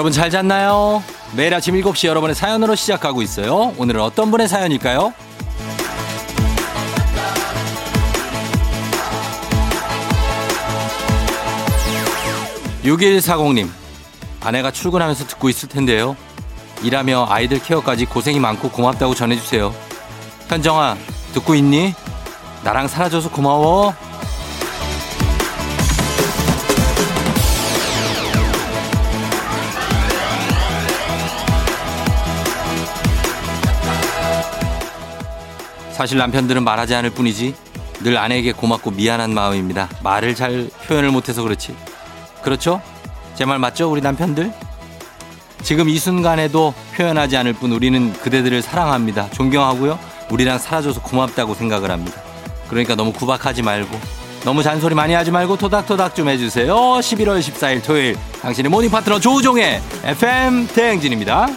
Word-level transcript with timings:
여러분 0.00 0.12
잘 0.12 0.30
잤나요? 0.30 1.04
매일 1.36 1.52
아침 1.52 1.74
7시 1.74 2.06
여러분의 2.06 2.34
사연으로 2.34 2.74
시작하고 2.74 3.20
있어요. 3.20 3.74
오늘은 3.76 4.00
어떤 4.00 4.30
분의 4.30 4.48
사연일까요? 4.48 5.12
6140님, 12.82 13.68
아내가 14.40 14.70
출근하면서 14.70 15.26
듣고 15.26 15.50
있을 15.50 15.68
텐데요. 15.68 16.16
일하며 16.82 17.26
아이들 17.28 17.62
케어까지 17.62 18.06
고생이 18.06 18.40
많고 18.40 18.70
고맙다고 18.70 19.14
전해주세요. 19.14 19.74
현정아, 20.48 20.96
듣고 21.34 21.54
있니? 21.54 21.94
나랑 22.64 22.88
살아줘서 22.88 23.30
고마워. 23.30 23.94
사실 36.00 36.16
남편들은 36.16 36.64
말하지 36.64 36.94
않을 36.94 37.10
뿐이지 37.10 37.54
늘 38.04 38.16
아내에게 38.16 38.52
고맙고 38.52 38.92
미안한 38.92 39.34
마음입니다. 39.34 39.86
말을 40.02 40.34
잘 40.34 40.70
표현을 40.88 41.10
못해서 41.10 41.42
그렇지. 41.42 41.76
그렇죠? 42.40 42.80
제 43.34 43.44
말 43.44 43.58
맞죠? 43.58 43.90
우리 43.92 44.00
남편들? 44.00 44.50
지금 45.62 45.90
이 45.90 45.98
순간에도 45.98 46.72
표현하지 46.96 47.36
않을 47.36 47.52
뿐 47.52 47.72
우리는 47.72 48.14
그대들을 48.14 48.62
사랑합니다. 48.62 49.28
존경하고요. 49.32 49.98
우리랑 50.30 50.56
살아줘서 50.58 51.02
고맙다고 51.02 51.52
생각을 51.52 51.90
합니다. 51.90 52.18
그러니까 52.68 52.94
너무 52.94 53.12
구박하지 53.12 53.60
말고 53.60 54.00
너무 54.46 54.62
잔소리 54.62 54.94
많이 54.94 55.12
하지 55.12 55.30
말고 55.30 55.58
토닥토닥 55.58 56.14
좀 56.14 56.30
해주세요. 56.30 56.74
11월 56.74 57.40
14일 57.40 57.84
토요일 57.84 58.16
당신의 58.40 58.70
모닝 58.70 58.90
파트너 58.90 59.20
조우종의 59.20 59.82
FM 60.04 60.66
대행진입니다. 60.68 61.48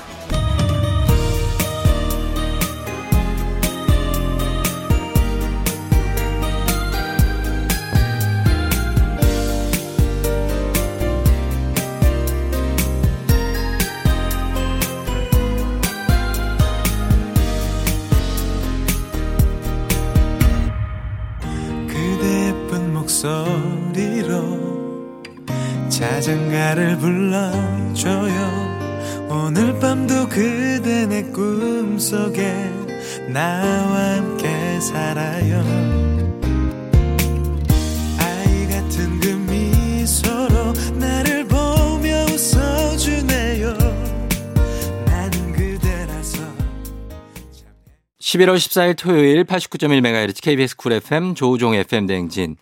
11월 48.19 48.57
14일 48.57 48.97
토요일 48.97 49.45
89.1MHz 49.45 50.41
KBS 50.41 50.75
쿨 50.75 50.93
FM 50.93 51.35
조우종 51.35 51.75
FM 51.75 52.07
대행진. 52.07 52.57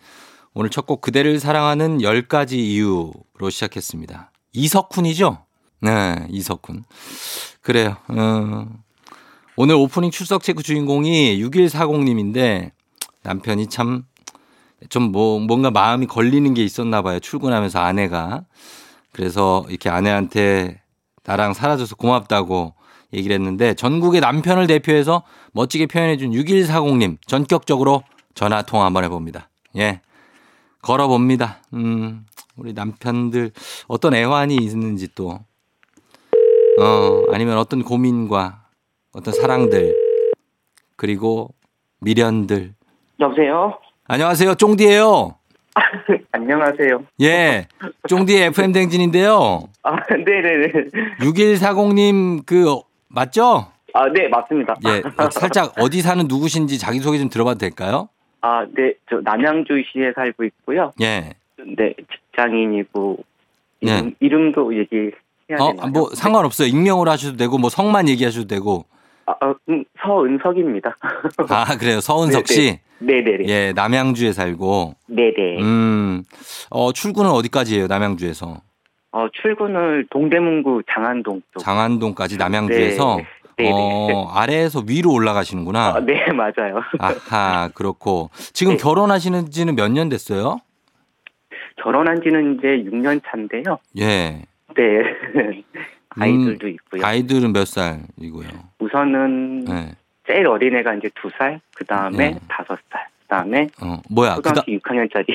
오늘 0.53 0.69
첫 0.69 0.85
곡 0.85 1.01
그대를 1.01 1.39
사랑하는 1.39 2.00
10가지 2.00 2.53
이유로 2.53 3.50
시작했습니다. 3.50 4.31
이석훈이죠? 4.53 5.45
네, 5.81 6.28
이석훈. 6.29 6.84
그래요. 7.62 7.95
어, 8.09 8.67
오늘 9.56 9.75
오프닝 9.75 10.11
출석 10.11 10.44
체크 10.44 10.61
주인공이 10.63 11.41
6140님인데 11.41 12.72
남편이 13.23 13.67
참 13.67 14.03
좀 14.90 15.11
뭐 15.11 15.40
뭔가 15.40 15.69
마음이 15.69 16.07
걸리는 16.07 16.56
게 16.56 16.63
있었나 16.63 17.03
봐요. 17.03 17.19
출근하면서 17.19 17.79
아내가. 17.79 18.45
그래서 19.11 19.63
이렇게 19.69 19.90
아내한테 19.91 20.81
나랑 21.23 21.53
살아줘서 21.53 21.95
고맙다고 21.95 22.73
얘기를 23.13 23.35
했는데 23.35 23.75
전국의 23.75 24.22
남편을 24.22 24.66
대표해서 24.66 25.22
멋지게 25.53 25.85
표현해준 25.85 26.31
6140님 26.31 27.17
전격적으로 27.28 28.01
전화 28.34 28.63
통화 28.63 28.85
한번 28.85 29.03
해봅니다. 29.03 29.50
예. 29.78 30.01
걸어봅니다. 30.81 31.59
음, 31.74 32.25
우리 32.58 32.74
남편들 32.74 33.52
어떤 33.88 34.14
애환이 34.14 34.56
있는지 34.56 35.08
또, 35.16 35.40
어, 36.80 37.24
아니면 37.31 37.58
어떤 37.58 37.84
고민과 37.84 38.66
어떤 39.14 39.34
사랑들, 39.34 39.96
그리고 40.96 41.50
미련들. 42.00 42.74
여보세요? 43.20 43.78
안녕하세요. 44.08 44.56
쫑디예요 44.56 45.36
안녕하세요. 46.31 47.03
예. 47.22 47.68
쫑디의 48.08 48.47
FM 48.47 48.72
댕진인데요. 48.74 49.70
아, 49.84 49.96
네네네. 50.09 50.90
6140님 51.20 52.46
그 52.46 52.80
맞죠? 53.08 53.72
아, 53.94 54.08
네, 54.14 54.28
맞습니다. 54.30 54.75
예, 54.88 55.02
살짝 55.31 55.74
어디 55.80 56.02
사는 56.02 56.25
누구신지 56.28 56.78
자기소개 56.80 57.20
좀 57.20 57.30
들어봐도 57.30 57.58
될까요? 57.59 58.09
아, 58.41 58.66
네, 58.75 58.94
저 59.09 59.22
남양주시에 59.22 60.13
살고 60.16 60.44
있고요. 60.46 60.91
예. 61.02 61.34
네, 61.78 61.94
직장인이고 62.12 63.24
이름, 63.81 64.07
예. 64.07 64.12
이름도 64.19 64.75
얘기해야 64.78 65.59
어, 65.59 65.72
되나요? 65.74 65.91
뭐 65.91 66.09
상관없어요. 66.13 66.68
익명으로 66.68 67.09
하셔도 67.12 67.38
되고 67.38 67.57
뭐 67.57 67.69
성만 67.69 68.09
얘기하셔도 68.09 68.47
되고. 68.47 68.85
아, 69.28 69.34
어, 69.46 69.56
음, 69.69 69.84
서은석입니다. 70.02 70.97
아, 71.50 71.78
그래요. 71.78 72.02
서은석 72.02 72.47
씨. 72.47 72.79
네, 73.00 73.24
네. 73.24 73.38
예, 73.47 73.74
남양주에 73.75 74.31
살고. 74.31 74.96
네, 75.08 75.34
네. 75.35 75.58
음. 75.59 76.23
어, 76.69 76.91
출근은 76.91 77.29
어디까지예요? 77.29 77.88
남양주에서? 77.88 78.62
어, 79.13 79.28
출근을 79.34 80.08
동대문구 80.09 80.84
장안동 80.91 81.41
쪽. 81.53 81.59
장안동까지 81.59 82.38
남양주에서 82.38 83.18
네. 83.18 83.25
네, 83.57 83.66
네. 83.66 83.72
어, 83.72 84.29
아래에서 84.34 84.84
위로 84.88 85.12
올라가시는구나. 85.13 85.91
어, 85.91 86.00
네, 86.00 86.25
맞아요. 86.34 86.81
아하, 87.00 87.69
그렇고. 87.73 88.29
지금 88.53 88.73
네. 88.73 88.78
결혼하시는 88.78 89.50
지는 89.51 89.75
몇 89.75 89.89
년 89.91 90.09
됐어요? 90.09 90.57
결혼한 91.84 92.22
지는 92.22 92.57
이제 92.57 92.67
6년 92.90 93.22
차인데요. 93.25 93.79
예. 94.00 94.44
네. 94.75 95.63
아이들도 96.09 96.67
음, 96.67 96.72
있고요. 96.73 97.06
아이들은 97.06 97.53
몇 97.53 97.66
살이고요? 97.67 98.47
우선은 98.79 99.66
네. 99.66 99.91
제일 100.28 100.47
어린애가 100.47 100.95
이제 100.95 101.09
2살, 101.09 101.59
그 101.75 101.85
다음에 101.85 102.31
네. 102.31 102.40
5살. 102.47 102.78
그다음에 103.31 103.69
어, 103.81 104.02
뭐야? 104.09 104.36
초등학교 104.36 104.66
그다... 104.66 104.94
6학년짜리 104.94 105.25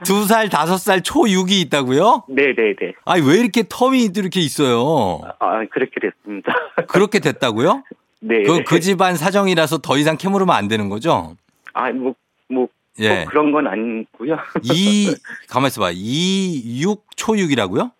두 0.04 0.24
살, 0.24 0.48
다섯 0.48 0.78
살 0.78 1.02
초6이 1.02 1.52
있다고요? 1.66 2.24
네, 2.28 2.54
네, 2.54 2.74
네. 2.74 2.94
아니 3.04 3.22
왜 3.26 3.36
이렇게 3.36 3.62
텀이 3.62 4.16
이렇게 4.16 4.40
있어요? 4.40 5.20
아, 5.38 5.62
그렇게 5.70 6.00
됐습니다. 6.00 6.54
그렇게 6.88 7.18
됐다고요? 7.20 7.84
네. 8.20 8.42
그, 8.44 8.64
그 8.64 8.80
집안 8.80 9.16
사정이라서 9.16 9.78
더 9.78 9.98
이상 9.98 10.16
캐물으면 10.16 10.54
안 10.54 10.66
되는 10.66 10.88
거죠? 10.88 11.36
아, 11.74 11.92
뭐, 11.92 12.14
뭐, 12.48 12.68
예. 12.98 13.16
뭐 13.16 13.24
그런 13.26 13.52
건 13.52 13.66
아니고요. 13.66 14.38
이 14.62 15.14
가만 15.48 15.68
있어봐. 15.68 15.90
2, 15.92 16.82
6, 16.82 17.04
초6이라고요? 17.16 17.92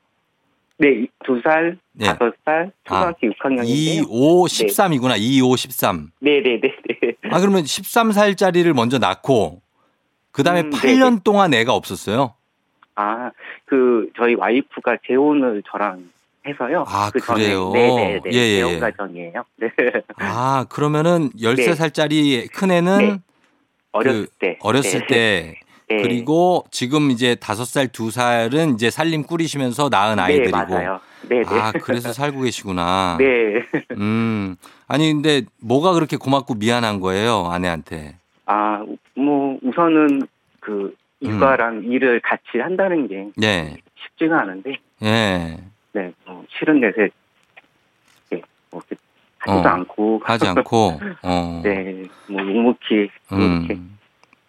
네, 0.78 1.06
두 1.25 1.40
살, 1.42 1.76
네. 1.92 2.06
다섯 2.06 2.32
살, 2.44 2.70
초등학교 2.84 3.26
아, 3.26 3.30
6학년인데요. 3.30 3.64
2, 3.66 4.04
5, 4.08 4.44
13이구나. 4.44 5.10
네. 5.10 5.19
2, 5.19 5.42
5, 5.42 5.56
13. 5.56 6.10
네, 6.20 6.40
네, 6.40 6.60
네, 6.60 6.72
네. 6.88 7.12
아, 7.30 7.40
그러면 7.40 7.64
13살짜리를 7.64 8.72
먼저 8.75 8.98
낳고 8.98 9.60
그다음에 10.30 10.60
음, 10.62 10.70
8년 10.70 11.00
네네. 11.00 11.20
동안 11.25 11.52
애가 11.52 11.75
없었어요? 11.75 12.34
아, 12.94 13.30
그 13.64 14.08
저희 14.16 14.34
와이프가 14.34 14.98
재혼을 15.06 15.62
저랑 15.69 16.10
해서요. 16.46 16.84
아, 16.86 17.10
그 17.12 17.19
그래요? 17.19 17.72
네, 17.72 17.88
네, 17.88 18.20
네. 18.25 18.30
예, 18.32 18.38
예. 18.38 18.56
재혼 18.58 18.80
과정이에요. 18.80 19.44
네. 19.56 19.69
아, 20.19 20.64
그러면은 20.69 21.30
13살짜리 21.30 22.48
큰 22.52 22.70
애는 22.70 22.98
네. 22.98 23.19
어렸을 23.90 24.26
그 24.26 24.30
때. 24.38 24.58
어렸을 24.60 25.00
네. 25.00 25.06
때 25.06 25.60
네. 25.88 25.96
그리고 26.02 26.64
지금 26.70 27.11
이제 27.11 27.35
다섯 27.35 27.64
살, 27.64 27.88
두 27.88 28.11
살은 28.11 28.75
이제 28.75 28.90
살림 28.90 29.23
꾸리시면서 29.23 29.88
낳은 29.90 30.17
네, 30.17 30.23
아이들이고. 30.23 30.58
네, 30.58 30.64
맞아요. 30.67 31.00
네, 31.29 31.43
네. 31.43 31.44
아, 31.46 31.73
그래서 31.73 32.12
살고 32.12 32.43
계시구나. 32.43 33.17
네. 33.20 33.62
음. 33.96 34.56
아니, 34.87 35.12
근데 35.12 35.43
뭐가 35.62 35.94
그렇게 35.94 36.17
고맙고 36.17 36.55
미안한 36.55 37.00
거예요, 37.00 37.46
아내한테? 37.50 38.17
아, 38.46 38.85
뭐, 39.14 39.58
우선은 39.62 40.26
그 40.61 40.94
육아랑 41.23 41.79
음. 41.79 41.93
일을 41.93 42.20
같이 42.20 42.58
한다는 42.61 43.08
게 43.08 43.29
네. 43.37 43.76
쉽지가 44.05 44.40
않은데. 44.43 44.76
예. 45.02 45.56
네, 45.93 46.12
뭐 46.26 46.44
실은 46.50 46.81
내세 46.81 47.08
네, 48.31 48.43
뭐 48.70 48.81
하지도 49.38 49.69
어, 49.69 49.73
않고 49.73 50.20
하지 50.25 50.46
않고 50.46 51.00
어. 51.23 51.61
네, 51.64 52.05
뭐 52.29 52.43
묵묵히 52.43 52.94
이렇게 53.31 53.75
음. 53.75 53.98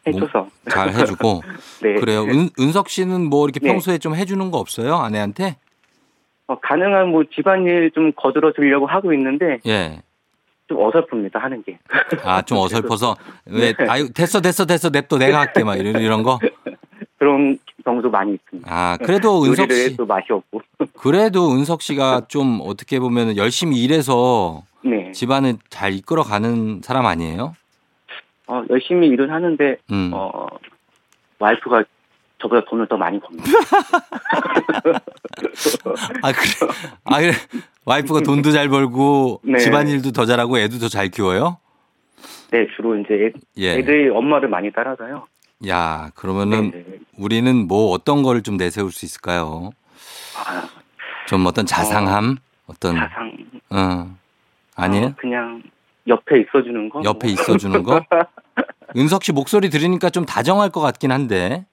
해줘서. 0.09 0.39
뭐, 0.39 0.49
잘 0.69 0.89
해주고. 0.89 1.41
네. 1.83 1.95
그래요. 1.95 2.23
은, 2.23 2.49
은석 2.59 2.89
씨는 2.89 3.29
뭐 3.29 3.45
이렇게 3.45 3.59
네. 3.59 3.71
평소에 3.71 3.97
좀 3.97 4.15
해주는 4.15 4.51
거 4.51 4.57
없어요? 4.57 4.95
아내한테? 4.95 5.57
어, 6.47 6.59
가능한 6.59 7.09
뭐 7.09 7.23
집안일 7.33 7.91
좀 7.91 8.11
거들어 8.15 8.51
주려고 8.53 8.87
하고 8.87 9.13
있는데. 9.13 9.59
예. 9.67 10.01
좀 10.67 10.77
어설픕니다, 10.77 11.39
하는 11.39 11.63
게. 11.63 11.79
아, 12.23 12.41
좀 12.43 12.57
어설퍼서. 12.59 13.15
왜, 13.45 13.73
네. 13.73 13.85
아유, 13.87 14.11
됐어, 14.13 14.39
됐어, 14.39 14.65
됐어, 14.65 14.89
냅둬, 14.89 15.17
내가 15.17 15.39
할게, 15.39 15.63
막 15.63 15.75
이런, 15.77 16.01
이런 16.01 16.21
거? 16.21 16.39
그런 17.17 17.57
경우도 17.83 18.09
많이 18.09 18.33
있습니다. 18.35 18.69
아, 18.71 18.97
그래도 18.97 19.43
은석 19.43 19.71
씨. 19.71 19.97
또 19.97 20.05
맛이 20.05 20.27
없고. 20.31 20.61
그래도 20.97 21.51
은석 21.51 21.81
씨가 21.81 22.23
좀 22.27 22.59
어떻게 22.63 22.99
보면 22.99 23.35
열심히 23.35 23.83
일해서 23.83 24.63
네. 24.83 25.11
집안을 25.11 25.55
잘 25.69 25.93
이끌어가는 25.93 26.81
사람 26.83 27.05
아니에요? 27.05 27.55
어, 28.49 28.63
열심히 28.71 29.07
일을 29.09 29.31
하는데 29.31 29.77
음. 29.91 30.09
어, 30.11 30.47
와이프가 31.37 31.83
저보다 32.41 32.65
돈을 32.67 32.87
더 32.87 32.97
많이 32.97 33.19
법니다. 33.19 33.43
아 36.23 36.31
그래, 36.31 36.71
아 37.03 37.19
그래. 37.19 37.31
와이프가 37.85 38.21
돈도 38.21 38.51
잘 38.51 38.69
벌고 38.69 39.41
네. 39.43 39.59
집안일도 39.59 40.11
더 40.13 40.25
잘하고 40.25 40.57
애도 40.57 40.79
더 40.79 40.89
잘 40.89 41.09
키워요? 41.09 41.57
네, 42.51 42.65
주로 42.75 42.97
이제 42.97 43.13
애, 43.13 43.31
예. 43.57 43.77
애들이 43.77 44.09
엄마를 44.09 44.49
많이 44.49 44.71
따라서요. 44.71 45.27
야, 45.67 46.09
그러면은 46.15 46.71
네네. 46.71 46.83
네. 46.87 46.97
우리는 47.17 47.67
뭐 47.67 47.91
어떤 47.91 48.23
거를 48.23 48.41
좀 48.41 48.57
내세울 48.57 48.91
수 48.91 49.05
있을까요? 49.05 49.69
아, 50.35 50.67
좀 51.27 51.45
어떤 51.45 51.67
자상함, 51.67 52.37
어, 52.65 52.73
떤 52.79 52.95
자상. 52.95 53.31
어. 53.69 54.17
아니에요? 54.75 55.05
어, 55.07 55.13
그냥 55.17 55.61
옆에 56.09 56.41
있어주는 56.41 56.89
거. 56.89 57.01
옆에 57.03 57.27
뭐. 57.27 57.33
있어주는 57.33 57.83
거? 57.83 58.03
은석 58.97 59.23
씨 59.23 59.31
목소리 59.31 59.69
들으니까 59.69 60.09
좀 60.09 60.25
다정할 60.25 60.69
것 60.69 60.81
같긴 60.81 61.11
한데. 61.11 61.65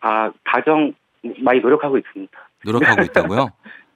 아, 0.00 0.30
다정 0.44 0.92
많이 1.38 1.60
노력하고 1.60 1.96
있습니다. 1.96 2.32
노력하고 2.64 3.02
있다고요? 3.02 3.48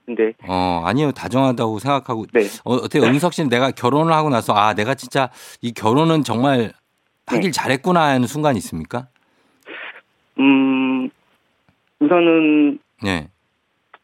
근데 0.07 0.33
어 0.49 0.83
아니요 0.85 1.11
다정하다고 1.11 1.81
생각하고 1.81 2.27
네. 2.33 2.43
어, 2.65 2.75
어떻게 2.75 3.01
은석 3.01 3.33
씨는 3.33 3.51
내가 3.51 3.73
결혼을 3.73 4.13
하고 4.13 4.31
나서 4.31 4.55
아 4.55 4.73
내가 4.75 4.95
진짜 4.95 5.31
이 5.61 5.73
결혼은 5.73 6.23
정말 6.23 6.73
하길 7.27 7.51
네. 7.51 7.51
잘했구나 7.51 8.01
하는 8.01 8.29
순간이 8.29 8.57
있습니까? 8.59 9.09
음 10.39 11.11
우선은 11.99 12.79
네. 13.03 13.29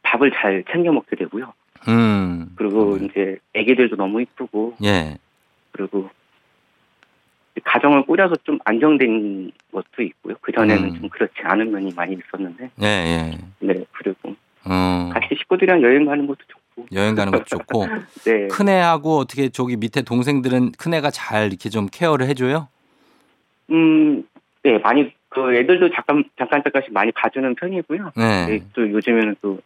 밥을 0.02 0.32
잘 0.32 0.64
챙겨 0.72 0.90
먹게 0.90 1.14
되고요. 1.16 1.52
음. 1.88 2.52
그리고 2.56 2.94
음. 2.94 3.04
이제 3.04 3.38
아기들도 3.56 3.96
너무 3.96 4.20
이쁘고. 4.22 4.74
예. 4.84 5.18
그리고 5.72 6.08
가정을 7.64 8.06
꾸려서 8.06 8.34
좀 8.44 8.58
안정된 8.64 9.52
것도 9.72 10.02
있고요. 10.02 10.34
그 10.40 10.52
전에는 10.52 10.84
음. 10.84 11.00
좀 11.00 11.08
그렇지 11.08 11.34
않은 11.42 11.70
면이 11.70 11.92
많이 11.94 12.14
있었는데. 12.16 12.70
예, 12.82 12.86
예. 12.86 13.38
네, 13.60 13.84
그리고 13.92 14.34
어. 14.64 15.10
같이 15.12 15.34
식구들이랑 15.36 15.82
여행 15.82 16.04
가는 16.06 16.26
것도 16.26 16.38
좋고. 16.48 16.86
여행 16.92 17.14
가는 17.14 17.30
것도 17.30 17.44
좋고. 17.44 17.86
네. 18.24 18.48
큰애하고 18.48 19.18
어떻게 19.18 19.48
저기 19.50 19.76
밑에 19.76 20.02
동생들은 20.02 20.72
큰애가 20.72 21.10
잘 21.10 21.48
이렇게 21.48 21.68
좀 21.68 21.86
케어를 21.90 22.26
해줘요? 22.26 22.68
음, 23.70 24.24
네, 24.62 24.78
많이 24.78 25.12
그 25.28 25.54
애들도 25.54 25.90
잠깐 25.94 26.24
잠깐 26.38 26.62
잠깐씩 26.62 26.92
많이 26.92 27.10
봐주는 27.12 27.54
편이고요. 27.54 28.12
네. 28.16 28.46
네 28.46 28.62
또 28.74 28.90
요즘에는 28.90 29.36
또 29.42 29.60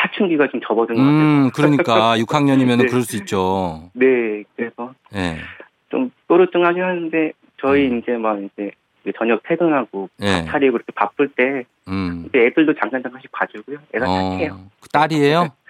사춘기가 0.00 0.48
좀 0.48 0.60
접어든 0.66 0.94
것 0.94 1.02
음, 1.02 1.50
같아요. 1.50 1.50
그러니까 1.84 2.16
6학년이면 2.18 2.78
네. 2.78 2.86
그럴 2.86 3.02
수 3.02 3.16
있죠. 3.16 3.90
네, 3.94 4.44
그래서 4.56 4.94
네. 5.12 5.38
좀 5.90 6.10
또르뚱하긴 6.28 6.82
하는데 6.82 7.32
저희 7.60 7.88
음. 7.88 7.98
이제 7.98 8.12
막 8.12 8.38
이제 8.40 8.72
저녁 9.18 9.42
퇴근하고 9.44 10.08
네. 10.18 10.44
밥 10.44 10.52
차리고 10.52 10.76
이렇게 10.76 10.92
바쁠 10.94 11.28
때 11.28 11.64
음. 11.88 12.26
이제 12.28 12.46
애들도 12.46 12.74
잠깐 12.74 13.02
잠깐씩 13.02 13.30
봐주고요. 13.32 13.78
애가 13.94 14.10
어, 14.10 14.30
착해요. 14.30 14.60
그 14.80 14.88
딸이에요? 14.88 15.48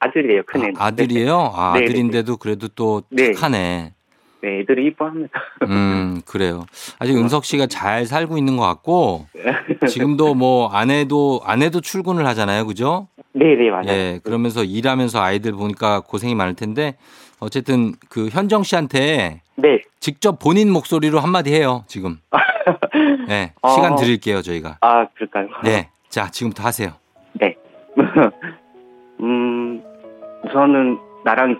아들이에요, 0.00 0.42
큰애. 0.46 0.72
아, 0.78 0.90
들이에요 0.90 1.52
아, 1.54 1.74
네, 1.74 1.80
네, 1.80 1.84
아들인데도 1.84 2.38
그래도 2.38 2.68
또 2.68 3.02
착하네. 3.14 3.92
네, 4.42 4.60
애들이 4.60 4.86
이뻐합니다. 4.86 5.40
음, 5.68 6.22
그래요. 6.26 6.64
아직 6.98 7.16
은석 7.16 7.44
씨가 7.44 7.66
잘 7.66 8.06
살고 8.06 8.38
있는 8.38 8.56
것 8.56 8.62
같고, 8.62 9.26
지금도 9.86 10.34
뭐 10.34 10.68
아내도, 10.68 11.40
아내도 11.44 11.80
출근을 11.80 12.26
하잖아요. 12.26 12.66
그죠? 12.66 13.08
네, 13.32 13.54
네, 13.54 13.70
맞아요. 13.70 13.88
예, 13.88 14.20
그러면서 14.24 14.64
일하면서 14.64 15.20
아이들 15.20 15.52
보니까 15.52 16.00
고생이 16.00 16.34
많을 16.34 16.54
텐데, 16.54 16.96
어쨌든 17.38 17.92
그 18.08 18.28
현정 18.28 18.62
씨한테 18.62 19.42
네. 19.56 19.80
직접 19.98 20.38
본인 20.38 20.70
목소리로 20.72 21.20
한마디 21.20 21.52
해요, 21.54 21.84
지금. 21.86 22.18
네, 23.28 23.52
어... 23.62 23.70
시간 23.70 23.96
드릴게요, 23.96 24.42
저희가. 24.42 24.78
아, 24.80 25.06
그럴까요? 25.14 25.48
네. 25.64 25.90
자, 26.08 26.30
지금부터 26.30 26.62
하세요. 26.64 26.92
네. 27.34 27.56
음, 29.20 29.82
우선은 30.44 30.98
나랑 31.24 31.58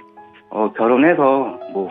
어, 0.51 0.73
결혼해서 0.77 1.59
뭐 1.73 1.89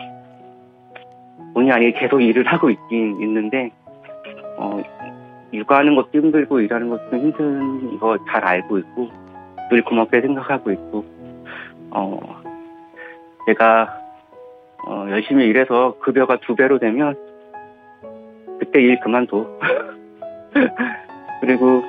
본의 1.54 1.72
아니게 1.72 1.98
계속 1.98 2.20
일을 2.20 2.46
하고 2.46 2.70
있긴 2.70 3.20
있는데 3.20 3.70
어, 4.56 4.82
육아하는 5.52 5.96
것도 5.96 6.10
힘들고 6.12 6.60
일하는 6.60 6.90
것도 6.90 7.16
힘든 7.16 7.92
이거 7.92 8.16
잘 8.28 8.44
알고 8.44 8.78
있고 8.78 9.08
늘 9.70 9.82
고맙게 9.82 10.20
생각하고 10.20 10.70
있고 10.72 11.04
어, 11.90 12.20
내가 13.46 14.00
어, 14.86 15.06
열심히 15.10 15.46
일해서 15.46 15.96
급여가 16.00 16.38
두 16.40 16.54
배로 16.54 16.78
되면 16.78 17.16
그때 18.58 18.80
일 18.80 19.00
그만둬. 19.00 19.58
그리고 21.40 21.82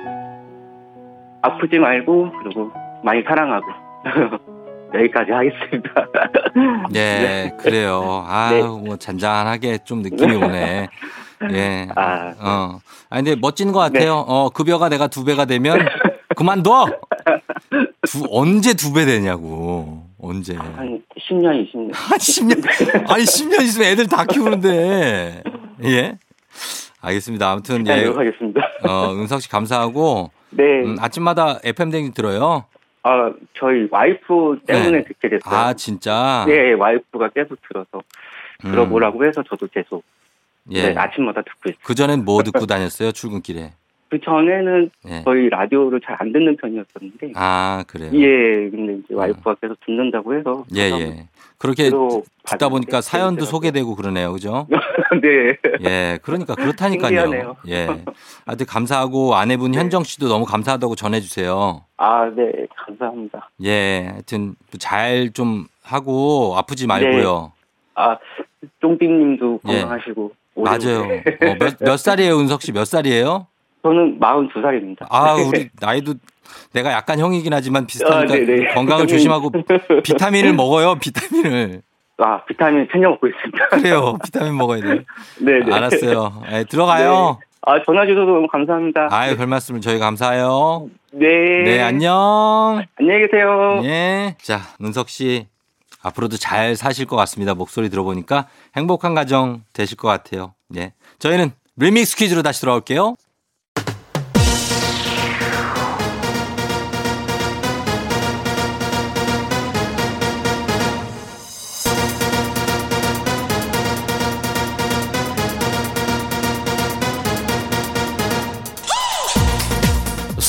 아프지 1.42 1.78
말고 1.78 2.32
그리고 2.42 2.70
많이 3.02 3.22
사랑하고 3.22 3.66
여기까지 4.94 5.32
하겠습니다. 5.32 6.06
네, 6.90 7.20
네. 7.22 7.56
그래요. 7.60 8.24
아, 8.26 8.50
네. 8.52 8.62
뭐 8.62 8.96
잔잔하게 8.96 9.78
좀 9.84 10.02
느낌이 10.02 10.34
오네. 10.36 10.88
예. 11.52 11.88
아, 11.96 12.34
어. 12.38 12.78
아 13.10 13.16
근데 13.16 13.34
멋진 13.34 13.72
것 13.72 13.80
같아요. 13.80 14.04
네. 14.04 14.24
어, 14.28 14.50
급여가 14.54 14.88
내가 14.88 15.08
두 15.08 15.24
배가 15.24 15.44
되면 15.44 15.78
그만둬. 16.36 16.86
두, 18.06 18.26
언제 18.30 18.74
두 18.74 18.92
배 18.92 19.04
되냐고. 19.04 20.02
언제? 20.20 20.54
한 20.54 21.02
10년, 21.18 21.66
20년. 21.74 21.90
한 21.92 22.18
10년? 22.18 23.10
아니, 23.10 23.24
10년 23.24 23.62
있으면 23.62 23.88
애들 23.88 24.06
다 24.06 24.24
키우는데. 24.24 25.42
예? 25.84 26.18
알겠습니다. 27.00 27.50
아무튼, 27.50 27.84
예. 27.88 27.92
하겠습니다. 28.06 28.60
어, 28.88 29.12
은석 29.14 29.42
씨 29.42 29.48
감사하고. 29.48 30.30
네. 30.50 30.62
음, 30.84 30.96
아침마다 31.00 31.58
FM댕진 31.64 32.12
들어요? 32.12 32.66
아, 33.04 33.32
저희 33.54 33.88
와이프 33.90 34.60
때문에 34.66 34.98
네. 34.98 35.04
듣게 35.04 35.28
됐어요. 35.28 35.54
아, 35.54 35.74
진짜? 35.74 36.44
네, 36.46 36.72
와이프가 36.72 37.30
계속 37.30 37.58
들어서 37.68 38.02
들어보라고 38.60 39.24
해서 39.24 39.42
저도 39.42 39.66
계속 39.66 40.04
예. 40.70 40.92
네, 40.92 40.94
아침마다 40.96 41.42
듣고 41.42 41.70
있어요. 41.70 41.80
그전엔 41.82 42.24
뭐 42.24 42.42
듣고 42.42 42.66
다녔어요, 42.66 43.12
출근길에? 43.12 43.72
그 44.12 44.20
전에는 44.20 44.90
예. 45.08 45.22
거의 45.22 45.48
라디오를 45.48 45.98
잘 46.04 46.12
안 46.20 46.30
듣는 46.34 46.56
편이었었는데. 46.58 47.32
아, 47.34 47.82
그래요? 47.88 48.10
예, 48.12 48.68
근데 48.70 48.98
이제 49.02 49.14
와이프가 49.14 49.54
계속 49.62 49.78
듣는다고 49.86 50.34
해서. 50.36 50.64
예, 50.76 50.82
예. 50.90 51.26
그렇게 51.56 51.90
듣다 52.44 52.68
보니까 52.68 53.00
사연도 53.00 53.46
소개되고 53.46 53.96
그러네요. 53.96 54.30
그죠? 54.32 54.66
네. 55.22 55.56
예, 55.88 56.18
그러니까 56.22 56.54
그렇다니까요. 56.54 57.08
신기하네요. 57.22 57.56
예. 57.68 57.88
하여튼 58.44 58.66
감사하고 58.66 59.34
아내분 59.34 59.70
네. 59.72 59.78
현정 59.78 60.02
씨도 60.04 60.28
너무 60.28 60.44
감사하다고 60.44 60.94
전해주세요. 60.96 61.82
아, 61.96 62.30
네. 62.36 62.52
감사합니다. 62.76 63.48
예. 63.64 64.08
하여튼 64.12 64.54
잘 64.78 65.30
좀 65.32 65.64
하고 65.82 66.54
아프지 66.58 66.86
말고요. 66.86 67.52
네. 67.56 67.62
아, 67.94 68.18
쫑삐 68.82 69.08
님도 69.08 69.60
예. 69.68 69.80
건강하시고. 69.80 70.32
예. 70.58 70.60
맞아요. 70.60 71.00
어, 71.00 71.54
몇, 71.58 71.76
몇 71.80 71.96
살이에요, 71.96 72.38
은석 72.38 72.60
씨? 72.60 72.72
몇 72.72 72.84
살이에요? 72.84 73.46
저는 73.82 74.18
42살입니다. 74.20 75.06
아, 75.10 75.34
우리 75.48 75.68
나이도 75.80 76.14
내가 76.72 76.92
약간 76.92 77.18
형이긴 77.18 77.52
하지만 77.52 77.86
비슷하니까 77.86 78.34
아, 78.34 78.74
건강을 78.74 79.06
조심하고 79.06 79.50
비타민을 80.02 80.54
먹어요, 80.54 80.96
비타민을. 80.96 81.82
아, 82.18 82.44
비타민 82.44 82.86
챙겨 82.92 83.08
먹고 83.10 83.26
있습니다. 83.26 83.68
그래요. 83.68 84.16
비타민 84.24 84.56
먹어야 84.56 84.80
돼요. 84.80 85.00
네, 85.40 85.60
네. 85.64 85.74
알았어요. 85.74 86.42
네, 86.48 86.64
들어가요. 86.64 87.38
네. 87.40 87.46
아, 87.64 87.82
전화 87.84 88.06
주셔서 88.06 88.26
너무 88.26 88.46
감사합니다. 88.48 89.08
아유, 89.10 89.36
별 89.36 89.46
말씀을 89.46 89.80
저희 89.80 89.98
감사해요. 89.98 90.88
네. 91.12 91.26
네, 91.64 91.80
안녕. 91.80 92.84
안녕히 92.98 93.26
계세요. 93.26 93.80
네. 93.82 94.36
자, 94.40 94.60
은석 94.82 95.08
씨. 95.08 95.46
앞으로도 96.02 96.36
잘 96.36 96.74
사실 96.74 97.06
것 97.06 97.14
같습니다. 97.16 97.54
목소리 97.54 97.88
들어보니까 97.88 98.48
행복한 98.76 99.14
가정 99.14 99.62
되실 99.72 99.96
것 99.96 100.08
같아요. 100.08 100.54
네. 100.68 100.92
저희는 101.20 101.52
리믹스 101.76 102.16
퀴즈로 102.16 102.42
다시 102.42 102.60
돌아올게요. 102.60 103.14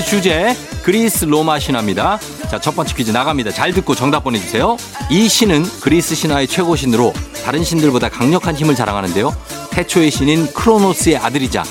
퀴즈 0.00 0.06
주제 0.06 0.56
그리스 0.82 1.24
로마 1.24 1.58
신화입니다. 1.58 2.18
자, 2.50 2.58
첫 2.58 2.74
번째 2.74 2.94
퀴즈 2.94 3.10
나갑니다. 3.10 3.50
잘 3.50 3.72
듣고 3.72 3.94
정답 3.94 4.24
보내주세요. 4.24 4.76
이 5.10 5.28
신은 5.28 5.64
그리스 5.80 6.14
신화의 6.14 6.48
최고 6.48 6.74
신으로 6.74 7.12
다른 7.44 7.62
신들보다 7.62 8.08
강력한 8.08 8.54
힘을 8.54 8.74
자랑하는데요. 8.74 9.34
태초의 9.70 10.10
신인 10.10 10.46
크로노스의 10.52 11.16
아들이자 11.18 11.64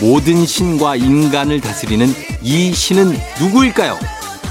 모든 0.00 0.44
신과 0.44 0.96
인간을 0.96 1.60
다스리는 1.60 2.12
이 2.42 2.72
신은 2.72 3.18
누구일까요? 3.40 3.98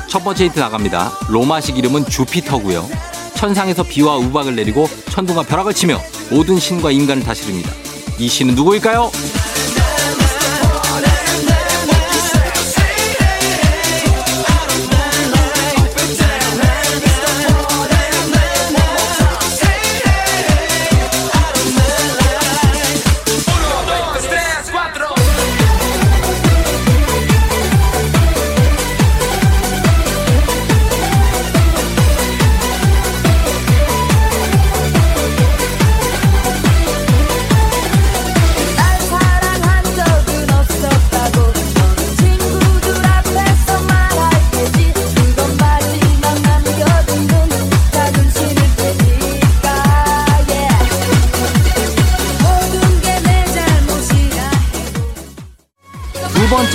첫 0.07 0.23
번째 0.23 0.45
힌트 0.45 0.59
나갑니다. 0.59 1.11
로마식 1.29 1.77
이름은 1.77 2.05
주피터고요. 2.05 2.87
천상에서 3.35 3.83
비와 3.83 4.15
우박을 4.17 4.55
내리고 4.55 4.87
천둥과 5.09 5.43
벼락을 5.43 5.73
치며 5.73 5.99
모든 6.29 6.57
신과 6.59 6.91
인간을 6.91 7.23
다스립니다. 7.23 7.71
이 8.17 8.27
신은 8.29 8.55
누구일까요? 8.55 9.11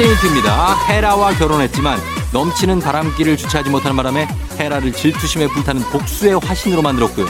번째 0.01 0.15
힌트입니다. 0.15 0.87
헤라와 0.89 1.35
결혼했지만 1.35 2.01
넘치는 2.33 2.81
바람길을 2.81 3.37
주체하지 3.37 3.69
못하는 3.69 3.97
바람에 3.97 4.27
헤라를 4.59 4.93
질투심에 4.93 5.49
불타는 5.49 5.83
복수의 5.91 6.39
화신으로 6.39 6.81
만들었고요. 6.81 7.27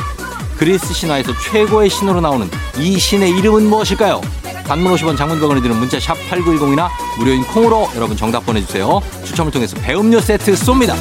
그리스 0.57 0.95
신화에서 0.95 1.33
최고의 1.50 1.91
신으로 1.91 2.21
나오는 2.21 2.49
이 2.79 2.97
신의 2.97 3.31
이름은 3.39 3.69
무엇일까요? 3.69 4.21
단문 4.67 4.95
50원 4.95 5.17
장문병원에 5.17 5.61
드는 5.62 5.77
문자 5.79 5.99
샵 5.99 6.15
8910이나 6.31 6.89
무료인 7.19 7.43
콩으로 7.43 7.89
여러분 7.97 8.17
정답 8.17 8.47
보내주세요. 8.47 9.00
추첨을 9.25 9.50
통해서 9.50 9.77
배음료 9.81 10.21
세트 10.21 10.53
쏩니다. 10.53 10.95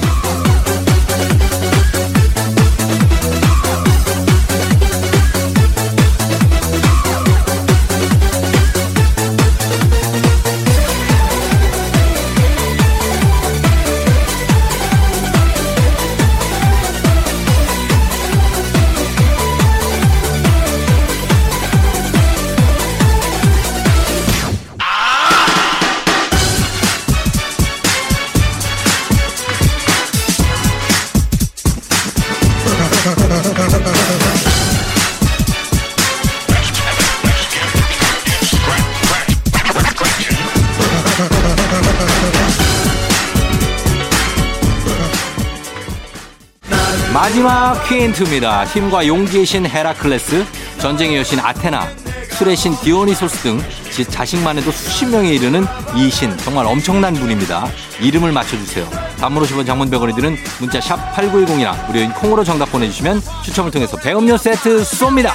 마지막 47.43 47.81
퀴인트입니다. 47.88 48.65
힘과 48.65 49.08
용기의 49.08 49.46
신 49.46 49.65
헤라클레스, 49.65 50.46
전쟁의 50.79 51.19
여신 51.19 51.39
아테나, 51.39 51.88
술의 52.31 52.58
신 52.58 52.75
디오니소스 52.81 53.38
등 53.43 53.63
지- 53.91 54.03
자식만 54.03 54.58
해도 54.58 54.69
수십 54.72 55.05
명에 55.05 55.29
이르는 55.29 55.65
이 55.96 56.10
신 56.10 56.38
정말 56.39 56.65
엄청난 56.65 57.13
분입니다. 57.13 57.65
이름을 58.01 58.34
맞춰주세요. 58.34 58.86
단문 59.22 59.41
50원 59.43 59.65
장문병원이 59.65 60.15
드는 60.15 60.36
문자 60.60 60.81
샵 60.81 61.15
8910이나 61.15 61.88
무료인 61.88 62.12
콩으로 62.12 62.43
정답 62.43 62.74
보내주시면 62.74 63.22
추첨을 63.46 63.72
통해서 63.72 63.96
배음료 63.96 64.36
세트 64.36 64.81
쏩니다. 64.84 65.31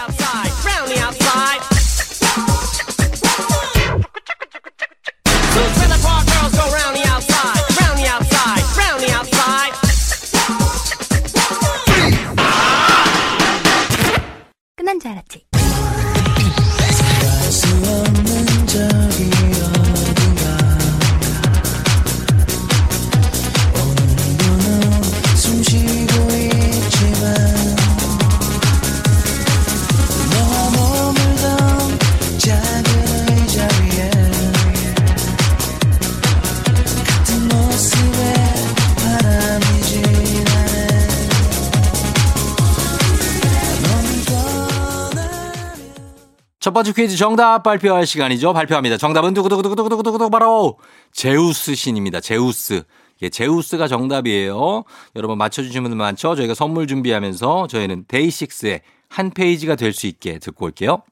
첫 46.65 46.73
번째 46.73 46.95
퀴즈 46.95 47.19
정답 47.19 47.63
발표할 47.63 48.07
시간이죠. 48.07 48.55
발표합니다. 48.55 48.97
정답은 48.97 49.35
두구두구두구두구두구두구 49.35 50.31
바로 50.31 50.79
제우스 51.13 51.75
신입니다. 51.75 52.23
제우스. 52.23 52.85
예, 53.21 53.29
제우스가 53.29 53.87
정답이에요. 53.87 54.85
여러분 55.15 55.37
맞춰주시는 55.37 55.83
분들 55.83 55.99
많죠? 55.99 56.35
저희가 56.37 56.55
선물 56.55 56.87
준비하면서 56.87 57.67
저희는 57.67 58.07
데이식스의 58.09 58.81
한 59.11 59.29
페이지가 59.29 59.77
될 59.77 59.93
수 59.93 60.07
있게 60.07 60.39
듣고 60.39 60.65
올게요. 60.65 61.03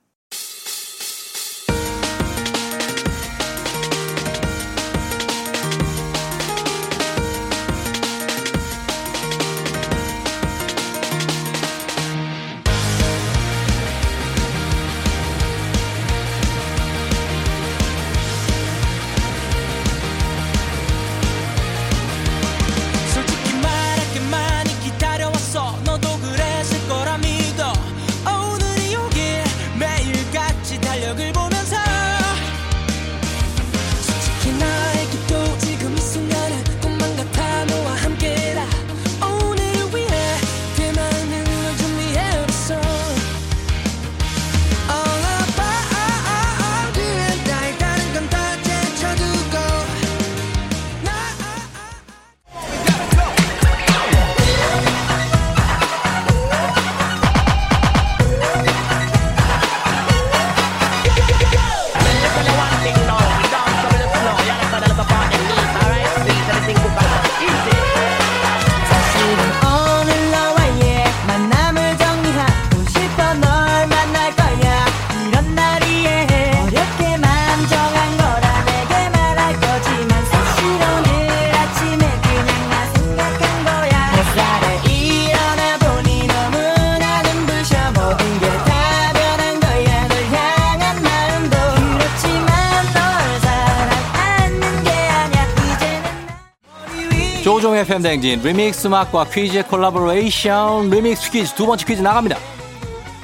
조우종의 97.62 97.87
FM 97.87 97.95
대행진 97.95 98.42
리믹스 98.42 98.88
음악과 98.88 99.23
퀴즈의 99.26 99.63
콜라보레이션 99.69 100.91
리믹스 100.91 101.30
퀴즈 101.30 101.54
두 101.54 101.65
번째 101.65 101.86
퀴즈 101.86 102.02
나갑니다. 102.02 102.36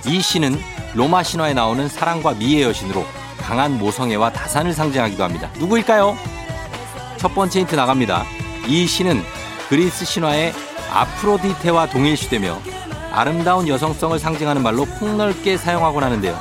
이 0.06 0.22
신은 0.22 0.56
로마 0.94 1.24
신화에 1.24 1.54
나오는 1.54 1.88
사랑과 1.88 2.34
미의 2.34 2.62
여신으로 2.62 3.04
강한 3.38 3.76
모성애와 3.78 4.30
다산을 4.32 4.72
상징하기도 4.74 5.24
합니다. 5.24 5.50
누구일까요? 5.58 6.16
첫 7.16 7.34
번째 7.34 7.58
힌트 7.58 7.74
나갑니다. 7.74 8.24
이 8.68 8.86
신은 8.86 9.24
그리스 9.68 10.04
신화의 10.04 10.54
아프로디테와 10.92 11.88
동일시되며 11.88 12.60
아름다운 13.10 13.66
여성성을 13.66 14.16
상징하는 14.20 14.62
말로 14.62 14.84
폭넓게 14.84 15.56
사용하곤 15.56 16.04
하는데요. 16.04 16.38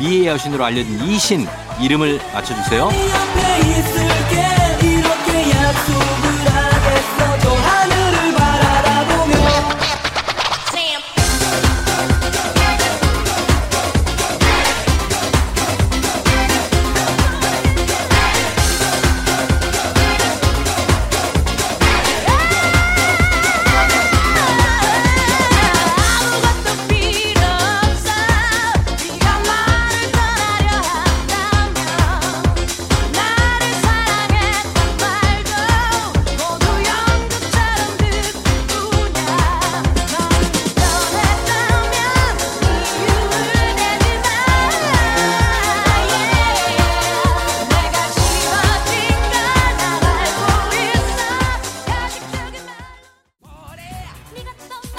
미의 0.00 0.26
여신으로 0.26 0.64
알려진 0.64 0.98
이 1.00 1.16
신 1.16 1.46
이름을 1.80 2.18
맞춰주세요. 2.34 2.88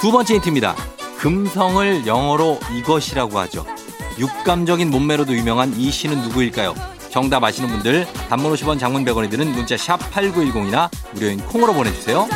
두 0.08 0.12
번째 0.12 0.36
힌트입니다. 0.36 0.74
금성을 1.18 2.06
영어로 2.06 2.58
이것이라고 2.78 3.38
하죠. 3.40 3.66
육감적인 4.18 4.90
몸매로도 4.90 5.34
유명한 5.34 5.78
이 5.78 5.90
시는 5.90 6.22
누구일까요? 6.22 6.74
정답 7.10 7.44
아시는 7.44 7.68
분들 7.68 8.06
단문 8.30 8.54
50원 8.54 8.78
장문 8.78 9.04
100원이 9.04 9.28
드는 9.28 9.52
문자 9.52 9.76
샵 9.76 9.98
8910이나 10.10 10.88
무료인 11.12 11.38
콩으로 11.40 11.74
보내주세요. 11.74 12.26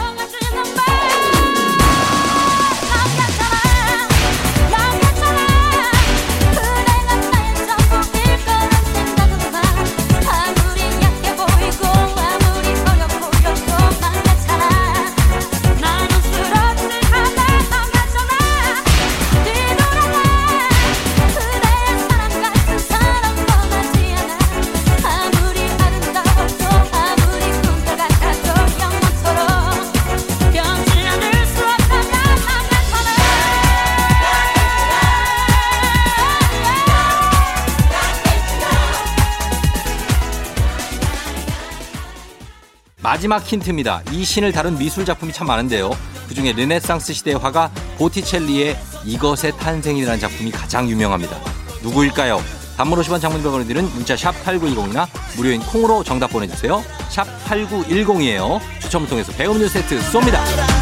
마지막 43.22 43.40
힌트입니다. 43.40 44.02
이 44.10 44.24
신을 44.24 44.50
다룬 44.50 44.76
미술 44.76 45.04
작품이 45.04 45.32
참 45.32 45.46
많은데요. 45.46 45.96
그중에 46.28 46.54
르네상스 46.54 47.12
시대의 47.12 47.38
화가 47.38 47.70
보티첼리의 47.96 48.76
이것의 49.04 49.56
탄생이라는 49.60 50.18
작품이 50.18 50.50
가장 50.50 50.90
유명합니다. 50.90 51.38
누구일까요? 51.84 52.42
단문 52.76 52.98
50원 52.98 53.20
장문 53.20 53.40
100원이 53.44 53.68
드는 53.68 53.84
문자 53.94 54.16
샵 54.16 54.32
8910이나 54.44 55.06
무료인 55.36 55.60
콩으로 55.60 56.02
정답 56.02 56.32
보내주세요. 56.32 56.82
샵 57.10 57.24
8910이에요. 57.46 58.58
추첨을 58.80 59.08
통해서 59.08 59.30
배음료 59.30 59.68
세트 59.68 60.00
쏩니다. 60.00 60.81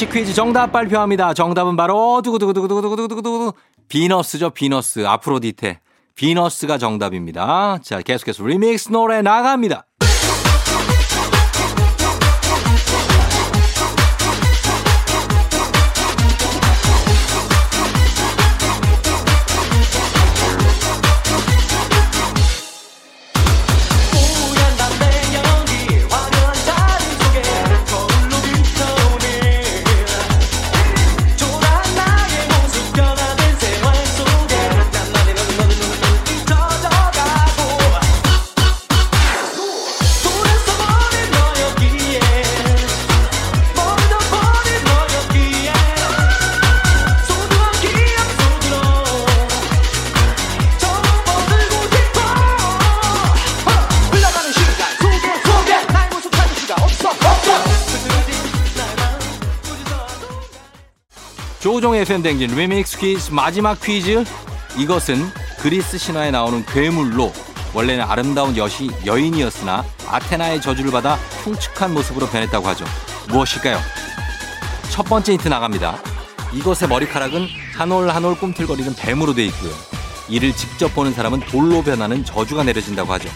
두 0.00 0.06
번째 0.06 0.18
퀴즈 0.18 0.32
정답 0.32 0.72
발표합니다. 0.72 1.34
정답은 1.34 1.76
바로 1.76 2.22
두구두구두구두구두구두구두구 2.24 3.52
비너스죠. 3.86 4.48
비너스. 4.48 5.06
아프로디테. 5.06 5.80
비너스가 6.14 6.78
정답입니다. 6.78 7.78
자, 7.82 8.00
계속해서 8.00 8.42
리믹스 8.46 8.92
노래 8.92 9.20
나갑니다. 9.20 9.84
조우종의 62.10 62.22
FM 62.22 62.27
대행진 62.27 62.56
리믹스 62.56 62.98
퀴즈 62.98 63.30
마지막 63.32 63.80
퀴즈 63.80 64.24
이것은 64.76 65.30
그리스 65.60 65.96
신화에 65.96 66.32
나오는 66.32 66.64
괴물로 66.66 67.32
원래는 67.72 68.04
아름다운 68.04 68.56
여시 68.56 68.90
여인이었으나 69.06 69.84
아테나의 70.08 70.60
저주를 70.60 70.90
받아 70.90 71.14
흉측한 71.44 71.94
모습으로 71.94 72.26
변했다고 72.26 72.66
하죠 72.68 72.84
무엇일까요? 73.28 73.78
첫 74.90 75.04
번째 75.04 75.32
힌트 75.34 75.46
나갑니다 75.48 75.98
이것의 76.52 76.88
머리카락은 76.88 77.46
한 77.76 77.92
올 77.92 78.10
한 78.10 78.24
올 78.24 78.36
꿈틀거리는 78.36 78.94
뱀으로 78.96 79.32
돼 79.34 79.44
있고요 79.46 79.70
이를 80.28 80.52
직접 80.52 80.92
보는 80.94 81.12
사람은 81.14 81.40
돌로 81.40 81.82
변하는 81.82 82.24
저주가 82.24 82.64
내려진다고 82.64 83.12
하죠 83.14 83.28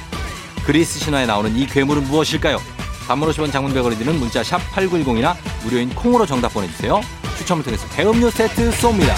그리스 0.67 0.99
신화에 0.99 1.27
나오는 1.27 1.57
이 1.57 1.67
괴물은 1.67 2.05
무엇일까요? 2.05 2.61
단문 3.07 3.31
50원 3.31 3.53
장문 3.53 3.73
100원이 3.73 3.99
드는 3.99 4.19
문자 4.19 4.43
샵 4.43 4.59
8910이나 4.75 5.37
무료인 5.63 5.95
콩으로 5.95 6.25
정답 6.25 6.55
보내주세요. 6.55 7.03
추첨을 7.37 7.63
통해서 7.65 7.87
배음료 7.89 8.31
세트 8.31 8.71
쏩니다. 8.71 9.15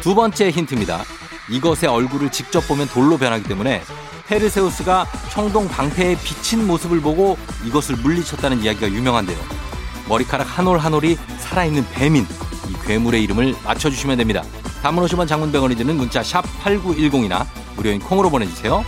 두 0.00 0.14
번째 0.14 0.50
힌트입니다. 0.50 1.04
이것의 1.48 1.86
얼굴을 1.90 2.30
직접 2.30 2.66
보면 2.66 2.88
돌로 2.88 3.18
변하기 3.18 3.44
때문에 3.44 3.82
페르세우스가 4.26 5.06
청동 5.30 5.68
방패에 5.68 6.16
비친 6.22 6.66
모습을 6.66 7.00
보고 7.00 7.36
이것을 7.64 7.96
물리쳤다는 7.96 8.62
이야기가 8.62 8.88
유명한데요. 8.88 9.38
머리카락 10.08 10.46
한 10.58 10.66
올 10.66 10.78
한 10.78 10.94
올이 10.94 11.16
살아있는 11.38 11.86
뱀인 11.92 12.26
이 12.68 12.86
괴물의 12.86 13.22
이름을 13.24 13.56
맞춰주시면 13.64 14.18
됩니다. 14.18 14.42
단문 14.82 15.04
50원 15.06 15.26
장문 15.28 15.52
100원이 15.52 15.76
드는 15.76 15.96
문자 15.96 16.22
샵 16.22 16.44
8910이나 16.64 17.44
무료인 17.76 18.00
콩으로 18.00 18.30
보내주세요. 18.30 18.84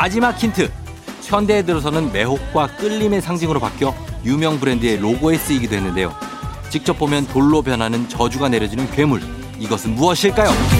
마지막 0.00 0.30
힌트. 0.42 0.70
현대에 1.24 1.60
들어서는 1.60 2.10
매혹과 2.10 2.68
끌림의 2.78 3.20
상징으로 3.20 3.60
바뀌어 3.60 3.94
유명 4.24 4.58
브랜드의 4.58 4.96
로고에 4.96 5.36
쓰이기도 5.36 5.76
했는데요. 5.76 6.14
직접 6.70 6.98
보면 6.98 7.26
돌로 7.26 7.60
변하는 7.60 8.08
저주가 8.08 8.48
내려지는 8.48 8.90
괴물. 8.92 9.20
이것은 9.58 9.94
무엇일까요? 9.96 10.79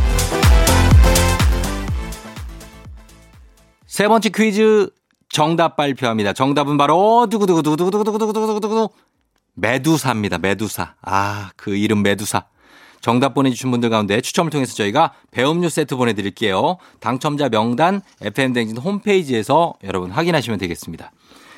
세 4.01 4.07
번째 4.07 4.29
퀴즈 4.29 4.89
정답 5.29 5.75
발표합니다. 5.75 6.33
정답은 6.33 6.75
바로 6.75 7.27
두구두구두구두구두구두구두구두구 7.29 8.89
메두사입니다. 9.53 10.39
메두사. 10.39 10.95
아, 11.03 11.51
그 11.55 11.75
이름 11.75 12.01
메두사. 12.01 12.45
정답 12.99 13.35
보내주신 13.35 13.69
분들 13.69 13.91
가운데 13.91 14.19
추첨을 14.19 14.49
통해서 14.49 14.73
저희가 14.73 15.13
배음료 15.29 15.69
세트 15.69 15.97
보내드릴게요. 15.97 16.77
당첨자 16.99 17.47
명단 17.49 18.01
FM 18.21 18.30
대행진 18.30 18.77
홈페이지에서 18.77 19.75
여러분 19.83 20.09
확인하시면 20.09 20.57
되겠습니다. 20.57 21.11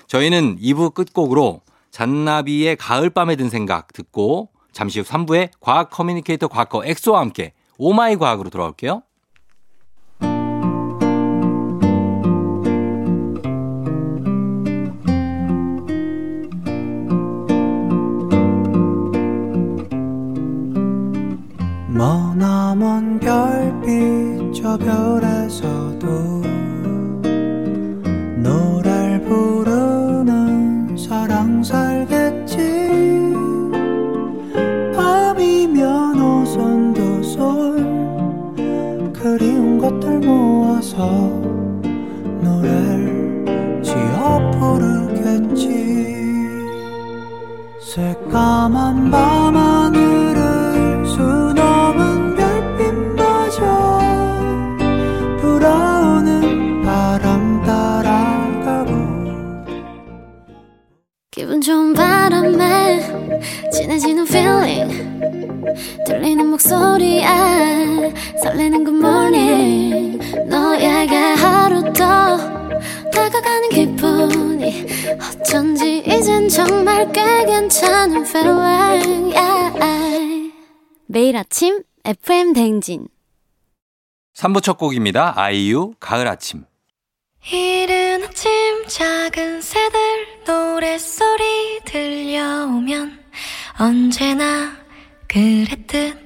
저희는 0.07 0.57
2부 0.59 0.93
끝곡으로 0.93 1.61
잔나비의 1.91 2.75
가을밤에 2.75 3.37
든 3.37 3.49
생각 3.49 3.93
듣고 3.93 4.49
잠시 4.73 4.99
후 4.99 5.05
3부에 5.05 5.51
과학 5.61 5.89
커뮤니케이터 5.89 6.49
과거 6.49 6.83
엑소와 6.83 7.21
함께 7.21 7.53
오마이 7.77 8.17
과학으로 8.17 8.49
돌아올게요. 8.49 9.01
머나먼 21.93 23.19
별빛 23.19 24.51
저 24.55 24.75
별에서도 24.79 26.07
노래를 28.37 29.21
부르는 29.21 30.97
사랑 30.97 31.63
살겠지? 31.63 32.57
밤이면 34.95 36.19
오손도손 36.19 37.43
그리운 39.13 39.77
것들 39.77 40.19
모아서 40.21 41.07
노래를 42.41 43.81
지어 43.83 44.51
부르겠지. 44.59 45.61
새까만 47.79 49.11
밤하 49.11 49.82
feeling 64.33 65.21
들리는 66.07 66.47
목소리에 66.47 67.23
설레는 68.41 68.83
good 68.83 68.97
morning 68.97 70.17
너에게 70.47 71.15
하루 71.15 71.83
더 71.93 72.37
다가가는 73.11 73.69
기분이 73.69 74.85
어쩐지 75.21 75.99
이젠 75.99 76.49
정말 76.49 77.11
꽤 77.11 77.45
괜찮은 77.45 78.25
feeling 78.25 79.37
yeah. 79.37 80.53
매일 81.05 81.37
아침 81.37 81.83
FM 82.03 82.53
댕진 82.53 83.07
3부 84.35 84.63
첫 84.63 84.79
곡입니다. 84.79 85.33
아이유 85.35 85.93
가을 85.99 86.27
아침. 86.27 86.65
이른 87.51 88.23
아침 88.23 88.49
작은 88.87 89.61
새들 89.61 89.99
노랫소리 90.47 91.81
들려오면 91.85 93.22
언제나 93.77 94.71
그랬듯 95.27 96.23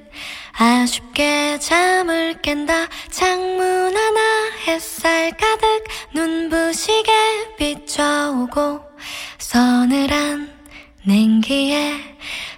아쉽게 0.52 1.58
잠을 1.60 2.40
깬다. 2.42 2.88
창문 3.10 3.96
하나 3.96 4.20
햇살 4.66 5.30
가득 5.36 5.84
눈부시게 6.12 7.12
비춰오고 7.56 8.80
서늘한 9.38 10.52
냉기에 11.06 11.94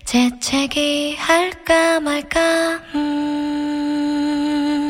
재채기 0.07 1.17
할까 1.17 2.01
말까. 2.01 2.81
음 2.95 4.90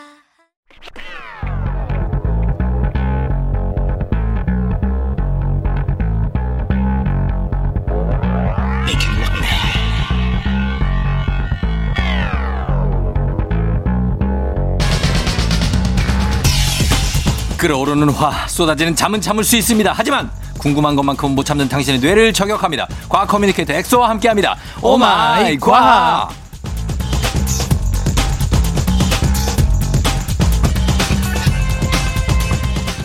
끓어오르는 17.61 18.09
화 18.09 18.47
쏟아지는 18.47 18.95
잠은 18.95 19.21
참을 19.21 19.43
수 19.43 19.55
있습니다. 19.55 19.93
하지만 19.95 20.31
궁금한 20.57 20.95
것만큼 20.95 21.35
못 21.35 21.45
참는 21.45 21.69
당신의 21.69 21.99
뇌를 21.99 22.33
저격합니다. 22.33 22.87
과학 23.07 23.27
커뮤니케이터 23.27 23.71
엑소와 23.73 24.09
함께합니다. 24.09 24.55
오마이 24.81 25.57
과학. 25.57 26.29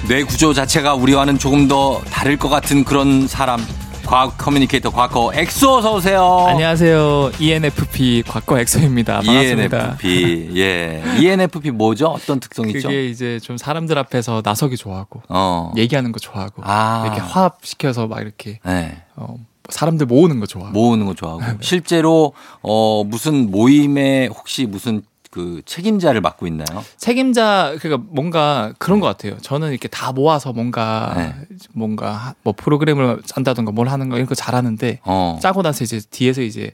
뇌 0.09 0.23
구조 0.23 0.55
자체가 0.55 0.95
우리와는 0.95 1.39
조금 1.39 1.69
더 1.69 2.01
다를 2.11 2.39
것 2.39 2.49
같은 2.49 2.83
그런 2.83 3.29
사람. 3.29 3.61
과학 4.07 4.39
커뮤니케이터 4.39 4.91
과거 4.91 5.33
엑소 5.35 5.79
어서 5.79 5.95
오세요. 5.97 6.45
안녕하세요. 6.47 7.33
ENFP 7.41 8.23
곽거 8.25 8.61
엑소입니다. 8.61 9.21
반갑습니다. 9.21 9.99
ENFP. 10.05 10.51
예. 10.57 11.03
ENFP 11.19 11.73
뭐죠? 11.73 12.07
어떤 12.07 12.39
특성 12.39 12.69
있죠? 12.69 12.87
그게 12.87 13.09
이제 13.09 13.41
좀 13.41 13.57
사람들 13.57 13.99
앞에서 13.99 14.43
나서기 14.45 14.77
좋아하고 14.77 15.23
어. 15.29 15.73
얘기하는 15.77 16.13
거 16.13 16.21
좋아하고 16.21 16.63
아. 16.65 17.03
이렇게 17.05 17.21
화합 17.21 17.59
시켜서 17.65 18.07
막 18.07 18.21
이렇게 18.21 18.61
네. 18.65 18.97
어, 19.17 19.35
사람들 19.71 20.07
모으는 20.07 20.39
거 20.39 20.47
좋아하고 20.47 20.73
모으는 20.73 21.07
거 21.07 21.15
좋아하고 21.15 21.43
실제로 21.61 22.33
어 22.63 23.03
무슨 23.05 23.51
모임에 23.51 24.29
혹시 24.29 24.67
무슨 24.67 25.03
그 25.37 25.61
책임자를 25.67 26.23
맡고 26.23 26.47
있나요? 26.47 26.83
책임자 26.97 27.75
그러니까 27.79 28.09
뭔가 28.11 28.73
그런 28.79 29.01
것 29.01 29.07
같아요. 29.07 29.37
저는 29.43 29.69
이렇게 29.71 29.87
다 29.87 30.11
모아서 30.13 30.55
뭔가 30.55 31.13
네. 31.15 31.35
뭔가 31.75 32.13
하- 32.13 32.35
뭐 32.43 32.55
프로그램을 32.57 33.21
짠다든가 33.27 33.71
뭘 33.73 33.89
하는 33.89 34.09
거 34.09 34.17
이런 34.17 34.27
거 34.27 34.35
잘하는데 34.35 35.01
어. 35.05 35.39
짜고 35.43 35.61
나서 35.61 35.85
이제 35.85 36.01
뒤에서 36.11 36.41
이제 36.41 36.73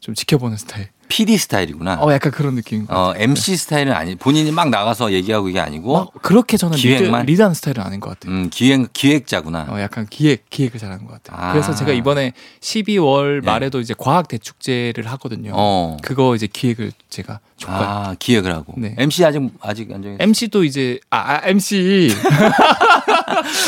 좀 0.00 0.14
지켜보는 0.14 0.58
스타일. 0.58 0.88
PD 1.12 1.36
스타일이구나. 1.36 1.98
어 2.00 2.10
약간 2.10 2.32
그런 2.32 2.54
느낌. 2.54 2.86
어, 2.88 3.12
MC 3.14 3.54
스타일은 3.58 3.92
아니 3.92 4.14
본인이 4.16 4.50
막 4.50 4.70
나가서 4.70 5.12
얘기하고 5.12 5.50
이게 5.50 5.60
아니고 5.60 5.92
막 5.92 6.22
그렇게 6.22 6.56
저는 6.56 6.76
리드, 6.76 6.88
기획만? 6.88 7.26
리드하는 7.26 7.52
스타일은 7.52 7.82
아닌 7.82 8.00
것 8.00 8.08
같아요. 8.08 8.32
음, 8.34 8.48
기획 8.50 8.94
기획자구나. 8.94 9.66
어, 9.68 9.78
약간 9.78 10.06
기획 10.08 10.48
기획을 10.48 10.80
잘하는 10.80 11.04
것 11.04 11.22
같아요. 11.22 11.38
아. 11.38 11.52
그래서 11.52 11.74
제가 11.74 11.92
이번에 11.92 12.32
12월 12.62 13.40
네. 13.42 13.46
말에도 13.46 13.80
이제 13.80 13.94
과학 13.98 14.26
대축제를 14.26 15.06
하거든요. 15.12 15.52
어. 15.54 15.98
그거 16.00 16.34
이제 16.34 16.46
기획을 16.46 16.92
제가. 17.10 17.40
아, 17.66 18.16
기획을 18.18 18.52
하고. 18.54 18.72
네. 18.78 18.94
MC 18.96 19.24
아직 19.26 19.42
아직 19.60 19.92
안 19.92 20.02
정했어요. 20.02 20.16
MC도 20.18 20.64
이제 20.64 20.98
아, 21.10 21.18
아 21.18 21.40
MC 21.44 22.08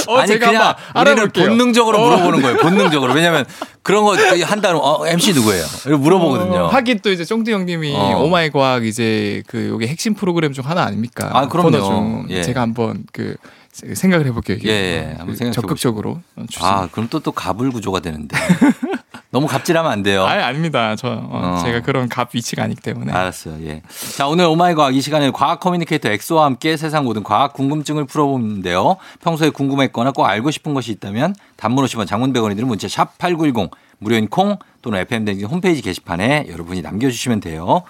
어, 0.09 0.17
아니 0.19 0.29
제가 0.29 0.47
그냥 0.47 0.75
우리는. 0.95 1.31
본능적으로 1.31 1.99
어. 1.99 2.05
물어보는 2.05 2.43
거예요. 2.43 2.57
본능적으로. 2.59 3.13
왜냐면 3.15 3.45
그런 3.83 4.05
거 4.05 4.17
한다면 4.45 4.81
어, 4.83 5.07
MC 5.07 5.35
누구예요? 5.35 5.65
이렇게 5.87 6.03
물어보거든요. 6.03 6.61
어, 6.65 6.67
하긴 6.69 7.01
또 7.03 7.11
이제 7.11 7.25
쫑디 7.25 7.53
형님이 7.53 7.95
어. 7.95 8.23
오마이 8.23 8.51
과학 8.51 8.85
이제 8.87 9.43
그 9.47 9.69
요게 9.69 9.87
핵심 9.87 10.15
프로그램 10.15 10.53
중 10.53 10.65
하나 10.69 10.83
아닙니까? 10.85 11.31
아, 11.33 11.49
그럼요. 11.49 12.27
예. 12.31 12.43
제가 12.43 12.61
한번 12.61 13.05
그 13.13 13.37
생각을 13.73 14.27
해볼게요. 14.27 14.57
이게. 14.59 14.71
예, 14.71 14.73
예. 14.73 15.01
어, 15.01 15.09
한번 15.19 15.27
그 15.29 15.37
생각해 15.37 15.55
적극적으로 15.55 16.21
어, 16.37 16.45
주시면. 16.49 16.73
아, 16.73 16.89
그럼 16.91 17.09
또또 17.09 17.33
갑을 17.33 17.71
구조가 17.71 18.01
되는데. 18.01 18.37
너무 19.35 19.49
갑질하면 19.49 19.91
안 19.91 20.05
돼요. 20.05 20.25
아니 20.25 20.41
아닙니다. 20.41 20.95
저 20.95 21.09
어, 21.09 21.29
어. 21.59 21.63
제가 21.65 21.81
그런 21.81 22.09
갑 22.09 22.29
위치가 22.35 22.63
아니기 22.63 22.81
때문에. 22.81 23.13
알았어요. 23.13 23.57
예. 23.67 23.83
자, 24.17 24.29
오늘 24.29 24.45
오마이 24.45 24.77
과학 24.77 24.95
이 24.95 25.01
시간에 25.01 25.33
과학 25.33 25.59
커뮤니케이터 25.59 26.09
엑소와 26.09 26.45
함께 26.45 26.77
세상 26.77 27.03
모든 27.03 27.25
과학 27.25 27.53
궁금증을 27.53 28.05
풀어보는데요. 28.05 28.97
평소에 29.25 29.51
궁금했거나 29.51 30.13
꼭 30.13 30.25
알고 30.27 30.53
싶은 30.53 30.73
것이 30.73 30.93
있다면 30.93 31.35
단문 31.57 31.85
50원 31.85 32.07
장문 32.07 32.33
100원이 32.33 32.55
드는 32.55 32.69
문자 32.69 32.87
샵 32.87 33.19
8910 33.19 33.73
무료인 33.99 34.29
콩 34.29 34.57
또는 34.83 35.01
FM댕진 35.01 35.47
홈페이지 35.47 35.83
게시판에 35.83 36.47
여러분이 36.49 36.81
남겨주시면 36.83 37.41
돼요. 37.41 37.83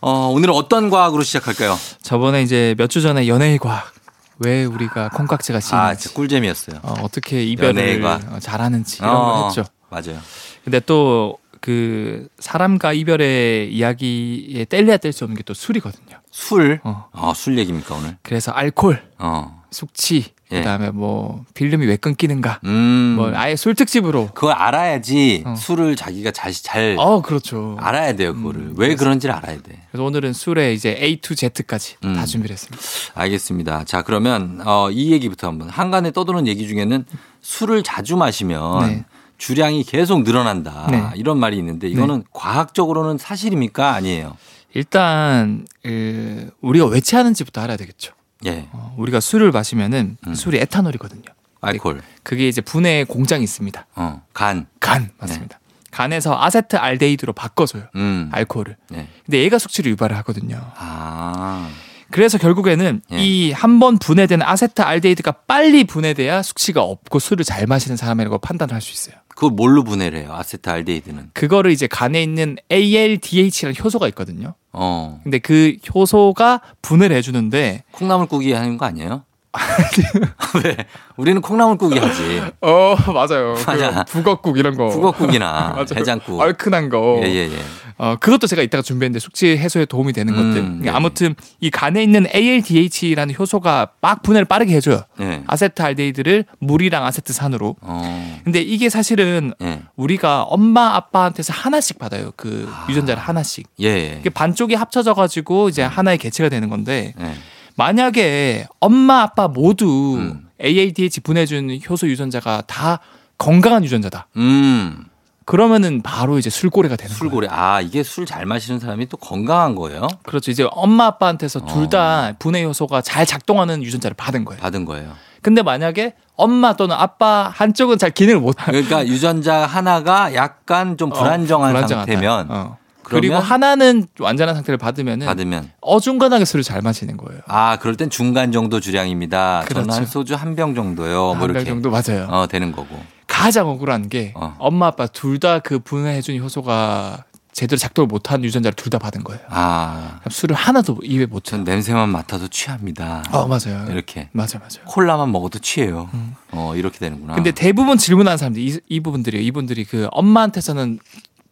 어, 0.00 0.28
오늘은 0.32 0.54
어떤 0.54 0.90
과학으로 0.90 1.24
시작할까요? 1.24 1.76
저번에 2.02 2.42
이제 2.42 2.76
몇 2.78 2.86
주 2.86 3.02
전에 3.02 3.26
연애의 3.26 3.58
과학 3.58 3.92
왜 4.38 4.64
우리가 4.64 5.08
콩깍지가 5.08 5.58
아, 5.58 5.60
씌는지 5.60 6.02
진짜 6.02 6.14
꿀잼이었어요. 6.14 6.78
어, 6.82 6.94
어떻게 7.02 7.42
이별을 7.42 8.00
과학. 8.00 8.32
어, 8.32 8.38
잘하는지 8.38 8.98
이런 8.98 9.10
걸 9.12 9.20
어, 9.20 9.46
했죠. 9.48 9.64
맞아요. 9.90 10.20
근데 10.64 10.80
또 10.80 11.38
그 11.64 12.28
사람과 12.40 12.92
이별의 12.92 13.72
이야기에 13.74 14.66
뗄래야 14.66 14.98
뗄 14.98 15.14
수 15.14 15.24
없는 15.24 15.34
게 15.34 15.42
또 15.46 15.54
술이거든요. 15.54 16.18
술. 16.30 16.78
어. 16.84 17.06
어, 17.12 17.32
술 17.34 17.56
얘기입니까 17.56 17.94
오늘? 17.94 18.18
그래서 18.20 18.52
알콜, 18.52 19.02
어. 19.18 19.62
숙취, 19.70 20.26
예. 20.52 20.58
그다음에 20.58 20.90
뭐 20.90 21.46
필름이 21.54 21.86
왜 21.86 21.96
끊기는가, 21.96 22.60
음. 22.64 23.14
뭐 23.16 23.32
아예 23.34 23.56
술 23.56 23.74
특집으로. 23.74 24.28
그걸 24.34 24.52
알아야지 24.52 25.44
어. 25.46 25.54
술을 25.54 25.96
자기가 25.96 26.32
잘, 26.32 26.52
잘 26.52 26.96
어, 26.98 27.22
그렇죠. 27.22 27.78
알아야 27.80 28.14
돼요, 28.14 28.34
그거를. 28.34 28.60
음, 28.60 28.74
왜 28.76 28.94
그런지를 28.94 29.34
알아야 29.34 29.56
돼. 29.62 29.80
그래서 29.90 30.04
오늘은 30.04 30.34
술에 30.34 30.74
이제 30.74 30.94
A 31.00 31.16
to 31.16 31.34
Z까지 31.34 31.96
음. 32.04 32.14
다 32.14 32.26
준비를 32.26 32.52
했습니다. 32.52 32.82
알겠습니다. 33.14 33.84
자, 33.84 34.02
그러면 34.02 34.60
어, 34.66 34.90
이 34.90 35.12
얘기부터 35.12 35.48
한번. 35.48 35.70
한간에 35.70 36.10
떠도는 36.10 36.46
얘기 36.46 36.68
중에는 36.68 37.06
술을 37.40 37.82
자주 37.82 38.16
마시면 38.18 38.86
네. 38.86 39.04
주량이 39.38 39.84
계속 39.84 40.22
늘어난다. 40.22 40.86
네. 40.90 41.10
이런 41.16 41.38
말이 41.38 41.56
있는데 41.58 41.88
이거는 41.88 42.24
과학적으로는 42.32 43.18
사실입니까? 43.18 43.92
아니에요. 43.92 44.36
일단 44.74 45.66
그 45.82 46.50
우리가 46.60 46.86
왜 46.86 47.00
취하는지부터 47.00 47.60
알아야 47.62 47.76
되겠죠. 47.76 48.12
예. 48.46 48.68
어, 48.72 48.94
우리가 48.98 49.20
술을 49.20 49.52
마시면은 49.52 50.16
음. 50.26 50.34
술이 50.34 50.58
에탄올이거든요. 50.58 51.22
알콜. 51.60 52.02
그게 52.22 52.48
이제 52.48 52.60
분해 52.60 53.04
공장이 53.04 53.42
있습니다. 53.44 53.86
어, 53.96 54.22
간. 54.32 54.66
간 54.80 55.10
맞습니다. 55.18 55.58
간에서 55.90 56.36
아세트 56.40 56.76
알데히드로 56.76 57.32
바꿔줘요. 57.32 57.84
음. 57.94 58.28
알코올을. 58.32 58.76
네. 58.90 59.08
근데 59.24 59.38
얘가 59.40 59.58
숙취를 59.58 59.92
유발을 59.92 60.16
하거든요. 60.18 60.60
아. 60.76 61.70
그래서 62.10 62.36
결국에는 62.36 63.00
예. 63.12 63.16
이한 63.18 63.80
번 63.80 63.98
분해된 63.98 64.42
아세트 64.42 64.82
알데히드가 64.82 65.32
빨리 65.46 65.84
분해돼야 65.84 66.42
숙취가 66.42 66.82
없고 66.82 67.18
술을 67.18 67.44
잘 67.44 67.66
마시는 67.66 67.96
사람이라고 67.96 68.38
판단을 68.38 68.74
할 68.74 68.80
수 68.82 68.92
있어요. 68.92 69.20
그걸 69.34 69.50
뭘로 69.50 69.82
분해를 69.84 70.20
해요? 70.20 70.32
아세트알데히드는. 70.32 71.30
그거를 71.32 71.70
이제 71.70 71.86
간에 71.86 72.22
있는 72.22 72.56
ALDH라는 72.70 73.74
효소가 73.82 74.08
있거든요. 74.08 74.54
어. 74.72 75.20
근데 75.22 75.38
그 75.38 75.76
효소가 75.94 76.60
분해를 76.82 77.16
해주는데 77.16 77.84
콩나물국이 77.92 78.52
하는 78.52 78.76
거 78.78 78.86
아니에요? 78.86 79.24
왜? 80.64 80.76
우리는 81.16 81.40
콩나물국이 81.40 81.98
하지. 81.98 82.42
어 82.60 82.96
맞아요. 83.12 83.54
맞아. 83.66 84.04
그 84.04 84.12
북어국 84.12 84.58
이런 84.58 84.76
거. 84.76 84.88
북어국이나. 84.88 85.76
해장국. 85.94 86.40
얼큰한 86.40 86.88
거. 86.88 87.20
예, 87.22 87.28
예, 87.28 87.52
예. 87.52 87.58
어 87.96 88.16
그것도 88.18 88.48
제가 88.48 88.62
이따가 88.62 88.82
준비했는데 88.82 89.20
숙취 89.20 89.56
해소에 89.56 89.84
도움이 89.84 90.12
되는 90.12 90.34
음, 90.34 90.48
것들. 90.48 90.78
네. 90.80 90.90
아무튼 90.90 91.36
이 91.60 91.70
간에 91.70 92.02
있는 92.02 92.26
ALDH라는 92.34 93.34
효소가 93.38 93.90
막 94.00 94.22
분해를 94.22 94.46
빠르게 94.46 94.74
해줘요. 94.74 95.02
예. 95.20 95.42
아세트알데히드를 95.46 96.44
물이랑 96.58 97.04
아세트산으로. 97.04 97.76
어. 97.80 98.40
근데 98.42 98.60
이게 98.60 98.88
사실은 98.88 99.52
예. 99.62 99.82
우리가 99.96 100.42
엄마 100.42 100.96
아빠한테서 100.96 101.52
하나씩 101.52 101.98
받아요. 101.98 102.32
그 102.36 102.68
아. 102.68 102.86
유전자를 102.88 103.22
하나씩. 103.22 103.68
예, 103.80 104.20
예. 104.24 104.30
반쪽이 104.30 104.74
합쳐져 104.74 105.14
가지고 105.14 105.68
이제 105.68 105.82
하나의 105.82 106.18
개체가 106.18 106.48
되는 106.48 106.68
건데 106.68 107.14
예. 107.20 107.34
만약에 107.76 108.66
엄마 108.80 109.22
아빠 109.22 109.48
모두 109.48 110.16
음. 110.16 110.48
AADH 110.62 111.20
분해준 111.20 111.80
효소 111.88 112.08
유전자가 112.08 112.62
다 112.66 113.00
건강한 113.38 113.84
유전자다. 113.84 114.28
음. 114.36 115.06
그러면은 115.44 116.00
바로 116.00 116.38
이제 116.38 116.48
술고래가 116.48 116.96
되는 116.96 117.10
거예요. 117.10 117.18
술고래. 117.18 117.48
아, 117.50 117.80
이게 117.82 118.02
술 118.02 118.24
잘 118.24 118.46
마시는 118.46 118.80
사람이 118.80 119.08
또 119.10 119.18
건강한 119.18 119.74
거예요? 119.74 120.06
그렇죠. 120.22 120.50
이제 120.50 120.66
엄마 120.70 121.06
아빠한테서 121.06 121.60
어. 121.60 121.66
둘다 121.66 122.32
분해 122.38 122.64
효소가 122.64 123.02
잘 123.02 123.26
작동하는 123.26 123.82
유전자를 123.82 124.14
받은 124.14 124.46
거예요. 124.46 124.60
받은 124.62 124.86
거예요. 124.86 125.12
근데 125.42 125.60
만약에 125.62 126.14
엄마 126.36 126.72
또는 126.74 126.96
아빠 126.98 127.50
한쪽은 127.54 127.98
잘 127.98 128.10
기능을 128.10 128.40
못 128.40 128.54
하. 128.58 128.70
그러니까 128.72 129.06
유전자 129.06 129.66
하나가 129.66 130.32
약간 130.34 130.96
좀 130.96 131.10
불안정한 131.10 131.72
불안정하다. 131.72 132.10
상태면 132.10 132.46
어. 132.50 132.78
그리고 133.04 133.36
하나는 133.36 134.06
완전한 134.18 134.54
상태를 134.54 134.78
받으면은 134.78 135.26
받으면 135.26 135.70
어중간하게 135.80 136.44
술을 136.44 136.62
잘 136.62 136.82
마시는 136.82 137.16
거예요. 137.16 137.40
아, 137.46 137.78
그럴 137.78 137.96
땐 137.96 138.10
중간 138.10 138.50
정도 138.52 138.80
주량입니다. 138.80 139.64
저는 139.68 139.82
그렇죠. 139.84 139.92
한 140.00 140.06
소주 140.06 140.34
한 140.34 140.54
병 140.54 140.74
정도요. 140.74 141.34
뭐한병 141.34 141.50
이렇게 141.50 141.64
정도 141.64 141.90
맞아요. 141.90 142.26
어, 142.30 142.46
되는 142.46 142.72
거고. 142.72 142.96
가장 143.26 143.68
억울한 143.68 144.08
게 144.08 144.32
어. 144.36 144.54
엄마 144.58 144.86
아빠 144.88 145.06
둘 145.06 145.38
다 145.40 145.58
그 145.60 145.78
분해해준 145.80 146.38
효소가 146.40 147.24
제대로 147.52 147.78
작동을 147.78 148.06
못한 148.08 148.42
유전자를 148.44 148.74
둘 148.74 148.90
다 148.90 148.98
받은 148.98 149.22
거예요. 149.24 149.40
아, 149.48 150.20
술을 150.30 150.54
하나도 150.56 150.98
입에 151.02 151.26
못 151.26 151.44
쳐. 151.44 151.52
전 151.56 151.64
냄새만 151.64 152.08
맡아도 152.08 152.48
취합니다. 152.48 153.22
어 153.32 153.46
맞아요. 153.46 153.86
이렇게 153.90 154.28
맞아 154.32 154.58
맞아. 154.58 154.80
콜라만 154.86 155.30
먹어도 155.32 155.58
취해요. 155.60 156.08
음. 156.14 156.34
어, 156.52 156.74
이렇게 156.76 156.98
되는구나. 156.98 157.34
근데 157.34 157.50
대부분 157.52 157.96
질문하는 157.98 158.36
사람들 158.38 158.60
이 158.62 158.66
이, 158.66 158.78
이 158.88 159.00
부분들이에요. 159.00 159.44
이분들이 159.44 159.84
그 159.84 160.08
엄마한테서는 160.12 160.98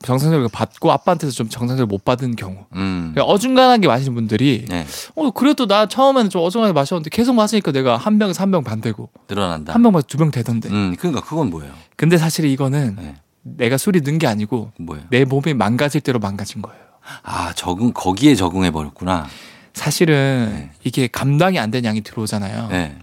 정상적으로 0.02 0.48
받고 0.48 0.90
아빠한테서 0.92 1.32
좀 1.32 1.48
정상적으로 1.48 1.86
못 1.86 2.04
받은 2.04 2.36
경우. 2.36 2.64
음. 2.74 3.12
그러니까 3.14 3.24
어중간하게 3.32 3.86
마시는 3.88 4.14
분들이 4.14 4.64
네, 4.68 4.86
어 5.14 5.30
그래도 5.30 5.66
나 5.66 5.86
처음에는 5.86 6.30
좀 6.30 6.42
어중간하게 6.42 6.72
마셨는데 6.74 7.10
계속 7.10 7.34
마시니까 7.34 7.72
내가 7.72 7.96
한 7.96 8.18
병에서 8.18 8.42
한 8.42 8.50
병 8.50 8.62
반 8.64 8.80
되고 8.80 9.08
늘어난다. 9.28 9.72
한병 9.74 9.92
마서 9.92 10.06
두병 10.06 10.30
되던데. 10.30 10.68
음, 10.70 10.94
그러니까 10.98 11.22
그건 11.22 11.50
뭐예요? 11.50 11.72
근데 11.96 12.18
사실 12.18 12.44
이거는 12.46 12.96
네. 12.98 13.14
내가 13.42 13.76
술이 13.78 14.00
는 14.02 14.18
게 14.18 14.26
아니고 14.26 14.72
뭐예요? 14.78 15.04
내 15.10 15.24
몸이 15.24 15.54
망가질 15.54 16.00
대로 16.02 16.18
망가진 16.18 16.62
거예요. 16.62 16.78
아, 17.22 17.52
적응 17.54 17.92
거기에 17.92 18.34
적응해 18.34 18.70
버렸구나. 18.70 19.26
사실은 19.74 20.52
네. 20.54 20.70
이게 20.84 21.06
감당이 21.08 21.58
안 21.58 21.70
된 21.70 21.84
양이 21.84 22.00
들어오잖아요. 22.02 22.68
네. 22.68 22.98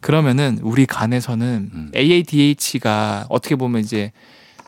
그러면은 0.00 0.58
우리 0.62 0.86
간에서는 0.86 1.70
음. 1.74 1.90
AADH가 1.96 3.26
어떻게 3.28 3.56
보면 3.56 3.80
이제 3.80 4.12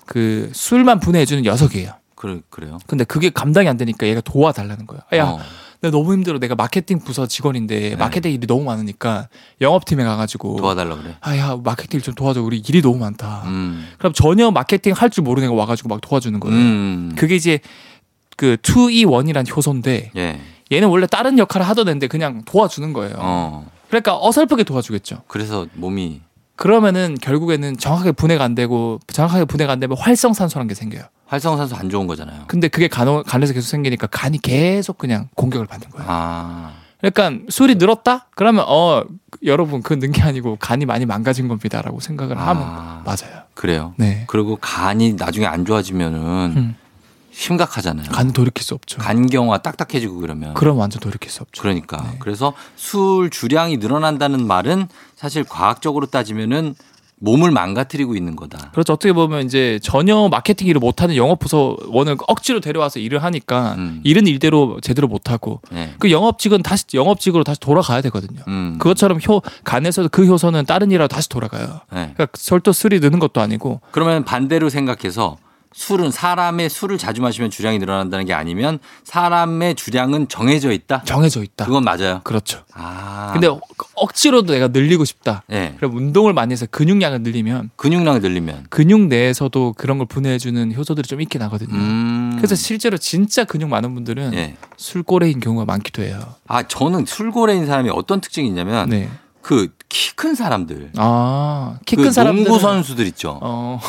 그 0.07 0.51
술만 0.55 1.01
분해해주는 1.01 1.43
녀석이에요. 1.43 1.93
그래 2.15 2.41
그래요. 2.51 2.79
근데 2.87 3.05
그게 3.05 3.29
감당이 3.31 3.69
안 3.69 3.77
되니까 3.77 4.07
얘가 4.07 4.21
도와달라는 4.23 4.87
거예요. 4.87 5.03
야, 5.15 5.31
어. 5.33 5.39
나 5.83 5.91
너무 5.91 6.15
힘들어. 6.15 6.39
내가 6.39 6.55
마케팅 6.55 6.99
부서 6.99 7.27
직원인데 7.27 7.91
네. 7.91 7.97
마케팅 7.97 8.33
일이 8.33 8.47
너무 8.47 8.65
많으니까 8.65 9.29
영업팀에 9.61 10.03
가가지고 10.05 10.57
도와달라 10.57 10.97
그래. 10.97 11.17
아야 11.21 11.59
마케팅 11.63 11.99
일좀 11.99 12.15
도와줘. 12.15 12.43
우리 12.43 12.59
일이 12.59 12.81
너무 12.81 12.97
많다. 12.99 13.43
음. 13.45 13.87
그럼 13.99 14.15
전혀 14.15 14.51
마케팅 14.51 14.95
할 14.95 15.11
줄 15.11 15.25
모르는 15.25 15.49
애가 15.49 15.55
와가지고 15.57 15.91
막 15.91 16.01
도와주는 16.01 16.41
거예요. 16.41 16.57
음. 16.57 17.13
그게 17.17 17.37
이제 17.37 17.59
그 18.39 18.57
2E1이란 18.63 19.55
효소인데 19.55 20.13
예. 20.17 20.41
얘는 20.73 20.89
원래 20.89 21.07
다른 21.07 21.39
역할을 21.39 21.69
하던 21.69 21.89
애인데 21.89 22.07
그냥 22.09 22.43
도와주는 22.47 22.93
거예요. 22.95 23.15
어. 23.19 23.71
그러니까 23.89 24.17
어설프게 24.19 24.65
도와주겠죠. 24.65 25.23
그래서 25.29 25.67
몸이 25.75 26.23
그러면은 26.57 27.17
결국에는 27.21 27.77
정확하게 27.77 28.13
분해가 28.13 28.43
안 28.43 28.55
되고 28.55 28.99
정확하게 29.07 29.45
분해가 29.45 29.73
안 29.73 29.81
되면 29.81 29.97
활성산소라는 29.97 30.69
게 30.69 30.75
생겨요. 30.75 31.03
활성산소 31.27 31.77
안 31.77 31.91
좋은 31.91 32.07
거잖아요. 32.07 32.45
근데 32.47 32.69
그게 32.69 32.89
간, 32.89 33.23
간에서 33.23 33.53
계속 33.53 33.69
생기니까 33.69 34.07
간이 34.07 34.39
계속 34.39 34.99
그냥 34.99 35.29
공격을 35.35 35.67
받는 35.67 35.91
거예요. 35.91 36.07
아. 36.09 36.73
그러니까 37.01 37.45
술이 37.51 37.75
늘었다? 37.75 38.29
그러면 38.35 38.65
어 38.67 39.05
여러분 39.45 39.83
그건 39.83 39.99
는게 39.99 40.23
아니고 40.23 40.57
간이 40.57 40.87
많이 40.87 41.05
망가진 41.05 41.47
겁니다라고 41.47 42.01
생각을 42.01 42.39
하면 42.39 42.63
아. 42.65 43.03
맞아요. 43.05 43.43
그래요. 43.55 43.95
네. 43.97 44.25
그리고 44.27 44.57
간이 44.57 45.15
나중에 45.15 45.47
안 45.47 45.65
좋아지면은 45.65 46.19
음. 46.57 46.77
심각하잖아요. 47.37 48.11
간 48.11 48.33
돌이킬 48.33 48.65
수 48.65 48.75
없죠. 48.75 48.99
간경화 48.99 49.59
딱딱해지고 49.59 50.21
그러면. 50.21 50.55
그럼 50.55 50.79
완전 50.79 51.01
돌이킬 51.01 51.31
수 51.31 51.43
없죠. 51.43 51.61
그러니까 51.61 52.03
네. 52.03 52.17
그래서 52.19 52.55
술 52.77 53.29
주량이 53.31 53.77
늘어난다는 53.77 54.47
말은 54.47 54.89
사실 55.17 55.45
과학적으로 55.45 56.07
따지면은 56.07 56.75
몸을 57.19 57.51
망가뜨리고 57.51 58.15
있는 58.15 58.37
거다. 58.37 58.71
그렇죠. 58.73 58.93
어떻게 58.95 59.13
보면 59.13 59.45
이제 59.45 59.79
전혀 59.83 60.29
마케팅 60.29 60.67
일을 60.69 60.81
못하는 60.81 61.17
영업 61.17 61.39
부서원을 61.39 62.17
억지로 62.27 62.61
데려와서 62.61 63.01
일을 63.01 63.23
하니까 63.23 63.75
음. 63.79 64.01
일은 64.05 64.27
일대로 64.27 64.81
제대로 64.83 65.07
못하고 65.07 65.61
네. 65.71 65.95
그 65.99 66.11
영업직은 66.11 66.63
다시 66.63 66.85
영업직으로 66.95 67.45
다시 67.45 67.61
돌아가야 67.61 68.01
되거든요. 68.03 68.43
음. 68.49 68.77
그것처럼 68.79 69.19
효 69.29 69.43
간에서도 69.65 70.09
그 70.11 70.27
효소는 70.27 70.67
다른 70.67 70.91
일하러 70.91 71.09
다시 71.09 71.29
돌아가요. 71.29 71.81
네. 71.93 72.13
그러니까 72.15 72.27
절도 72.33 72.73
술이 72.73 73.01
느는 73.01 73.19
것도 73.19 73.41
아니고 73.41 73.81
그러면 73.93 74.25
반대로 74.25 74.69
생각해서 74.69 75.39
술은 75.73 76.11
사람의 76.11 76.71
술을 76.71 76.99
자주 76.99 77.21
마시면 77.23 77.51
주량이 77.51 77.79
늘어난다는 77.79 78.25
게 78.25 78.33
아니면 78.35 78.79
사람의 79.05 79.75
주량은 79.75 80.29
정해져 80.29 80.73
있다. 80.73 81.03
정해져 81.05 81.43
있다. 81.43 81.65
그건 81.67 81.85
맞아요. 81.85 82.21
그렇죠. 82.25 82.63
아. 82.73 83.31
근데 83.33 83.49
억지로도 83.95 84.53
내가 84.53 84.69
늘리고 84.69 85.05
싶다. 85.05 85.43
네. 85.47 85.75
그럼 85.77 85.97
운동을 85.97 86.33
많이 86.33 86.53
해서 86.53 86.67
근육량을 86.71 87.23
늘리면 87.23 87.71
근육량이 87.77 88.21
늘리면 88.21 88.67
근육 88.71 89.03
내에서도 89.09 89.75
그런 89.77 89.99
걸 89.99 90.07
분해해주는 90.07 90.75
효소들이 90.75 91.07
좀 91.07 91.21
있긴 91.21 91.43
하거든요. 91.43 91.75
음. 91.75 92.35
그래서 92.37 92.55
실제로 92.55 92.99
진짜 92.99 93.45
근육 93.45 93.69
많은 93.69 93.95
분들은 93.95 94.35
예. 94.35 94.57
술고래인 94.77 95.41
경우가 95.41 95.65
많기도 95.65 96.03
해요. 96.03 96.21
아 96.47 96.63
저는 96.63 97.07
술고래인 97.07 97.67
사람이 97.67 97.91
어떤 97.91 98.21
특징이 98.21 98.49
있냐면 98.49 98.89
네. 98.89 99.09
그키큰 99.47 100.35
사람들, 100.35 100.91
아, 100.97 101.79
키큰 101.87 102.03
그 102.03 102.11
사람들 102.11 102.43
농구 102.45 102.59
선수들 102.59 103.07
있죠. 103.09 103.39
어, 103.41 103.81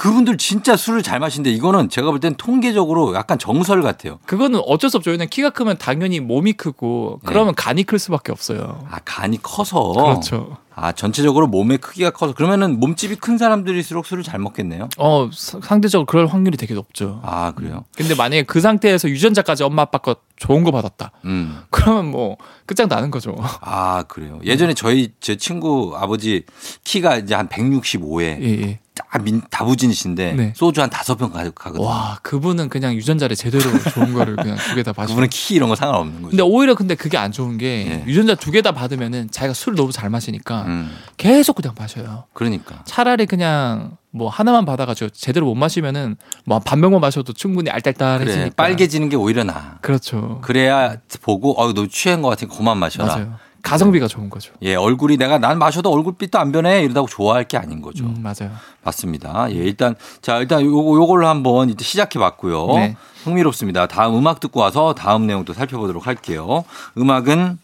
그분들 0.00 0.38
진짜 0.38 0.76
술을 0.76 1.02
잘 1.02 1.20
마시는데 1.20 1.50
이거는 1.50 1.90
제가 1.90 2.08
볼 2.10 2.20
땐 2.20 2.34
통계적으로 2.36 3.14
약간 3.14 3.38
정설 3.38 3.82
같아요. 3.82 4.18
그거는 4.24 4.60
어쩔 4.66 4.88
수 4.88 4.96
없죠. 4.96 5.10
왜냐면 5.10 5.28
키가 5.28 5.50
크면 5.50 5.76
당연히 5.76 6.20
몸이 6.20 6.54
크고 6.54 7.20
그러면 7.26 7.54
간이 7.54 7.84
클 7.84 7.98
수밖에 7.98 8.32
없어요. 8.32 8.86
아 8.90 8.98
간이 9.04 9.42
커서 9.42 9.92
그렇죠. 9.92 10.56
아, 10.80 10.92
전체적으로 10.92 11.46
몸의 11.46 11.78
크기가 11.78 12.10
커서 12.10 12.32
그러면은 12.32 12.80
몸집이 12.80 13.16
큰 13.16 13.36
사람들일수록 13.38 14.06
술을 14.06 14.22
잘 14.22 14.38
먹겠네요. 14.40 14.88
어 14.98 15.28
사- 15.32 15.60
상대적으로 15.62 16.06
그럴 16.06 16.26
확률이 16.26 16.56
되게 16.56 16.74
높죠. 16.74 17.20
아, 17.22 17.52
그래요? 17.52 17.84
근데 17.96 18.14
만약에 18.14 18.42
그 18.44 18.60
상태에서 18.60 19.08
유전자까지 19.08 19.62
엄마 19.62 19.82
아빠 19.82 19.98
거 19.98 20.16
좋은 20.36 20.64
거 20.64 20.70
받았다. 20.70 21.12
음. 21.26 21.58
그러면 21.70 22.10
뭐 22.10 22.36
끝장 22.66 22.88
나는 22.88 23.10
거죠. 23.10 23.34
아, 23.60 24.04
그래요. 24.08 24.40
예전에 24.44 24.74
저희 24.74 25.12
제 25.20 25.36
친구 25.36 25.94
아버지 25.96 26.44
키가 26.84 27.16
이제 27.18 27.34
한 27.34 27.48
165에 27.48 28.22
예, 28.42 28.62
예. 28.62 28.78
딱 28.94 29.22
민, 29.22 29.40
다부진이신데 29.50 30.32
네. 30.34 30.52
소주 30.54 30.82
한 30.82 30.90
다섯 30.90 31.16
병 31.16 31.30
가- 31.32 31.48
가거든요. 31.50 31.84
와, 31.86 32.18
그분은 32.22 32.68
그냥 32.68 32.94
유전자를 32.94 33.34
제대로 33.36 33.62
좋은 33.94 34.12
거를 34.12 34.36
그냥 34.36 34.56
두 34.56 34.74
개 34.74 34.82
다 34.82 34.92
받으 34.92 35.08
그분은 35.12 35.28
키 35.30 35.54
이런 35.54 35.68
거 35.68 35.74
상관없는 35.74 36.14
거죠. 36.22 36.28
근데 36.30 36.42
오히려 36.42 36.74
근데 36.74 36.94
그게 36.94 37.16
안 37.18 37.32
좋은 37.32 37.56
게 37.58 37.66
예. 37.86 38.04
유전자 38.06 38.34
두 38.34 38.50
개 38.50 38.60
다 38.62 38.72
받으면은 38.72 39.30
자기가 39.30 39.54
술을 39.54 39.76
너무 39.76 39.90
잘 39.92 40.10
마시니까 40.10 40.64
음. 40.70 40.90
계속 41.16 41.56
그냥 41.56 41.74
마셔요. 41.78 42.24
그러니까. 42.32 42.82
차라리 42.84 43.26
그냥 43.26 43.96
뭐 44.12 44.28
하나만 44.28 44.64
받아가지고 44.64 45.10
제대로 45.10 45.46
못 45.46 45.54
마시면은 45.54 46.16
뭐 46.44 46.60
반 46.60 46.80
병만 46.80 47.00
마셔도 47.00 47.32
충분히 47.32 47.70
알딸딸해지니까. 47.70 48.40
그래. 48.44 48.50
빨개지는 48.56 49.08
게 49.08 49.16
오히려 49.16 49.44
나아. 49.44 49.78
그렇죠. 49.82 50.38
그래야 50.42 50.96
보고 51.22 51.60
어, 51.60 51.72
너 51.74 51.86
취한 51.86 52.22
것 52.22 52.28
같으니까 52.30 52.56
그만 52.56 52.78
마셔라. 52.78 53.06
맞아요. 53.14 53.34
가성비가 53.62 54.08
좋은 54.08 54.30
거죠. 54.30 54.54
예, 54.62 54.74
얼굴이 54.74 55.18
내가 55.18 55.36
난 55.38 55.58
마셔도 55.58 55.92
얼굴빛도 55.92 56.38
안 56.38 56.50
변해 56.50 56.82
이러다고 56.82 57.06
좋아할 57.06 57.44
게 57.44 57.58
아닌 57.58 57.82
거죠. 57.82 58.04
음, 58.04 58.16
맞아요. 58.22 58.50
맞습니다. 58.82 59.48
예, 59.50 59.56
일단 59.56 59.94
자 60.22 60.38
일단 60.38 60.64
요거 60.64 60.96
요걸로 60.96 61.28
한번 61.28 61.68
이제 61.68 61.84
시작해 61.84 62.18
봤고요. 62.18 62.66
네. 62.76 62.96
흥미롭습니다. 63.24 63.86
다음 63.86 64.16
음악 64.16 64.40
듣고 64.40 64.60
와서 64.60 64.94
다음 64.94 65.26
내용도 65.26 65.52
살펴보도록 65.52 66.06
할게요. 66.06 66.64
음악은 66.96 67.58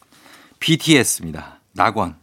BTS입니다. 0.61 1.61
낙원. 1.73 2.17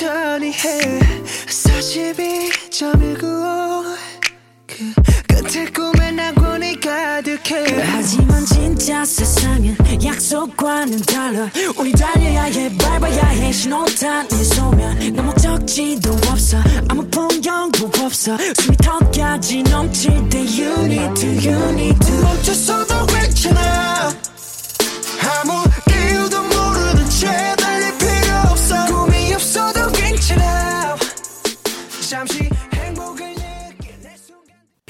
천천히 0.00 0.52
해. 0.52 1.00
42.195. 1.46 3.84
그 4.66 4.92
끝에 5.28 5.66
꿈에 5.66 6.10
낙원이 6.12 6.80
가득해. 6.80 7.66
하지만 7.84 8.46
진짜 8.46 9.04
세상은 9.04 9.76
약속과는 10.02 11.02
달라 11.02 11.50
우리 11.76 11.92
달려야 11.92 12.44
해 12.44 12.74
밟아야 12.78 13.26
해 13.26 13.52
신호탄 13.52 14.26
내 14.28 14.42
소면 14.42 15.12
너 15.16 15.22
목적지도 15.22 16.12
없어 16.30 16.56
아무 16.88 17.06
풍경도 17.10 17.90
없어 18.02 18.38
숨이 18.38 18.78
턱까지 18.78 19.64
넘칠 19.64 20.26
때 20.30 20.38
You 20.38 20.86
need 20.86 21.12
to, 21.20 21.28
you 21.28 21.58
need 21.74 21.98
to 22.00 22.22
멈췄어도 22.22 23.04
괜찮아. 23.04 24.14
아무 25.42 25.62
이유도 25.90 26.42
모르는 26.42 27.10
채 27.10 27.59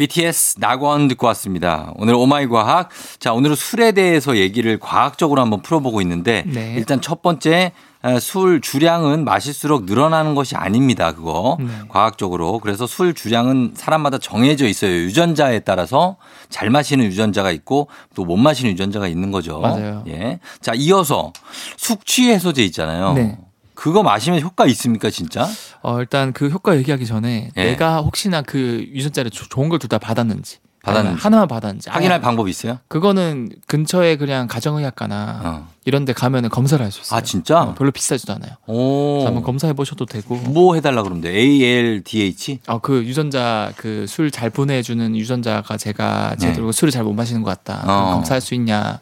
BTS 0.01 0.55
낙원 0.61 1.09
듣고 1.09 1.27
왔습니다. 1.27 1.93
오늘 1.97 2.15
오마이 2.15 2.47
과학. 2.47 2.89
자, 3.19 3.35
오늘은 3.35 3.55
술에 3.55 3.93
대해서 3.93 4.39
얘기를 4.39 4.79
과학적으로 4.81 5.43
한번 5.43 5.61
풀어보고 5.61 6.01
있는데 6.01 6.43
네. 6.47 6.73
일단 6.79 7.03
첫 7.03 7.21
번째 7.21 7.73
에, 8.03 8.19
술 8.19 8.63
주량은 8.63 9.27
마실수록 9.27 9.85
늘어나는 9.85 10.35
것이 10.35 10.57
아닙니다. 10.57 11.13
그거 11.13 11.59
네. 11.61 11.67
과학적으로 11.89 12.61
그래서 12.61 12.87
술 12.87 13.13
주량은 13.13 13.73
사람마다 13.75 14.17
정해져 14.17 14.67
있어요. 14.67 14.91
유전자에 14.91 15.59
따라서 15.61 16.17
잘 16.49 16.71
마시는 16.71 17.05
유전자가 17.05 17.51
있고 17.51 17.89
또 18.15 18.25
못 18.25 18.39
마시는 18.39 18.73
유전자가 18.73 19.07
있는 19.07 19.31
거죠. 19.31 19.59
맞아요. 19.61 20.05
예. 20.09 20.41
자 20.63 20.73
이어서 20.75 21.35
숙취 21.77 22.31
해소제 22.31 22.65
있잖아요. 22.65 23.13
네. 23.13 23.37
그거 23.81 24.03
마시면 24.03 24.43
효과 24.43 24.67
있습니까 24.67 25.09
진짜? 25.09 25.49
어, 25.81 26.01
일단 26.01 26.35
그 26.35 26.51
효과 26.51 26.77
얘기하기 26.77 27.07
전에 27.07 27.49
예. 27.57 27.65
내가 27.65 28.03
혹시나 28.03 28.43
그 28.43 28.85
유전자를 28.93 29.31
조- 29.31 29.49
좋은 29.49 29.71
걸 29.71 29.79
둘 29.79 29.89
다 29.89 29.97
받았는지. 29.97 30.59
받았는지. 30.83 31.23
하나만 31.23 31.49
받았는지. 31.49 31.89
확인할 31.89 32.19
아예 32.19 32.21
방법이 32.23 32.51
있어요? 32.51 32.79
그거는 32.89 33.49
근처에 33.67 34.17
그냥 34.17 34.49
가정의학과나 34.49 35.41
어. 35.45 35.69
이런 35.87 36.05
데 36.05 36.13
가면은 36.13 36.51
검사를 36.51 36.83
할 36.85 36.93
수 36.93 37.01
있어요. 37.01 37.17
아 37.19 37.23
진짜? 37.23 37.63
어, 37.63 37.75
별로 37.75 37.91
비싸지도 37.91 38.35
않아요. 38.35 38.53
오. 38.67 39.25
한번 39.25 39.43
검사해 39.43 39.73
보셔도 39.73 40.05
되고. 40.05 40.37
뭐 40.37 40.75
해달라 40.75 41.03
그러면 41.03 41.23
돼? 41.23 41.31
ALDH? 41.35 42.61
어, 42.67 42.79
그 42.81 43.03
유전자 43.05 43.73
그 43.79 44.05
술 44.09 44.31
잘 44.31 44.51
보내주는 44.51 45.17
유전자가 45.17 45.77
제가 45.79 46.37
제대로 46.39 46.71
술을 46.73 46.91
잘 46.93 47.03
못 47.05 47.15
마시는 47.15 47.43
것 47.43 47.51
같다. 47.51 47.83
네. 47.87 47.91
어. 47.93 48.15
검사할 48.15 48.41
수 48.43 48.55
있냐? 48.55 49.01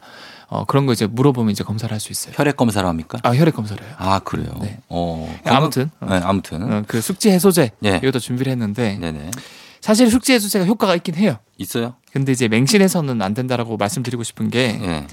어, 0.49 0.65
그런 0.65 0.87
거 0.87 0.93
이제 0.93 1.07
물어보면 1.07 1.51
이제 1.51 1.63
검사를 1.63 1.93
할 1.93 2.01
수 2.01 2.11
있어요. 2.13 2.33
혈액 2.37 2.57
검사를 2.57 2.87
합니까? 2.89 3.19
아 3.23 3.35
혈액 3.35 3.55
검사를 3.55 3.83
해요. 3.85 3.95
아 3.99 4.19
그래요. 4.21 4.51
네. 4.63 4.79
어. 4.89 5.33
아무튼 5.45 5.91
어. 6.01 6.07
네, 6.09 6.21
아무튼. 6.25 6.63
어, 6.73 6.83
그 6.87 7.01
숙지 7.01 7.31
해소제 7.31 7.73
예. 7.85 7.97
이것도 8.03 8.19
준비를 8.19 8.51
했는데 8.53 8.97
네네. 8.99 9.31
사실 9.81 10.11
숙지 10.11 10.33
해소제가 10.33 10.65
효과가 10.65 10.95
있긴 10.97 11.15
해요. 11.17 11.37
있어요? 11.59 11.95
근데 12.13 12.33
이제 12.33 12.49
맹신해서는 12.49 13.21
안 13.23 13.35
된다라고 13.35 13.77
말씀드리고 13.77 14.23
싶은 14.23 14.49
게 14.51 14.79
예. 14.83 15.07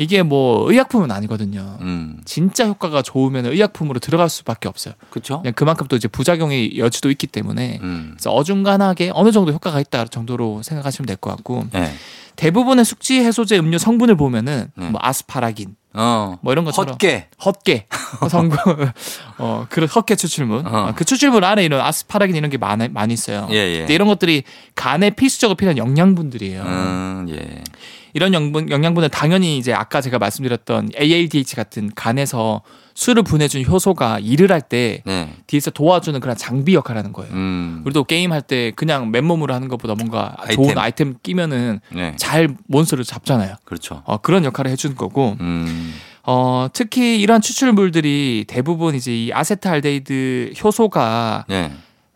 이게 0.00 0.22
뭐 0.22 0.70
의약품은 0.70 1.10
아니거든요. 1.10 1.76
음. 1.82 2.20
진짜 2.24 2.66
효과가 2.66 3.02
좋으면 3.02 3.44
의약품으로 3.44 4.00
들어갈 4.00 4.30
수밖에 4.30 4.66
없어요. 4.66 4.94
그렇죠. 5.10 5.42
그만큼 5.54 5.86
또 5.88 5.96
이제 5.96 6.08
부작용의 6.08 6.78
여지도 6.78 7.10
있기 7.10 7.26
때문에 7.26 7.80
음. 7.82 8.12
그래서 8.14 8.30
어중간하게 8.32 9.10
어느 9.14 9.30
정도 9.30 9.52
효과가 9.52 9.78
있다 9.78 10.06
정도로 10.06 10.62
생각하시면 10.62 11.06
될 11.06 11.16
것 11.20 11.30
같고 11.36 11.64
예. 11.74 11.92
대부분의 12.36 12.86
숙취 12.86 13.20
해소제 13.20 13.58
음료 13.58 13.76
성분을 13.76 14.16
보면은 14.16 14.70
네. 14.74 14.88
뭐 14.88 14.98
아스파라긴 15.04 15.74
어. 15.92 16.38
뭐 16.40 16.52
이런 16.54 16.64
것처럼 16.64 16.92
헛개. 16.92 17.26
헛개 17.44 17.84
성분 18.30 18.56
어 19.36 19.66
그런 19.68 19.86
헛개 19.88 20.16
추출물 20.16 20.60
어. 20.66 20.70
어, 20.88 20.92
그 20.96 21.04
추출물 21.04 21.44
안에 21.44 21.62
이런 21.62 21.82
아스파라긴 21.82 22.36
이런 22.36 22.48
게 22.48 22.56
많이 22.56 22.88
많이 22.88 23.12
있어요. 23.12 23.48
예, 23.50 23.56
예. 23.86 23.86
이런 23.92 24.08
것들이 24.08 24.44
간에 24.74 25.10
필수적으로 25.10 25.56
필요한 25.56 25.76
영양분들이에요. 25.76 26.62
음, 26.62 27.26
예. 27.28 27.62
이런 28.12 28.34
영분 28.34 28.70
영양분은 28.70 29.10
당연히 29.10 29.58
이제 29.58 29.72
아까 29.72 30.00
제가 30.00 30.18
말씀드렸던 30.18 30.90
ALDH 31.00 31.56
같은 31.56 31.90
간에서 31.94 32.62
술을 32.94 33.22
보내준 33.22 33.64
효소가 33.64 34.18
일을 34.18 34.50
할때 34.52 35.02
네. 35.06 35.32
뒤에서 35.46 35.70
도와주는 35.70 36.18
그런 36.20 36.36
장비 36.36 36.74
역할을 36.74 36.98
하는 36.98 37.12
거예요. 37.12 37.32
음. 37.32 37.82
우리도 37.84 38.04
게임 38.04 38.32
할 38.32 38.42
때 38.42 38.72
그냥 38.74 39.10
맨몸으로 39.10 39.54
하는 39.54 39.68
것보다 39.68 39.94
뭔가 39.94 40.34
아이템. 40.38 40.56
좋은 40.56 40.78
아이템 40.78 41.14
끼면은 41.22 41.80
네. 41.94 42.14
잘 42.16 42.48
몬스터를 42.66 43.04
잡잖아요. 43.04 43.54
그렇죠. 43.64 44.02
어, 44.04 44.18
그런 44.18 44.44
역할을 44.44 44.70
해주는 44.70 44.96
거고, 44.96 45.36
음. 45.40 45.94
어, 46.24 46.68
특히 46.72 47.20
이러한 47.20 47.40
추출물들이 47.42 48.44
대부분 48.48 48.94
이제 48.94 49.14
이 49.14 49.30
아세트알데히드 49.32 50.52
효소가 50.62 51.44
네. 51.48 51.70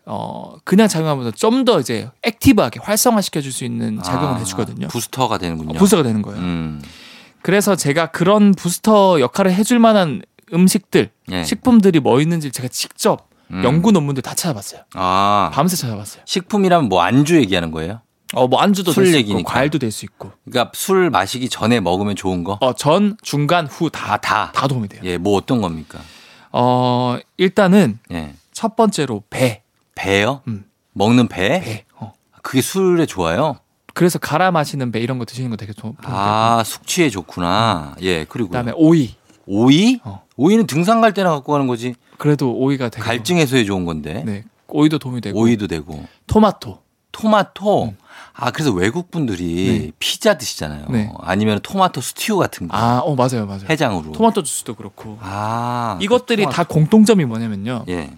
어, 0.05 0.55
그냥 0.63 0.87
작용하면서 0.87 1.31
좀 1.31 1.65
더 1.65 1.79
이제 1.79 2.09
액티브하게 2.23 2.79
활성화시켜 2.83 3.41
줄 3.41 3.51
수 3.51 3.65
있는 3.65 4.01
작용을 4.03 4.35
아, 4.35 4.37
해주거든요. 4.37 4.87
부스터가 4.87 5.37
되는군요. 5.37 5.71
어, 5.71 5.79
부스터가 5.79 6.03
되는 6.03 6.21
거예요. 6.21 6.39
음. 6.39 6.81
그래서 7.41 7.75
제가 7.75 8.07
그런 8.07 8.53
부스터 8.53 9.19
역할을 9.19 9.53
해줄 9.53 9.79
만한 9.79 10.21
음식들, 10.53 11.09
예. 11.31 11.43
식품들이 11.43 11.99
뭐 11.99 12.21
있는지 12.21 12.51
제가 12.51 12.67
직접 12.67 13.29
음. 13.51 13.63
연구 13.63 13.91
논문들 13.91 14.21
다 14.23 14.33
찾아봤어요. 14.35 14.81
아. 14.93 15.49
밤새 15.53 15.75
찾아봤어요. 15.75 16.23
식품이라면 16.25 16.89
뭐 16.89 17.01
안주 17.01 17.37
얘기하는 17.37 17.71
거예요? 17.71 18.01
어, 18.33 18.47
뭐 18.47 18.59
안주도 18.59 18.91
술될수 18.91 19.17
있고, 19.19 19.29
얘기니까. 19.29 19.53
과일도 19.53 19.77
될 19.79 19.91
수 19.91 20.05
있고, 20.05 20.31
그러니까 20.43 20.71
술 20.75 21.09
마시기 21.11 21.47
전에 21.49 21.79
먹으면 21.79 22.15
좋은 22.15 22.43
거? 22.43 22.57
어, 22.61 22.73
전, 22.73 23.15
중간, 23.21 23.65
후 23.67 23.89
다, 23.91 24.13
아, 24.13 24.17
다. 24.17 24.51
다 24.53 24.67
도움이 24.67 24.87
돼요. 24.87 25.01
예, 25.05 25.17
뭐 25.17 25.37
어떤 25.37 25.61
겁니까? 25.61 25.99
어, 26.51 27.17
일단은 27.37 27.99
예. 28.11 28.33
첫 28.51 28.75
번째로 28.75 29.23
배. 29.29 29.61
배요? 29.95 30.41
음. 30.47 30.65
먹는 30.93 31.27
배? 31.27 31.61
배. 31.61 31.85
어. 31.99 32.13
그게 32.41 32.61
술에 32.61 33.05
좋아요? 33.05 33.57
그래서 33.93 34.19
갈아 34.19 34.51
마시는 34.51 34.91
배 34.91 34.99
이런 34.99 35.17
거 35.17 35.25
드시는 35.25 35.49
거 35.49 35.55
되게 35.55 35.73
돼요. 35.73 35.95
아, 36.03 36.61
숙취에 36.65 37.09
좋구나. 37.09 37.95
예, 38.01 38.25
그리고 38.25 38.49
그다음에 38.49 38.73
오이. 38.75 39.15
오이? 39.47 39.99
어. 40.03 40.23
오이는 40.35 40.67
등산 40.67 40.99
갈 41.01 41.13
때나 41.13 41.31
갖고 41.31 41.53
가는 41.53 41.65
거지. 41.65 41.95
그래도 42.17 42.53
오이가 42.53 42.89
되게 42.89 43.01
갈증 43.03 43.37
해소에 43.37 43.63
좋은 43.63 43.85
건데. 43.85 44.23
네. 44.25 44.43
오이도 44.67 44.99
도움이 44.99 45.21
되고 45.21 45.39
오이도 45.39 45.67
되고. 45.67 46.05
토마토. 46.27 46.79
토마토. 47.13 47.93
아, 48.33 48.51
그래서 48.51 48.71
외국 48.73 49.09
분들이 49.11 49.79
네. 49.85 49.91
피자 49.99 50.37
드시잖아요. 50.37 50.87
네. 50.89 51.09
아니면 51.19 51.59
토마토 51.63 52.01
스튜 52.01 52.35
같은 52.37 52.67
거. 52.67 52.75
아, 52.75 52.99
어 52.99 53.15
맞아요, 53.15 53.45
맞아요. 53.45 53.61
해장으로. 53.69 54.11
토마토 54.11 54.43
주스도 54.43 54.75
그렇고. 54.75 55.17
아. 55.21 55.97
이것들이 56.01 56.43
토마토. 56.43 56.55
다 56.55 56.63
공통점이 56.65 57.23
뭐냐면요. 57.23 57.85
예. 57.87 58.11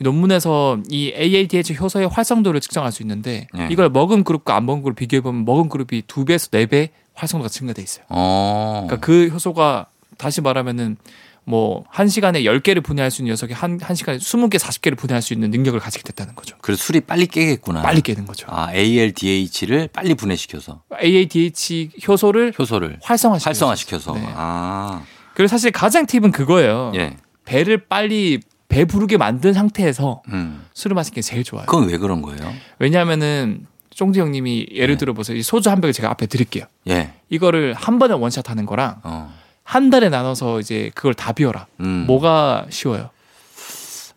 이 0.00 0.04
논문에서 0.04 0.78
이 0.88 1.12
AADH 1.14 1.74
효소의 1.74 2.08
활성도를 2.08 2.60
측정할 2.60 2.90
수 2.90 3.02
있는데 3.02 3.46
네. 3.52 3.68
이걸 3.70 3.90
먹은 3.90 4.24
그룹과 4.24 4.56
안 4.56 4.64
먹은 4.66 4.82
그룹 4.82 4.96
비교해 4.96 5.20
보면 5.20 5.44
먹은 5.44 5.68
그룹이 5.68 6.02
두 6.06 6.24
배에서 6.24 6.48
네 6.50 6.66
배 6.66 6.90
활성도가 7.14 7.48
증가돼 7.50 7.82
있어요. 7.82 8.04
어. 8.08 8.84
그러니까 8.86 9.04
그 9.06 9.28
효소가 9.28 9.86
다시 10.16 10.40
말하면은 10.40 10.96
뭐 11.44 11.84
한 11.90 12.06
시간에 12.08 12.42
10개를 12.42 12.82
분해할 12.82 13.10
수 13.10 13.20
있는 13.22 13.32
녀석이 13.32 13.52
한, 13.52 13.78
한 13.82 13.96
시간에 13.96 14.18
20개, 14.18 14.56
40개를 14.58 14.96
분해할 14.96 15.20
수 15.20 15.32
있는 15.34 15.50
능력을 15.50 15.78
가지게 15.80 16.02
됐다는 16.04 16.34
거죠. 16.34 16.56
그래서 16.62 16.82
술이 16.82 17.00
빨리 17.00 17.26
깨겠구나. 17.26 17.82
빨리 17.82 18.00
깨는 18.00 18.24
거죠. 18.26 18.46
아, 18.50 18.72
ALDH를 18.72 19.88
빨리 19.92 20.14
분해시켜서 20.14 20.82
AADH 21.02 21.90
효소를 22.06 22.54
효소를 22.58 22.98
활성화시켜서. 23.02 23.48
활성화시켜서. 23.66 24.14
네. 24.14 24.24
아, 24.34 25.02
그리고 25.34 25.48
사실 25.48 25.70
가장 25.72 26.06
팁은 26.06 26.30
그거예요. 26.30 26.92
예. 26.94 27.16
배를 27.44 27.86
빨리 27.88 28.40
배 28.70 28.86
부르게 28.86 29.18
만든 29.18 29.52
상태에서 29.52 30.22
음. 30.28 30.64
술을 30.72 30.94
마시는 30.94 31.14
게 31.16 31.20
제일 31.20 31.44
좋아요. 31.44 31.66
그건 31.66 31.88
왜 31.88 31.98
그런 31.98 32.22
거예요? 32.22 32.54
왜냐하면은 32.78 33.66
쫑지 33.90 34.20
형님이 34.20 34.68
예를 34.72 34.94
네. 34.94 34.98
들어 34.98 35.12
보세요. 35.12 35.36
이 35.36 35.42
소주 35.42 35.68
한 35.70 35.80
병을 35.82 35.92
제가 35.92 36.08
앞에 36.10 36.26
드릴게요. 36.26 36.64
예. 36.88 37.12
이거를 37.28 37.74
한 37.74 37.98
번에 37.98 38.14
원샷 38.14 38.48
하는 38.48 38.64
거랑 38.64 39.00
어. 39.02 39.34
한 39.64 39.90
달에 39.90 40.08
나눠서 40.08 40.60
이제 40.60 40.90
그걸 40.94 41.12
다 41.12 41.32
비워라. 41.32 41.66
음. 41.80 42.04
뭐가 42.06 42.66
쉬워요? 42.70 43.10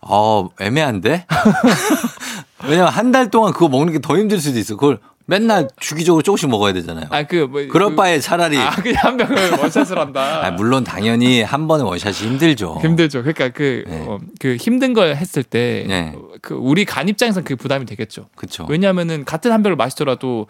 어, 0.02 0.50
애매한데? 0.60 1.26
왜냐면 2.66 2.92
한 2.94 3.12
달 3.12 3.30
동안 3.30 3.52
그거 3.54 3.68
먹는 3.70 3.92
게 3.94 4.00
더 4.00 4.18
힘들 4.18 4.40
수도 4.40 4.58
있어. 4.60 4.76
그걸 4.76 5.00
맨날 5.26 5.68
주기적으로 5.80 6.22
조금씩 6.22 6.50
먹어야 6.50 6.74
되잖아요. 6.74 7.06
아 7.10 7.24
그 7.24 7.48
뭐, 7.50 7.66
그럴 7.70 7.92
그- 7.92 7.96
바에 7.96 8.20
차라리. 8.20 8.58
아 8.58 8.72
그냥 8.76 8.98
한 9.04 9.18
병을 9.18 9.52
원샷을 9.60 9.98
한다. 9.98 10.42
아, 10.46 10.52
물론 10.52 10.84
당연히 10.84 11.42
한 11.42 11.68
번에 11.68 11.84
원샷이 11.84 12.16
힘들죠. 12.16 12.80
힘들죠. 12.82 13.22
그러니까 13.22 13.50
그, 13.50 13.84
네. 13.88 14.06
어, 14.08 14.20
그 14.40 14.56
힘든 14.58 14.94
걸 14.94 15.16
했을 15.16 15.44
때, 15.44 15.86
네. 15.88 16.16
그 16.42 16.54
우리 16.56 16.84
간 16.86 17.08
입장에서는 17.08 17.46
그 17.46 17.56
부담이 17.56 17.86
되겠죠. 17.86 18.28
그렇죠. 18.36 18.66
왜냐하면은 18.70 19.24
같은 19.26 19.52
한 19.52 19.64
병을 19.64 19.76
마시더라도 19.78 20.48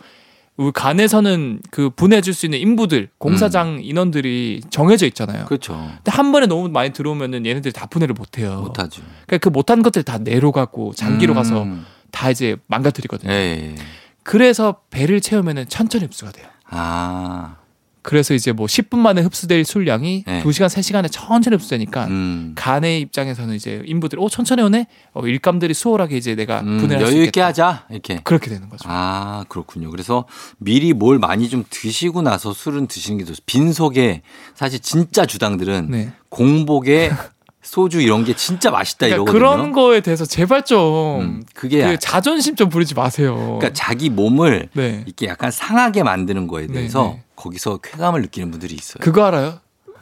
우리 0.56 0.72
간에서는 0.72 1.62
그 1.72 1.90
보내줄 1.90 2.34
수 2.34 2.46
있는 2.46 2.60
인부들, 2.60 3.10
공사장 3.18 3.80
인원들이 3.82 4.62
정해져 4.70 5.06
있잖아요. 5.08 5.42
음. 5.44 5.46
그렇죠. 5.46 5.74
근데 5.74 6.12
한 6.12 6.32
번에 6.32 6.46
너무 6.46 6.70
많이 6.70 6.92
들어오면은 6.94 7.46
얘네들이 7.46 7.72
다 7.74 7.86
분해를 7.88 8.14
못 8.14 8.38
해요. 8.38 8.62
못하죠. 8.64 9.02
그러니까 9.26 9.38
그 9.38 9.50
못한 9.50 9.82
것들 9.82 10.04
다 10.04 10.18
내로 10.20 10.52
가고 10.52 10.94
장기로 10.96 11.34
가서 11.34 11.64
음. 11.64 11.86
다 12.12 12.30
이제 12.30 12.56
망가뜨리거든요. 12.68 13.32
예, 13.32 13.36
예. 13.36 13.76
예. 14.24 14.30
그래서 14.32 14.82
배를 14.90 15.22
채우면은 15.22 15.68
천천히 15.68 16.06
흡수가 16.06 16.32
돼요. 16.32 16.48
아, 16.70 17.58
그래서 18.02 18.34
이제 18.34 18.52
뭐 18.52 18.66
10분 18.68 18.98
만에 18.98 19.22
흡수될 19.22 19.64
술량이 19.64 20.24
네. 20.28 20.44
2시간, 20.44 20.66
3시간에 20.68 21.08
천천히 21.10 21.56
흡수되니까 21.56 22.06
음. 22.08 22.52
간의 22.56 23.00
입장에서는 23.02 23.56
이제 23.56 23.82
인부들이 23.86 24.22
오 24.22 24.28
천천히 24.28 24.62
오네. 24.62 24.88
어, 25.14 25.26
일감들이 25.26 25.74
수월하게 25.74 26.18
이제 26.18 26.36
내가 26.36 26.62
음, 26.62 26.80
분해할 26.80 27.08
수. 27.08 27.24
있게 27.24 27.40
하자. 27.40 27.86
이렇게. 27.90 28.20
그렇게 28.24 28.50
되는 28.50 28.68
거죠. 28.70 28.90
아, 28.90 29.46
그렇군요. 29.48 29.90
그래서 29.90 30.26
미리 30.58 30.92
뭘 30.94 31.18
많이 31.18 31.48
좀 31.48 31.64
드시고 31.70 32.22
나서 32.24 32.52
술은 32.54 32.88
드시는 32.88 33.20
게 33.20 33.24
좋습니다. 33.24 33.44
빈속에 33.46 34.22
사실 34.54 34.80
진짜 34.80 35.26
주당들은 35.26 35.88
네. 35.90 36.12
공복에 36.30 37.12
소주 37.64 38.02
이런 38.02 38.26
게 38.26 38.36
진짜 38.36 38.70
맛있다 38.72 39.08
그러니까 39.08 39.16
이러거든요. 39.32 39.40
그런 39.40 39.72
거에 39.72 40.02
대해서 40.02 40.26
제발 40.26 40.64
좀 40.66 41.22
음, 41.22 41.44
그게 41.54 41.84
그 41.84 41.98
자존심 42.00 42.56
좀 42.56 42.70
부리지 42.70 42.94
마세요. 42.94 43.36
그러니까 43.60 43.72
자기 43.74 44.10
몸을 44.10 44.70
네. 44.74 45.04
이렇게 45.06 45.28
약간 45.28 45.50
상하게 45.50 46.04
만드는 46.04 46.48
거에 46.48 46.68
네, 46.68 46.74
대해서 46.74 47.04
네. 47.16 47.24
거기서 47.36 47.78
쾌감을 47.78 48.22
느끼는 48.22 48.52
분들이 48.52 48.76
있어요. 48.76 48.98
그거 49.00 49.24
알아요? 49.26 49.60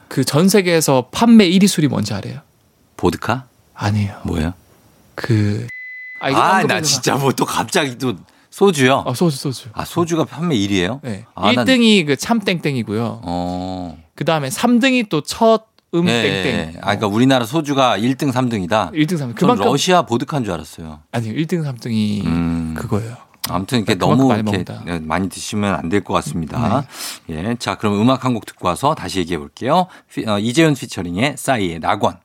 그 0.07 0.25
전 0.25 0.49
세계에서 0.49 1.07
판매 1.11 1.47
1위 1.49 1.67
술이 1.67 1.87
뭔지 1.87 2.13
알아요? 2.13 2.39
보드카? 2.97 3.45
아니에요. 3.75 4.17
뭐예요? 4.25 4.53
그 5.15 5.67
아, 6.19 6.27
아, 6.29 6.63
나 6.63 6.81
진짜 6.81 7.15
뭐 7.15 7.31
또 7.31 7.45
갑자기 7.45 7.97
또 7.97 8.15
소주요? 8.49 9.03
아, 9.07 9.13
소주 9.13 9.37
소주. 9.37 9.69
아, 9.73 9.85
소주가 9.85 10.25
판매 10.25 10.55
1위예요? 10.57 10.99
네. 11.03 11.25
아, 11.35 11.51
난- 11.53 11.65
1등이 11.65 12.05
그 12.05 12.15
참땡땡이고요. 12.17 13.21
어. 13.23 13.97
그다음에 14.15 14.49
3등이 14.49 15.07
또 15.09 15.21
첫 15.21 15.70
음 15.93 16.07
예, 16.07 16.21
땡땡. 16.21 16.45
예. 16.45 16.73
아, 16.79 16.95
그러니까 16.95 17.07
우리나라 17.07 17.45
소주가 17.45 17.97
1등, 17.97 18.31
3등이다. 18.31 18.91
1등 18.93 19.13
3등. 19.13 19.17
전 19.17 19.33
그만큼 19.35 19.65
러시아 19.65 20.03
보드카인 20.03 20.43
줄 20.45 20.53
알았어요. 20.53 21.01
아니 21.11 21.33
1등 21.33 21.63
3등이 21.65 22.25
음. 22.25 22.73
그거예요. 22.77 23.17
아무튼 23.49 23.79
이렇게 23.79 23.95
그만큼 23.95 24.17
너무 24.17 24.29
많이 24.29 24.41
이렇게. 24.41 24.63
네, 24.85 24.99
많이 24.99 25.27
드시면 25.27 25.75
안 25.75 25.89
될 25.89 26.01
것 26.03 26.13
같습니다. 26.13 26.85
예. 27.29 27.55
자, 27.59 27.75
그럼 27.75 27.99
음악 27.99 28.23
한 28.23 28.33
곡 28.33 28.45
듣고 28.45 28.67
와서 28.67 28.95
다시 28.95 29.19
얘기해 29.19 29.37
볼게요. 29.39 29.87
피- 30.13 30.25
어, 30.25 30.39
이재훈 30.39 30.73
피처링의 30.75 31.35
싸이의 31.37 31.79
낙원. 31.79 32.17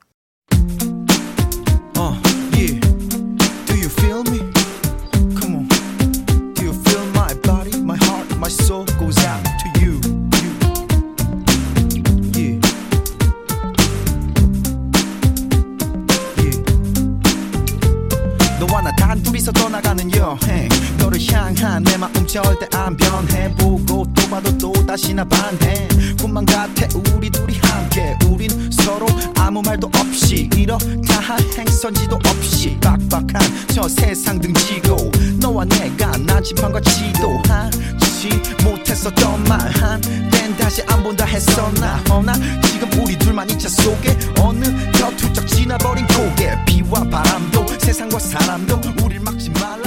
향한 21.55 21.83
내 21.83 21.97
마음 21.97 22.13
절대 22.27 22.67
안 22.75 22.95
변해. 22.97 23.53
보고 23.55 24.05
또 24.13 24.29
봐도 24.29 24.57
또 24.57 24.73
다시 24.85 25.13
나 25.13 25.23
반해. 25.23 25.87
꿈만 26.19 26.45
같아 26.45 26.87
우리 27.13 27.29
둘이 27.29 27.57
함께. 27.61 28.17
우린 28.27 28.49
서로 28.71 29.05
아무 29.37 29.61
말도 29.61 29.89
없이 29.97 30.49
이렇다 30.55 31.19
할 31.21 31.39
행선지도 31.57 32.15
없이 32.15 32.77
빡빡한 32.81 33.67
저 33.73 33.87
세상 33.87 34.39
등지고 34.39 35.11
너와 35.39 35.65
내가 35.65 36.11
나침반과 36.17 36.81
지도하지 36.81 38.29
못했었던 38.63 39.43
말한땐 39.45 40.57
다시 40.57 40.81
안 40.87 41.03
본다 41.03 41.25
했었나 41.25 41.95
허나 42.09 42.33
지금 42.69 42.89
우리 43.01 43.17
둘만 43.17 43.49
이 43.49 43.57
차 43.57 43.69
속에 43.69 44.17
어느덧 44.39 45.13
훌쩍 45.21 45.47
지나버린 45.47 46.05
고개. 46.07 46.51
비와 46.65 47.03
바람도 47.09 47.65
세상과 47.79 48.19
사람도 48.19 48.81
우릴 49.03 49.19
막지 49.21 49.49
말라 49.51 49.86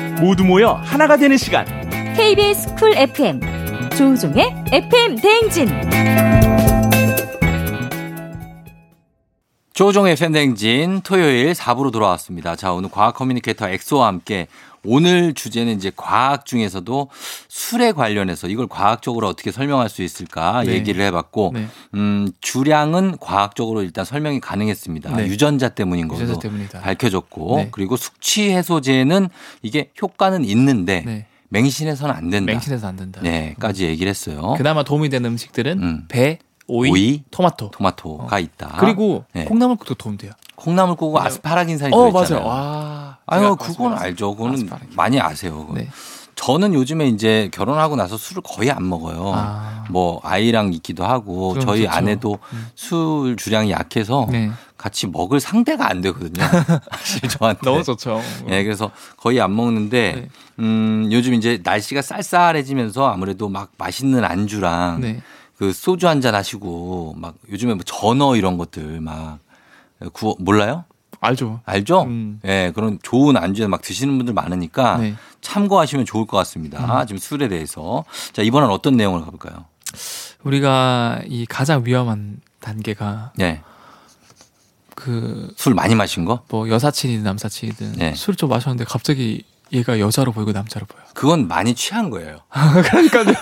모두 0.21 0.45
모여 0.45 0.73
하나가 0.83 1.17
되는 1.17 1.35
시간. 1.35 1.65
KBS 2.15 2.75
쿨 2.75 2.95
FM 2.95 3.41
조우종의 3.97 4.53
FM 4.71 5.15
대행진. 5.15 5.67
조우종의 9.73 10.15
FM 10.15 10.28
대행진 10.28 11.01
토요일 11.01 11.53
4부로 11.53 11.91
돌아왔습니다. 11.91 12.55
자, 12.55 12.71
오늘 12.71 12.91
과학 12.91 13.15
커뮤니케이터 13.15 13.67
엑소와 13.67 14.05
함께 14.05 14.45
오늘 14.83 15.33
주제는 15.33 15.75
이제 15.75 15.91
과학 15.95 16.45
중에서도 16.45 17.09
술에 17.47 17.91
관련해서 17.91 18.47
이걸 18.47 18.67
과학적으로 18.67 19.27
어떻게 19.27 19.51
설명할 19.51 19.89
수 19.89 20.01
있을까 20.01 20.63
네. 20.63 20.73
얘기를 20.73 21.03
해봤고, 21.05 21.51
네. 21.53 21.67
음, 21.93 22.31
주량은 22.41 23.17
과학적으로 23.19 23.83
일단 23.83 24.05
설명이 24.05 24.39
가능했습니다. 24.39 25.15
네. 25.15 25.27
유전자 25.27 25.69
때문인 25.69 26.09
유전자 26.11 26.39
때문이다. 26.39 26.81
밝혀졌고, 26.81 27.57
네. 27.57 27.67
그리고 27.71 27.95
숙취 27.97 28.51
해소제는 28.51 29.29
이게 29.61 29.91
효과는 30.01 30.45
있는데 30.45 31.03
네. 31.05 31.25
맹신해서는 31.49 32.15
안 32.15 32.29
된다. 32.29 32.51
맹신해서 32.51 32.87
안 32.87 32.95
된다. 32.95 33.21
네,까지 33.21 33.85
얘기를 33.85 34.09
했어요. 34.09 34.55
그나마 34.57 34.83
도움이 34.83 35.09
되는 35.09 35.29
음식들은 35.31 35.83
음. 35.83 36.05
배, 36.07 36.39
오이, 36.71 36.89
오이, 36.89 37.23
토마토. 37.31 37.71
토마토가 37.71 38.39
있다. 38.39 38.77
그리고 38.79 39.25
네. 39.33 39.43
콩나물국도 39.43 39.95
도움돼요. 39.95 40.31
콩나물국은 40.55 41.21
아스파라긴산이 41.21 41.93
어, 41.93 42.09
들어있잖아요. 42.11 42.45
맞아요. 42.45 42.61
와. 42.61 43.17
아유, 43.25 43.41
제가 43.41 43.55
그건 43.55 43.93
알죠. 43.97 44.35
그거는 44.35 44.53
아스파라긴. 44.55 44.89
많이 44.95 45.19
아세요. 45.19 45.67
네. 45.73 45.89
저는 46.35 46.73
요즘에 46.73 47.07
이제 47.07 47.49
결혼하고 47.53 47.97
나서 47.97 48.15
술을 48.17 48.41
거의 48.43 48.71
안 48.71 48.87
먹어요. 48.87 49.33
아. 49.35 49.85
뭐 49.89 50.21
아이랑 50.23 50.71
있기도 50.73 51.03
하고 51.05 51.59
저희 51.59 51.81
좋죠. 51.81 51.91
아내도 51.91 52.39
음. 52.53 52.67
술 52.73 53.35
주량이 53.35 53.71
약해서 53.71 54.25
네. 54.31 54.49
같이 54.77 55.07
먹을 55.07 55.39
상대가 55.41 55.89
안 55.89 56.01
되거든요. 56.01 56.43
사실 56.91 57.27
저한테. 57.29 57.59
너무 57.63 57.83
좋죠. 57.83 58.21
예, 58.49 58.63
그래서 58.63 58.91
거의 59.17 59.39
안 59.41 59.55
먹는데 59.55 60.13
네. 60.15 60.27
음, 60.59 61.09
요즘 61.11 61.33
이제 61.33 61.59
날씨가 61.63 62.01
쌀쌀해지면서 62.01 63.07
아무래도 63.11 63.49
막 63.49 63.69
맛있는 63.77 64.23
안주랑 64.23 65.01
네. 65.01 65.21
그 65.61 65.73
소주 65.73 66.07
한 66.07 66.21
잔 66.21 66.33
하시고 66.33 67.13
막 67.19 67.35
요즘에 67.51 67.75
뭐 67.75 67.83
전어 67.85 68.35
이런 68.35 68.57
것들 68.57 68.99
막 68.99 69.37
구워 70.11 70.35
몰라요? 70.39 70.85
알죠. 71.19 71.59
알죠? 71.65 72.01
음. 72.05 72.39
예, 72.45 72.71
그런 72.73 72.97
좋은 73.03 73.37
안주에 73.37 73.67
막 73.67 73.83
드시는 73.83 74.17
분들 74.17 74.33
많으니까 74.33 74.97
네. 74.97 75.13
참고하시면 75.41 76.05
좋을 76.07 76.25
것 76.25 76.35
같습니다. 76.37 77.05
지금 77.05 77.19
술에 77.19 77.47
대해서. 77.47 78.03
자, 78.33 78.41
이번엔 78.41 78.71
어떤 78.71 78.97
내용을 78.97 79.21
가볼까요? 79.21 79.65
우리가 80.43 81.21
이 81.27 81.45
가장 81.45 81.85
위험한 81.85 82.41
단계가 82.59 83.31
예. 83.39 83.61
그술 84.95 85.75
많이 85.75 85.93
마신 85.93 86.25
거? 86.25 86.41
뭐 86.49 86.69
여사친이든 86.69 87.23
남사친이든 87.23 87.91
네. 87.97 88.15
술을 88.15 88.35
좀 88.35 88.49
마셨는데 88.49 88.85
갑자기 88.85 89.43
얘가 89.73 89.99
여자로 89.99 90.31
보이고 90.31 90.51
남자로 90.51 90.85
보여. 90.85 91.01
그건 91.13 91.47
많이 91.47 91.73
취한 91.73 92.09
거예요. 92.09 92.39
그러니까요. 92.89 93.33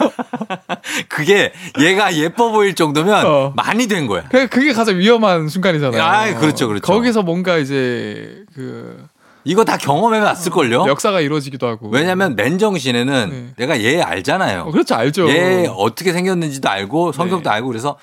그게 1.09 1.51
얘가 1.79 2.15
예뻐 2.15 2.51
보일 2.51 2.75
정도면 2.75 3.25
어. 3.25 3.53
많이 3.55 3.87
된 3.87 4.07
거야. 4.07 4.25
그- 4.29 4.47
그게 4.47 4.73
가장 4.73 4.97
위험한 4.97 5.47
순간이잖아요. 5.47 6.01
아, 6.01 6.33
그렇죠, 6.39 6.67
그렇죠. 6.67 6.85
거기서 6.85 7.23
뭔가 7.23 7.57
이제 7.57 8.43
그 8.53 9.05
이거 9.43 9.63
다 9.65 9.77
경험해 9.77 10.19
봤을 10.19 10.51
걸요? 10.51 10.85
역사가 10.87 11.21
이루어지기도 11.21 11.67
하고. 11.67 11.89
왜냐면 11.89 12.35
맨정신에는 12.35 13.29
네. 13.29 13.53
내가 13.57 13.81
얘 13.81 14.01
알잖아요. 14.01 14.61
어, 14.67 14.71
그렇죠, 14.71 14.95
알죠. 14.95 15.29
얘 15.29 15.65
어떻게 15.67 16.11
생겼는지도 16.13 16.69
알고 16.69 17.11
성격도 17.13 17.49
네. 17.49 17.55
알고 17.55 17.67
그래서 17.67 17.97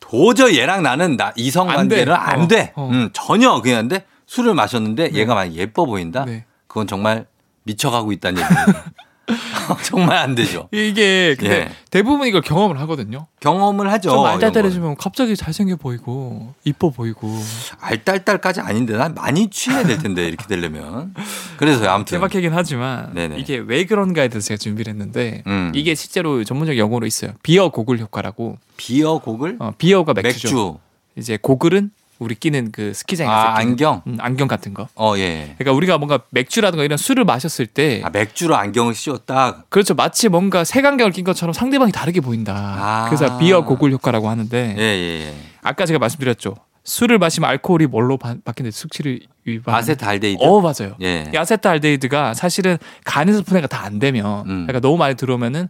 도저히 0.00 0.58
얘랑 0.58 0.82
나는 0.82 1.16
나 1.16 1.32
이성 1.36 1.68
안 1.70 1.76
관계는 1.76 2.04
돼. 2.04 2.12
안 2.12 2.40
어, 2.42 2.48
돼. 2.48 2.72
어. 2.76 2.88
음, 2.92 3.10
전혀 3.12 3.60
그냥 3.60 3.88
근데 3.88 4.04
술을 4.26 4.54
마셨는데 4.54 5.10
네. 5.10 5.18
얘가 5.18 5.34
많이 5.34 5.56
예뻐 5.56 5.84
보인다. 5.86 6.24
네. 6.24 6.44
그건 6.66 6.86
정말 6.86 7.26
미쳐가고 7.68 8.12
있다는 8.12 8.42
얘기예요. 8.42 8.82
정말 9.84 10.16
안 10.16 10.34
되죠. 10.34 10.68
이게 10.72 11.36
근데 11.38 11.54
예. 11.54 11.70
대부분 11.90 12.26
이걸 12.26 12.40
경험을 12.40 12.80
하거든요. 12.80 13.26
경험을 13.40 13.92
하죠. 13.92 14.08
좀 14.10 14.24
알딸딸해지면 14.24 14.96
갑자기 14.96 15.36
잘생겨 15.36 15.76
보이고 15.76 16.54
이뻐 16.64 16.88
보이고 16.90 17.28
거. 17.28 17.38
알딸딸까지 17.80 18.60
아닌데 18.60 18.96
난 18.96 19.14
많이 19.14 19.50
취해야 19.50 19.84
될 19.84 19.98
텐데 19.98 20.26
이렇게 20.26 20.46
되려면. 20.46 21.14
그래서 21.58 21.86
아무튼 21.88 22.16
개박하긴 22.16 22.52
하지만 22.54 23.12
네네. 23.12 23.36
이게 23.38 23.58
왜 23.58 23.84
그런가에 23.84 24.28
대해서 24.28 24.46
제가 24.48 24.58
준비를 24.58 24.92
했는데 24.92 25.42
음. 25.46 25.72
이게 25.74 25.94
실제로 25.94 26.42
전문적 26.44 26.78
용어로 26.78 27.06
있어요. 27.06 27.32
beer 27.42 27.68
goggle 27.68 27.98
효과라고. 27.98 28.56
beer 28.78 29.18
goggle 29.18 29.56
어, 29.58 29.72
beer가 29.76 30.14
맥주죠. 30.14 30.46
맥주. 30.46 30.78
이제 31.16 31.36
고글은 31.40 31.90
우리 32.18 32.34
끼는 32.34 32.72
그 32.72 32.92
스키장에서 32.94 33.32
아, 33.32 33.58
끼는, 33.58 33.70
안경? 33.72 34.02
음, 34.06 34.16
안경 34.20 34.48
같은 34.48 34.74
거. 34.74 34.88
어 34.96 35.14
예. 35.18 35.54
그러니까 35.58 35.76
우리가 35.76 35.98
뭔가 35.98 36.20
맥주라든가 36.30 36.84
이런 36.84 36.96
술을 36.98 37.24
마셨을 37.24 37.66
때 37.66 38.02
아 38.04 38.10
맥주로 38.10 38.56
안경을 38.56 38.94
씌웠다. 38.94 39.64
그렇죠. 39.68 39.94
마치 39.94 40.28
뭔가 40.28 40.64
색안경을 40.64 41.12
낀 41.12 41.24
것처럼 41.24 41.52
상대방이 41.52 41.92
다르게 41.92 42.20
보인다. 42.20 42.54
아. 42.56 43.04
그래서 43.08 43.38
beer 43.38 43.64
goggle 43.64 43.92
효과라고 43.92 44.28
하는데 44.28 44.74
예 44.76 44.82
예. 44.82 45.26
예. 45.28 45.34
아까 45.62 45.86
제가 45.86 45.98
말씀드렸죠. 45.98 46.56
술을 46.84 47.18
마시면 47.18 47.50
알코올이 47.50 47.86
뭘로 47.86 48.16
바, 48.16 48.34
바뀌는데 48.44 48.74
숙취를 48.74 49.20
유발. 49.46 49.74
아세트알데히드. 49.74 50.42
어 50.42 50.60
맞아요. 50.60 50.96
예. 51.02 51.30
이 51.32 51.36
아세트알데히드가 51.36 52.32
사실은 52.34 52.78
간에서 53.04 53.42
분해가 53.42 53.66
다 53.66 53.84
안 53.84 53.98
되면 53.98 54.40
음. 54.46 54.66
그러니까 54.66 54.80
너무 54.80 54.96
많이 54.96 55.14
들어오면은 55.14 55.68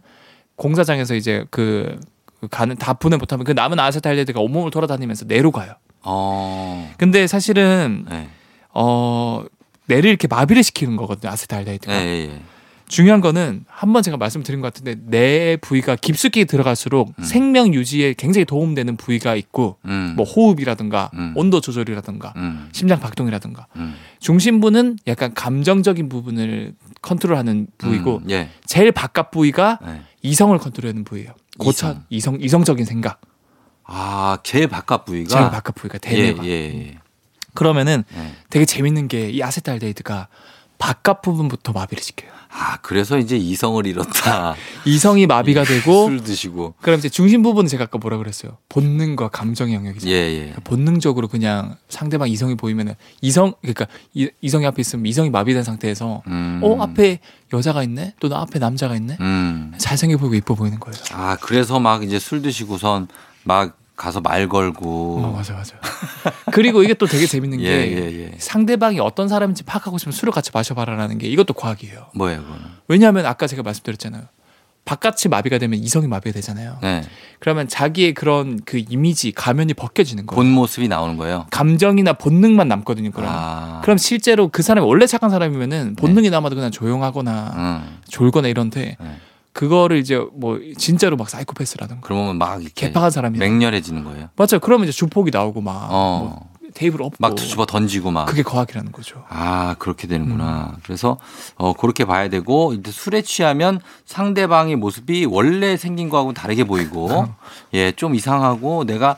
공사장에서 0.55 1.15
이제 1.15 1.45
그, 1.51 1.99
그 2.41 2.47
간을 2.49 2.75
다 2.75 2.93
분해 2.93 3.17
못하면 3.17 3.45
그 3.45 3.51
남은 3.51 3.79
아세트알데히드가 3.79 4.39
온몸을 4.39 4.71
돌아다니면서 4.71 5.25
뇌로 5.27 5.51
가요. 5.51 5.73
어. 6.03 6.91
근데 6.97 7.27
사실은 7.27 8.05
예. 8.11 8.27
어 8.73 9.43
뇌를 9.87 10.09
이렇게 10.09 10.27
마비를 10.27 10.63
시키는 10.63 10.95
거거든요 10.97 11.29
예, 11.29 11.33
아세트알데히드가. 11.33 11.93
예, 11.93 12.07
예. 12.29 12.41
중요한 12.87 13.21
거는 13.21 13.65
한 13.67 13.93
번 13.93 14.01
제가 14.01 14.17
말씀드린 14.17 14.61
것 14.61 14.73
같은데 14.73 14.95
뇌 15.05 15.57
부위가 15.57 15.95
깊숙이 15.95 16.45
들어갈수록 16.45 17.13
음. 17.19 17.23
생명 17.23 17.71
유지에 17.73 18.13
굉장히 18.15 18.45
도움되는 18.45 18.97
부위가 18.97 19.35
있고 19.35 19.77
음. 19.85 20.13
뭐 20.17 20.25
호흡이라든가 20.25 21.11
음. 21.13 21.33
온도 21.35 21.61
조절이라든가 21.61 22.33
음. 22.37 22.69
심장 22.71 22.99
박동이라든가 22.99 23.67
음. 23.75 23.93
중심부는 24.19 24.97
약간 25.05 25.33
감정적인 25.35 26.09
부분을 26.09 26.73
컨트롤하는 27.03 27.67
부위고 27.77 28.21
음, 28.23 28.29
예. 28.31 28.49
제일 28.65 28.91
바깥 28.91 29.29
부위가 29.31 29.77
예. 29.85 30.01
이성을 30.23 30.57
컨트롤하는 30.57 31.03
부위예요. 31.03 31.33
고차 31.59 31.89
이성. 32.09 32.35
이성 32.35 32.37
이성적인 32.41 32.85
생각 32.85 33.21
아, 33.91 34.37
제일 34.43 34.67
바깥 34.67 35.05
부위가 35.05 35.29
제일 35.37 35.49
바깥 35.49 35.75
부위가 35.75 35.95
예, 35.95 35.99
대뇌가 36.09 36.45
예, 36.45 36.49
예. 36.49 36.97
그러면은 37.55 38.03
예. 38.15 38.33
되게 38.49 38.65
재밌는 38.65 39.07
게 39.07 39.29
이 39.31 39.41
아세트알데히드가 39.43 40.27
바깥 40.77 41.21
부분부터 41.21 41.73
마비를 41.73 42.01
시켜요. 42.01 42.31
아, 42.51 42.77
그래서 42.81 43.19
이제 43.19 43.37
이성을 43.37 43.85
잃었다. 43.85 44.55
이성이 44.85 45.27
마비가 45.27 45.63
되고 45.63 46.05
술 46.07 46.23
드시고. 46.23 46.73
그럼 46.81 46.97
이제 46.97 47.07
중심 47.09 47.43
부분은 47.43 47.67
제가 47.67 47.83
아까 47.83 47.99
뭐라 47.99 48.17
그랬어요? 48.17 48.57
본능과 48.69 49.27
감정의 49.29 49.75
영역이죠. 49.75 50.07
예, 50.09 50.13
예. 50.13 50.53
본능적으로 50.63 51.27
그냥 51.27 51.75
상대방 51.89 52.27
이성이 52.29 52.55
보이면은 52.55 52.95
이성 53.21 53.53
그러니까 53.61 53.85
이, 54.15 54.29
이성이 54.41 54.65
앞에 54.65 54.81
있으면 54.81 55.05
이성이 55.05 55.29
마비된 55.29 55.63
상태에서 55.63 56.23
음. 56.27 56.59
어 56.63 56.81
앞에 56.81 57.19
여자가 57.53 57.83
있네 57.83 58.15
또는 58.19 58.37
앞에 58.37 58.57
남자가 58.57 58.95
있네 58.95 59.17
음. 59.19 59.73
잘생겨 59.77 60.17
보이고 60.17 60.33
이뻐 60.35 60.55
보이는 60.55 60.79
거예요. 60.79 60.97
아, 61.11 61.37
그래서 61.41 61.79
막 61.79 62.03
이제 62.03 62.17
술 62.17 62.41
드시고선 62.41 63.09
막 63.49 63.75
가서 63.95 64.21
말 64.21 64.47
걸고. 64.47 65.21
어 65.23 65.31
맞아 65.35 65.53
맞아. 65.55 65.75
그리고 66.53 66.83
이게 66.83 66.93
또 66.93 67.07
되게 67.07 67.25
재밌는 67.25 67.59
예, 67.65 67.89
게 67.89 67.97
예, 67.97 68.19
예. 68.19 68.31
상대방이 68.37 68.99
어떤 68.99 69.27
사람인지 69.27 69.63
파악하고 69.63 69.97
싶으면 69.97 70.13
술을 70.13 70.31
같이 70.31 70.51
마셔봐라라는 70.53 71.17
게 71.17 71.27
이것도 71.27 71.55
과학이에요. 71.55 72.05
뭐예요, 72.13 72.43
그거는? 72.43 72.61
왜냐하면 72.87 73.25
아까 73.25 73.47
제가 73.47 73.63
말씀드렸잖아요. 73.63 74.21
바깥이 74.85 75.29
마비가 75.29 75.57
되면 75.57 75.79
이성이 75.79 76.07
마비가 76.07 76.33
되잖아요. 76.33 76.77
네. 76.81 77.01
그러면 77.39 77.67
자기의 77.67 78.13
그런 78.13 78.59
그 78.65 78.81
이미지 78.87 79.31
가면이 79.31 79.73
벗겨지는 79.73 80.25
거예요. 80.27 80.35
본 80.37 80.51
모습이 80.51 80.87
나오는 80.87 81.17
거예요. 81.17 81.47
감정이나 81.51 82.13
본능만 82.13 82.67
남거든요. 82.67 83.11
그럼 83.11 83.29
아. 83.31 83.81
그럼 83.83 83.97
실제로 83.97 84.47
그 84.47 84.61
사람이 84.61 84.87
원래 84.87 85.05
착한 85.07 85.29
사람이면은 85.31 85.95
본능이 85.95 86.29
남아도 86.29 86.55
그냥 86.55 86.71
조용하거나 86.71 87.53
음. 87.55 87.97
졸거나 88.07 88.47
이런데 88.47 88.95
네. 88.99 89.17
그거를 89.59 89.97
이제 89.97 90.17
뭐 90.31 90.57
진짜로 90.77 91.17
막 91.17 91.29
사이코패스라든가 91.29 91.99
그러면 92.01 92.37
막 92.37 92.61
이렇게 92.61 92.87
개팍한 92.87 93.11
사람이 93.11 93.39
맹렬해지는 93.39 94.05
거예요. 94.05 94.29
맞아요. 94.37 94.61
그러면 94.61 94.87
이제 94.87 94.95
주폭이 94.95 95.31
나오고 95.33 95.59
막 95.59 95.89
어. 95.91 96.19
뭐 96.21 96.49
테이블 96.73 97.01
엎고 97.01 97.17
막 97.19 97.35
집어 97.35 97.65
던지고 97.65 98.09
막. 98.11 98.23
그게 98.23 98.41
과학이라는 98.41 98.93
거죠. 98.93 99.25
아, 99.27 99.75
그렇게 99.77 100.07
음. 100.07 100.11
되는구나. 100.11 100.77
그래서 100.83 101.17
어 101.57 101.73
그렇게 101.73 102.05
봐야 102.05 102.29
되고 102.29 102.73
이제 102.73 102.89
술에 102.89 103.21
취하면 103.21 103.81
상대방의 104.05 104.77
모습이 104.77 105.25
원래 105.25 105.75
생긴 105.75 106.07
거하고 106.07 106.31
다르게 106.31 106.63
보이고 106.63 107.27
예, 107.73 107.91
좀 107.91 108.15
이상하고 108.15 108.85
내가 108.85 109.17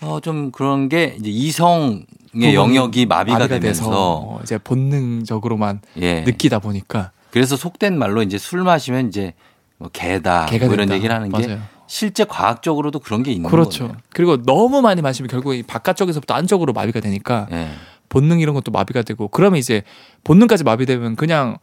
어좀 0.00 0.52
그런 0.52 0.88
게 0.88 1.16
이제 1.20 1.28
이성의 1.28 2.06
부분이 2.32 2.54
영역이 2.54 3.04
마비가, 3.04 3.40
돼서 3.40 3.60
되면서 3.60 3.90
어, 3.90 4.40
이제 4.42 4.56
본능적으로만 4.56 5.82
예. 6.00 6.22
느끼다 6.22 6.60
보니까 6.60 7.10
그래서 7.30 7.56
속된 7.56 7.98
말로 7.98 8.22
이제 8.22 8.38
술 8.38 8.62
마시면 8.62 9.08
이제 9.08 9.34
뭐 9.82 9.90
개다 9.92 10.46
개가 10.46 10.66
뭐 10.66 10.74
이런 10.74 10.86
된다. 10.86 10.96
얘기를 10.96 11.14
하는 11.14 11.28
게 11.30 11.46
맞아요. 11.46 11.62
실제 11.88 12.24
과학적으로도 12.24 13.00
그런 13.00 13.22
게 13.22 13.32
있는 13.32 13.50
그렇죠. 13.50 13.84
거예요. 13.88 13.96
그리고 14.10 14.42
너무 14.42 14.80
많이 14.80 15.02
마시면 15.02 15.28
결국 15.28 15.54
이 15.54 15.62
바깥쪽에서부터 15.62 16.32
안쪽으로 16.34 16.72
마비가 16.72 17.00
되니까 17.00 17.48
예. 17.52 17.68
본능 18.08 18.40
이런 18.40 18.54
것도 18.54 18.70
마비가 18.70 19.02
되고 19.02 19.28
그러면 19.28 19.58
이제 19.58 19.82
본능까지 20.24 20.64
마비되면 20.64 21.16
그냥 21.16 21.58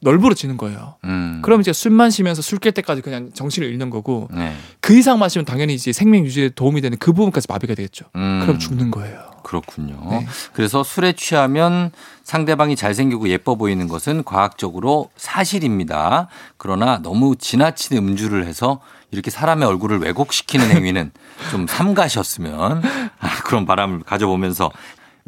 널브러지는 0.00 0.58
거예요. 0.58 0.94
음. 1.04 1.40
그럼 1.42 1.60
이제 1.60 1.72
술 1.72 1.90
마시면서 1.90 2.40
술 2.42 2.60
깰 2.60 2.72
때까지 2.74 3.00
그냥 3.02 3.30
정신을 3.34 3.68
잃는 3.68 3.90
거고 3.90 4.28
네. 4.32 4.54
그 4.80 4.96
이상 4.96 5.18
마시면 5.18 5.44
당연히 5.44 5.74
이제 5.74 5.92
생명 5.92 6.24
유지에 6.24 6.50
도움이 6.50 6.80
되는 6.82 6.98
그 6.98 7.12
부분까지 7.12 7.46
마비가 7.48 7.74
되겠죠. 7.74 8.04
음. 8.14 8.40
그럼 8.42 8.58
죽는 8.60 8.92
거예요. 8.92 9.18
그렇군요. 9.42 9.96
네. 10.10 10.26
그래서 10.52 10.84
술에 10.84 11.14
취하면 11.14 11.90
상대방이 12.28 12.76
잘생기고 12.76 13.30
예뻐 13.30 13.54
보이는 13.54 13.88
것은 13.88 14.22
과학적으로 14.22 15.08
사실입니다. 15.16 16.28
그러나 16.58 16.98
너무 16.98 17.36
지나친 17.36 17.96
음주를 17.96 18.44
해서 18.44 18.80
이렇게 19.10 19.30
사람의 19.30 19.66
얼굴을 19.66 20.00
왜곡시키는 20.00 20.70
행위는 20.70 21.10
좀 21.50 21.66
삼가셨으면 21.66 22.82
아, 23.18 23.42
그런 23.44 23.64
바람을 23.64 24.00
가져보면서 24.00 24.70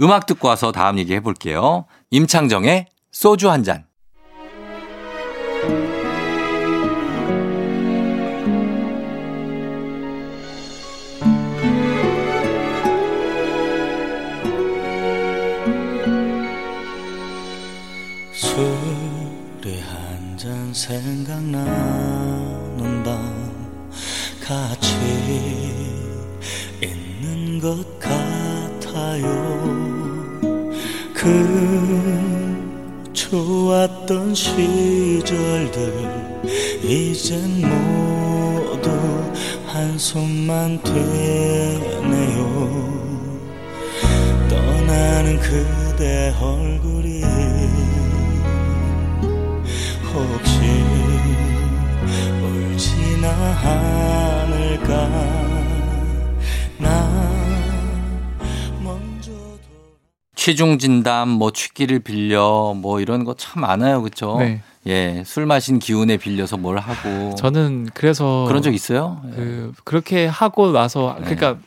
음악 0.02 0.26
듣고 0.26 0.48
와서 0.48 0.72
다음 0.72 0.98
얘기 0.98 1.14
해볼게요. 1.14 1.86
임창정의 2.10 2.88
소주 3.10 3.50
한 3.50 3.64
잔. 3.64 3.86
한잔 20.70 20.74
생각나는 20.74 21.62
밤 23.02 23.50
같이 24.40 24.94
있는 26.80 27.60
것 27.60 27.98
같아요. 27.98 29.26
그 31.12 33.10
좋았던 33.12 34.34
시절들 34.34 35.92
이젠 36.84 37.62
모두 37.62 38.90
한숨만 39.66 40.82
되네요. 40.82 42.50
떠나는 44.48 45.40
그대 45.40 46.34
얼굴 46.40 46.89
혹시 50.24 50.60
지나 52.76 53.28
않을까 53.62 55.08
나 56.78 57.30
취중 60.34 60.78
진담, 60.78 61.28
뭐 61.28 61.50
취기를 61.50 61.98
빌려, 62.00 62.72
뭐 62.74 63.00
이런 63.00 63.24
거 63.24 63.34
참 63.34 63.60
많아요, 63.60 64.00
그렇죠? 64.00 64.38
네. 64.38 64.62
예, 64.86 65.22
술 65.26 65.44
마신 65.44 65.78
기운에 65.78 66.16
빌려서 66.16 66.56
뭘 66.56 66.78
하고. 66.78 67.34
저는 67.34 67.90
그래서 67.92 68.46
그런 68.48 68.62
적 68.62 68.72
있어요? 68.74 69.20
그 69.34 69.72
그렇게 69.84 70.26
하고 70.26 70.72
나서 70.72 71.14
그러니까 71.18 71.58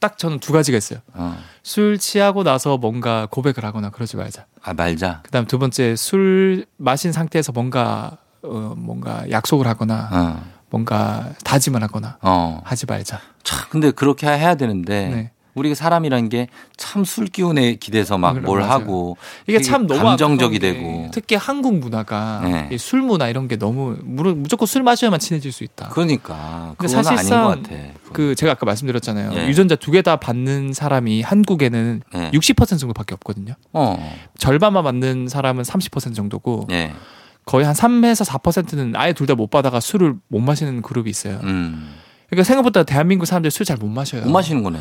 딱 0.00 0.18
저는 0.18 0.38
두 0.40 0.52
가지가 0.52 0.78
있어요. 0.78 1.00
어. 1.14 1.36
술 1.62 1.98
취하고 1.98 2.42
나서 2.42 2.76
뭔가 2.76 3.26
고백을 3.30 3.64
하거나 3.64 3.90
그러지 3.90 4.16
말자. 4.16 4.46
아 4.62 4.74
말자. 4.74 5.20
그다음 5.24 5.46
두 5.46 5.58
번째 5.58 5.96
술 5.96 6.66
마신 6.76 7.12
상태에서 7.12 7.52
뭔가 7.52 8.18
어, 8.42 8.74
뭔가 8.76 9.28
약속을 9.30 9.66
하거나 9.66 10.08
어. 10.12 10.56
뭔가 10.70 11.32
다짐을 11.44 11.82
하거나 11.82 12.18
어. 12.22 12.60
하지 12.64 12.86
말자. 12.86 13.20
참 13.42 13.66
근데 13.70 13.90
그렇게 13.90 14.26
해야 14.26 14.54
되는데 14.54 15.08
네. 15.08 15.30
우리가 15.56 15.74
사람이란 15.74 16.28
게 16.28 16.46
참 16.76 17.04
술 17.04 17.26
기운에 17.26 17.74
기대서 17.76 18.18
막뭘 18.18 18.60
맞아요. 18.60 18.70
하고 18.72 19.16
이게 19.46 19.60
참 19.60 19.86
너무 19.86 20.02
감정적이 20.02 20.58
되고 20.58 21.08
특히 21.12 21.34
한국 21.36 21.78
문화가 21.78 22.40
네. 22.44 22.68
이술 22.72 23.02
문화 23.02 23.28
이런 23.28 23.48
게 23.48 23.56
너무 23.56 23.96
무- 24.02 24.34
무조건 24.34 24.66
술 24.66 24.82
마셔야만 24.82 25.18
친해질 25.20 25.50
수 25.52 25.64
있다. 25.64 25.88
그러니까 25.88 26.74
근데 26.78 26.92
그건 26.94 27.04
사실상 27.04 27.48
아닌 27.48 27.62
것 27.64 27.70
같아. 27.70 27.82
그 28.12 28.34
제가 28.34 28.52
아까 28.52 28.66
말씀드렸잖아요. 28.66 29.32
예. 29.34 29.48
유전자 29.48 29.74
두 29.74 29.90
개 29.90 30.02
다 30.02 30.16
받는 30.16 30.72
사람이 30.74 31.22
한국에는 31.22 32.02
네. 32.14 32.30
60% 32.32 32.78
정도밖에 32.78 33.14
없거든요. 33.14 33.54
어. 33.72 34.16
절반만 34.38 34.84
맞는 34.84 35.28
사람은 35.28 35.62
30% 35.64 36.14
정도고 36.14 36.68
예. 36.70 36.92
거의 37.46 37.64
한 37.64 37.74
3에서 37.74 38.24
4%는 38.26 38.94
아예 38.96 39.12
둘 39.12 39.26
다 39.26 39.34
못 39.34 39.48
받아가 39.50 39.80
술을 39.80 40.14
못 40.28 40.40
마시는 40.40 40.82
그룹이 40.82 41.08
있어요. 41.10 41.40
음. 41.44 41.94
그러니까 42.28 42.44
생각보다 42.44 42.82
대한민국 42.82 43.24
사람들 43.26 43.50
술잘 43.50 43.76
못 43.76 43.86
마셔요. 43.86 44.22
못 44.24 44.30
마시는 44.30 44.62
거네. 44.64 44.78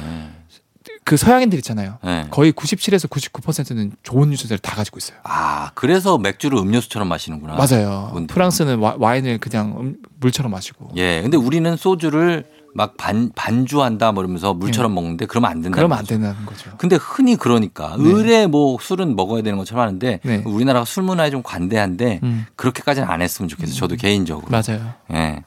그 1.05 1.17
서양인들 1.17 1.59
있잖아요. 1.59 1.99
네. 2.03 2.25
거의 2.31 2.51
97에서 2.51 3.07
99%는 3.07 3.91
좋은 4.01 4.33
유전자를 4.33 4.57
다 4.57 4.75
가지고 4.75 4.97
있어요. 4.97 5.17
아, 5.23 5.69
그래서 5.75 6.17
맥주를 6.17 6.57
음료수처럼 6.57 7.07
마시는구나. 7.07 7.53
맞아요. 7.53 8.07
그건 8.09 8.25
프랑스는 8.25 8.79
와, 8.79 8.95
와인을 8.97 9.37
그냥 9.37 9.75
음- 9.79 9.95
물처럼 10.19 10.51
마시고. 10.51 10.89
예. 10.97 11.21
근데 11.21 11.37
우리는 11.37 11.75
소주를 11.77 12.45
막 12.73 12.97
반, 12.97 13.31
반주한다 13.35 14.11
뭐 14.13 14.23
이러면서 14.23 14.55
물처럼 14.55 14.95
먹는데 14.95 15.27
그러면 15.27 15.51
안 15.51 15.61
된다. 15.61 15.77
예. 15.77 15.79
그러면 15.79 15.97
안 15.99 16.05
된다는 16.05 16.43
거죠. 16.45 16.71
근데 16.77 16.95
흔히 16.99 17.35
그러니까 17.37 17.95
네. 17.97 18.03
의뢰 18.03 18.47
뭐 18.47 18.77
술은 18.81 19.15
먹어야 19.15 19.43
되는 19.43 19.59
것처럼 19.59 19.83
하는데 19.83 20.19
네. 20.23 20.41
우리나라가 20.43 20.85
술 20.85 21.03
문화에 21.03 21.29
좀 21.29 21.43
관대한데 21.43 22.19
음. 22.23 22.47
그렇게까지는 22.55 23.07
안 23.07 23.21
했으면 23.21 23.47
좋겠어요. 23.47 23.75
저도 23.75 23.95
개인적으로. 23.95 24.47
맞아요. 24.49 24.93
예. 25.13 25.43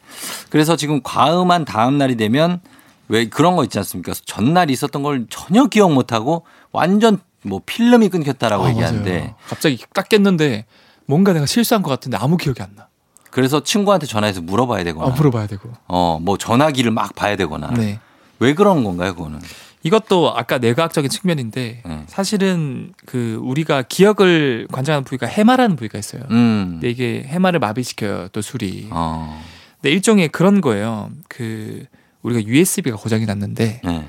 그래서 0.50 0.76
지금 0.76 1.00
과음한 1.02 1.64
다음 1.64 1.98
날이 1.98 2.16
되면 2.16 2.60
왜 3.08 3.28
그런 3.28 3.56
거 3.56 3.64
있지 3.64 3.78
않습니까? 3.78 4.12
전날 4.24 4.70
있었던 4.70 5.02
걸 5.02 5.26
전혀 5.30 5.66
기억 5.66 5.92
못 5.92 6.12
하고 6.12 6.44
완전 6.72 7.18
뭐 7.42 7.60
필름이 7.64 8.08
끊겼다라고 8.10 8.64
아, 8.66 8.70
얘기하는데 8.70 9.18
맞아요. 9.18 9.34
갑자기 9.48 9.82
딱 9.94 10.08
깼는데 10.08 10.66
뭔가 11.06 11.32
내가 11.32 11.46
실수한 11.46 11.82
것 11.82 11.90
같은데 11.90 12.16
아무 12.18 12.36
기억이 12.36 12.62
안 12.62 12.70
나. 12.76 12.88
그래서 13.30 13.62
친구한테 13.62 14.06
전화해서 14.06 14.40
물어봐야 14.42 14.84
되거나 14.84 15.06
어, 15.06 15.10
물어봐야 15.10 15.46
되고. 15.46 15.70
어, 15.86 16.18
뭐 16.20 16.36
전화기를 16.36 16.90
막 16.90 17.14
봐야 17.14 17.36
되거나 17.36 17.68
네. 17.74 17.98
왜 18.40 18.54
그런 18.54 18.84
건가요, 18.84 19.14
그거는? 19.14 19.40
이것도 19.82 20.36
아까 20.36 20.58
뇌과학적인 20.58 21.08
측면인데 21.08 21.82
네. 21.84 22.04
사실은 22.08 22.92
그 23.06 23.38
우리가 23.42 23.82
기억을 23.82 24.66
관장하는 24.72 25.04
부위가 25.04 25.26
해마라는 25.26 25.76
부위가 25.76 25.98
있어요. 25.98 26.22
음. 26.30 26.68
근데 26.72 26.90
이게 26.90 27.22
해마를 27.26 27.60
마비시켜요, 27.60 28.28
또 28.32 28.40
술이. 28.42 28.88
어. 28.90 29.40
근데 29.80 29.94
일종의 29.94 30.28
그런 30.28 30.60
거예요. 30.60 31.10
그 31.28 31.84
우리가 32.28 32.46
USB가 32.46 32.96
고장이 32.96 33.26
났는데 33.26 33.80
네. 33.84 34.08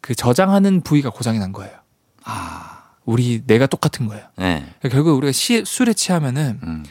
그 0.00 0.14
저장하는 0.14 0.80
부위가 0.80 1.10
고장이 1.10 1.38
난 1.38 1.52
거예요. 1.52 1.72
아. 2.24 2.78
우리 3.04 3.42
뇌가 3.46 3.66
똑같은 3.66 4.06
거예요. 4.06 4.24
네. 4.36 4.64
결국 4.90 5.16
우리가 5.16 5.32
시, 5.32 5.64
술에 5.64 5.92
취하면은 5.92 6.60
음. 6.62 6.84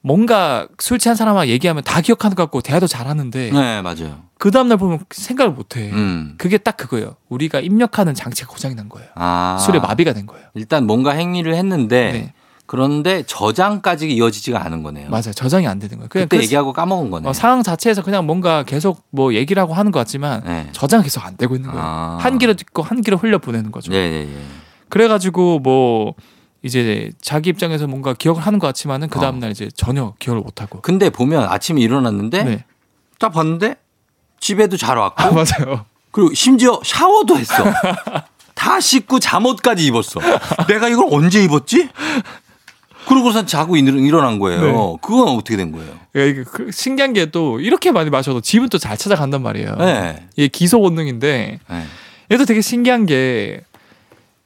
뭔가 0.00 0.68
술 0.78 0.98
취한 0.98 1.16
사람하고 1.16 1.48
얘기하면 1.48 1.82
다 1.82 2.00
기억하는 2.00 2.34
것 2.34 2.42
같고 2.44 2.60
대화도 2.60 2.86
잘하는데 2.86 3.50
네, 3.50 3.82
맞아요. 3.82 4.24
그 4.38 4.50
다음날 4.50 4.76
보면 4.76 5.04
생각을 5.10 5.52
못해. 5.52 5.90
음. 5.92 6.34
그게 6.36 6.58
딱 6.58 6.76
그거예요. 6.76 7.16
우리가 7.28 7.60
입력하는 7.60 8.14
장치가 8.14 8.48
고장이 8.48 8.74
난 8.74 8.88
거예요. 8.88 9.08
아. 9.14 9.56
술에 9.60 9.78
마비가 9.78 10.12
된 10.12 10.26
거예요. 10.26 10.46
일단 10.54 10.86
뭔가 10.86 11.12
행위를 11.12 11.54
했는데 11.54 12.12
네. 12.12 12.34
그런데 12.66 13.22
저장까지 13.26 14.10
이어지지가 14.10 14.64
않은 14.64 14.82
거네요. 14.82 15.10
맞아요. 15.10 15.32
저장이 15.34 15.66
안 15.66 15.78
되는 15.78 15.98
거예요. 15.98 16.08
그냥 16.08 16.28
그때 16.28 16.38
그 16.38 16.42
얘기하고 16.44 16.72
까먹은 16.72 17.10
거네. 17.10 17.28
어, 17.28 17.32
상황 17.32 17.62
자체에서 17.62 18.02
그냥 18.02 18.26
뭔가 18.26 18.62
계속 18.62 19.04
뭐 19.10 19.34
얘기를 19.34 19.60
하고 19.60 19.74
하는 19.74 19.92
것 19.92 19.98
같지만 20.00 20.42
네. 20.44 20.68
저장이 20.72 21.04
계속 21.04 21.24
안 21.24 21.36
되고 21.36 21.54
있는 21.54 21.70
거예요. 21.70 21.84
아. 21.84 22.18
한 22.20 22.38
귀로 22.38 22.54
듣고 22.54 22.82
한 22.82 23.02
귀로 23.02 23.18
흘려 23.18 23.38
보내는 23.38 23.70
거죠. 23.70 23.92
네, 23.92 24.10
네, 24.10 24.24
네. 24.24 24.42
그래가지고 24.88 25.58
뭐 25.58 26.14
이제 26.62 27.12
자기 27.20 27.50
입장에서 27.50 27.86
뭔가 27.86 28.14
기억을 28.14 28.40
하는 28.40 28.58
것 28.58 28.66
같지만은 28.68 29.08
그 29.08 29.20
다음 29.20 29.36
어. 29.36 29.38
날 29.40 29.50
이제 29.50 29.68
전혀 29.74 30.14
기억을 30.18 30.40
못 30.40 30.62
하고. 30.62 30.80
근데 30.80 31.10
보면 31.10 31.44
아침에 31.44 31.82
일어났는데 31.82 32.44
네. 32.44 32.64
딱 33.18 33.30
봤는데 33.30 33.76
집에도 34.40 34.78
잘 34.78 34.96
왔고 34.96 35.22
아 35.22 35.30
맞아요. 35.30 35.84
그리고 36.10 36.32
심지어 36.32 36.80
샤워도 36.82 37.36
했어. 37.36 37.54
다 38.54 38.80
씻고 38.80 39.18
잠옷까지 39.18 39.84
입었어. 39.84 40.20
내가 40.68 40.88
이걸 40.88 41.08
언제 41.10 41.42
입었지? 41.42 41.90
그러고선 43.06 43.46
자고 43.46 43.76
일- 43.76 43.88
일어난 43.98 44.38
거예요. 44.38 44.60
네. 44.62 44.72
그건 45.02 45.28
어떻게 45.28 45.56
된 45.56 45.72
거예요? 45.72 45.92
야, 46.16 46.22
이게 46.22 46.42
그 46.44 46.70
신기한 46.72 47.12
게 47.12 47.26
또 47.26 47.60
이렇게 47.60 47.90
많이 47.92 48.10
마셔도 48.10 48.40
집은 48.40 48.68
또 48.68 48.78
잘 48.78 48.96
찾아간단 48.96 49.42
말이에요. 49.42 49.76
네. 49.76 50.26
이게 50.36 50.48
기소 50.48 50.80
본능인데 50.80 51.60
네. 51.68 51.84
얘도 52.32 52.44
되게 52.44 52.60
신기한 52.60 53.06
게 53.06 53.60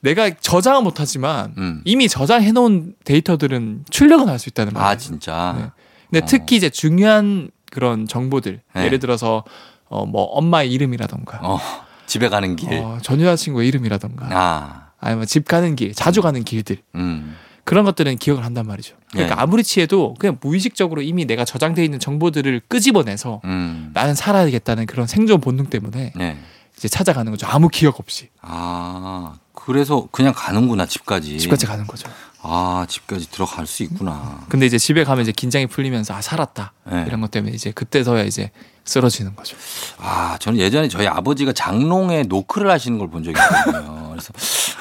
내가 0.01 0.31
저장은 0.31 0.85
못하지만 0.85 1.55
음. 1.59 1.83
이미 1.85 2.09
저장해 2.09 2.53
놓은 2.53 2.95
데이터들은 3.05 3.85
출력은 3.91 4.29
할 4.29 4.39
수 4.39 4.49
있다는 4.49 4.73
말이에요. 4.73 4.91
아 4.91 4.97
진짜. 4.97 5.55
네. 5.59 5.67
근데 6.11 6.27
특히 6.27 6.57
이제 6.57 6.71
중요한 6.71 7.51
그런 7.71 8.07
정보들 8.07 8.61
네. 8.75 8.85
예를 8.85 8.99
들어서 8.99 9.45
어 9.91 10.05
뭐 10.05 10.25
엄마의 10.25 10.71
이름이라던가 10.73 11.41
어, 11.43 11.59
집에 12.07 12.29
가는 12.29 12.57
길. 12.57 12.69
어, 12.75 12.99
전 13.03 13.21
여자친구의 13.21 13.67
이름이라던가 13.69 14.29
아, 14.31 14.91
아니면 15.01 15.27
집 15.27 15.47
가는 15.49 15.75
길 15.77 15.95
자주 15.95 16.21
가는 16.23 16.45
길들 16.45 16.77
음, 16.95 17.35
그런 17.69 17.85
것들은 17.85 18.17
기억을 18.17 18.47
한단 18.47 18.67
말이죠. 18.67 18.97
그러니까 19.13 19.35
네. 19.35 19.43
아무리 19.43 19.63
취해도 19.63 20.15
그냥 20.19 20.39
무의식적으로 20.41 21.03
이미 21.03 21.27
내가 21.27 21.45
저장돼 21.45 21.85
있는 21.85 21.99
정보들을 21.99 22.63
끄집어내서 22.67 23.43
음, 23.45 23.91
나는 23.93 24.15
살아야겠다는 24.15 24.87
그런 24.87 25.07
생존 25.07 25.43
본능 25.43 25.67
때문에 25.67 26.15
네. 26.17 26.39
이제 26.79 26.89
찾아가는 26.89 27.31
거죠. 27.31 27.47
아무 27.47 27.69
기억 27.69 28.01
없이 28.01 28.31
아, 28.41 29.35
그래서 29.53 30.09
그냥 30.13 30.33
가는구나 30.35 30.87
집까지. 30.87 31.39
집까지 31.39 31.67
가는 31.67 31.87
거죠. 31.87 32.09
아, 32.51 32.87
집까지 32.89 33.31
들어갈 33.31 33.67
수 33.67 33.83
있구나. 33.83 34.41
근데 34.49 34.65
이제 34.67 34.79
집에 34.79 35.05
가면 35.05 35.23
이제 35.23 35.33
긴장이 35.33 35.67
풀리면서 35.67 36.15
아 36.15 36.21
살았다 36.23 36.73
네. 36.91 37.05
이런 37.07 37.21
것 37.21 37.31
때문에 37.31 37.53
이제 37.55 37.71
그때서야 37.71 38.23
이제 38.25 38.51
쓰러지는 38.85 39.37
거죠. 39.37 39.57
아, 39.99 40.39
저는 40.41 40.59
예전에 40.59 40.89
저희 40.89 41.07
아버지가 41.07 41.53
장롱에 41.53 42.23
노크를 42.25 42.71
하시는 42.71 42.99
걸 42.99 43.09
본 43.09 43.23
적이 43.23 43.39
있거든요. 43.39 44.09
그래서 44.11 44.33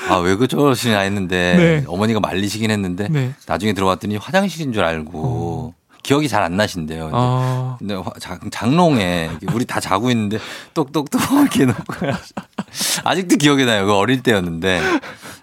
아, 0.09 0.15
왜 0.17 0.35
그러시나 0.35 0.99
했는데 0.99 1.55
네. 1.57 1.83
어머니가 1.87 2.19
말리시긴 2.21 2.71
했는데 2.71 3.07
네. 3.09 3.33
나중에 3.47 3.73
들어봤더니 3.73 4.15
화장실인 4.17 4.71
줄 4.71 4.83
알고 4.85 5.73
기억이 6.03 6.29
잘 6.29 6.41
안 6.41 6.55
나신대요. 6.55 7.03
근데, 7.05 7.17
아 7.17 7.75
근데 7.79 8.19
장, 8.21 8.39
장롱에 8.49 9.31
우리 9.51 9.65
다 9.65 9.81
자고 9.81 10.09
있는데 10.09 10.39
똑똑똑 10.73 11.19
이렇게 11.41 11.65
놓고 11.65 11.83
아직도 13.03 13.35
기억이 13.35 13.65
나요. 13.65 13.85
그 13.85 13.93
어릴 13.93 14.23
때였는데 14.23 14.81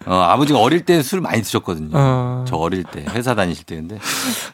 어, 0.07 0.15
아버지가 0.15 0.59
어릴 0.59 0.85
때 0.85 1.03
술 1.03 1.21
많이 1.21 1.43
드셨거든요. 1.43 1.91
어. 1.93 2.45
저 2.47 2.57
어릴 2.57 2.85
때 2.85 3.05
회사 3.11 3.35
다니실 3.35 3.65
때인데 3.65 3.99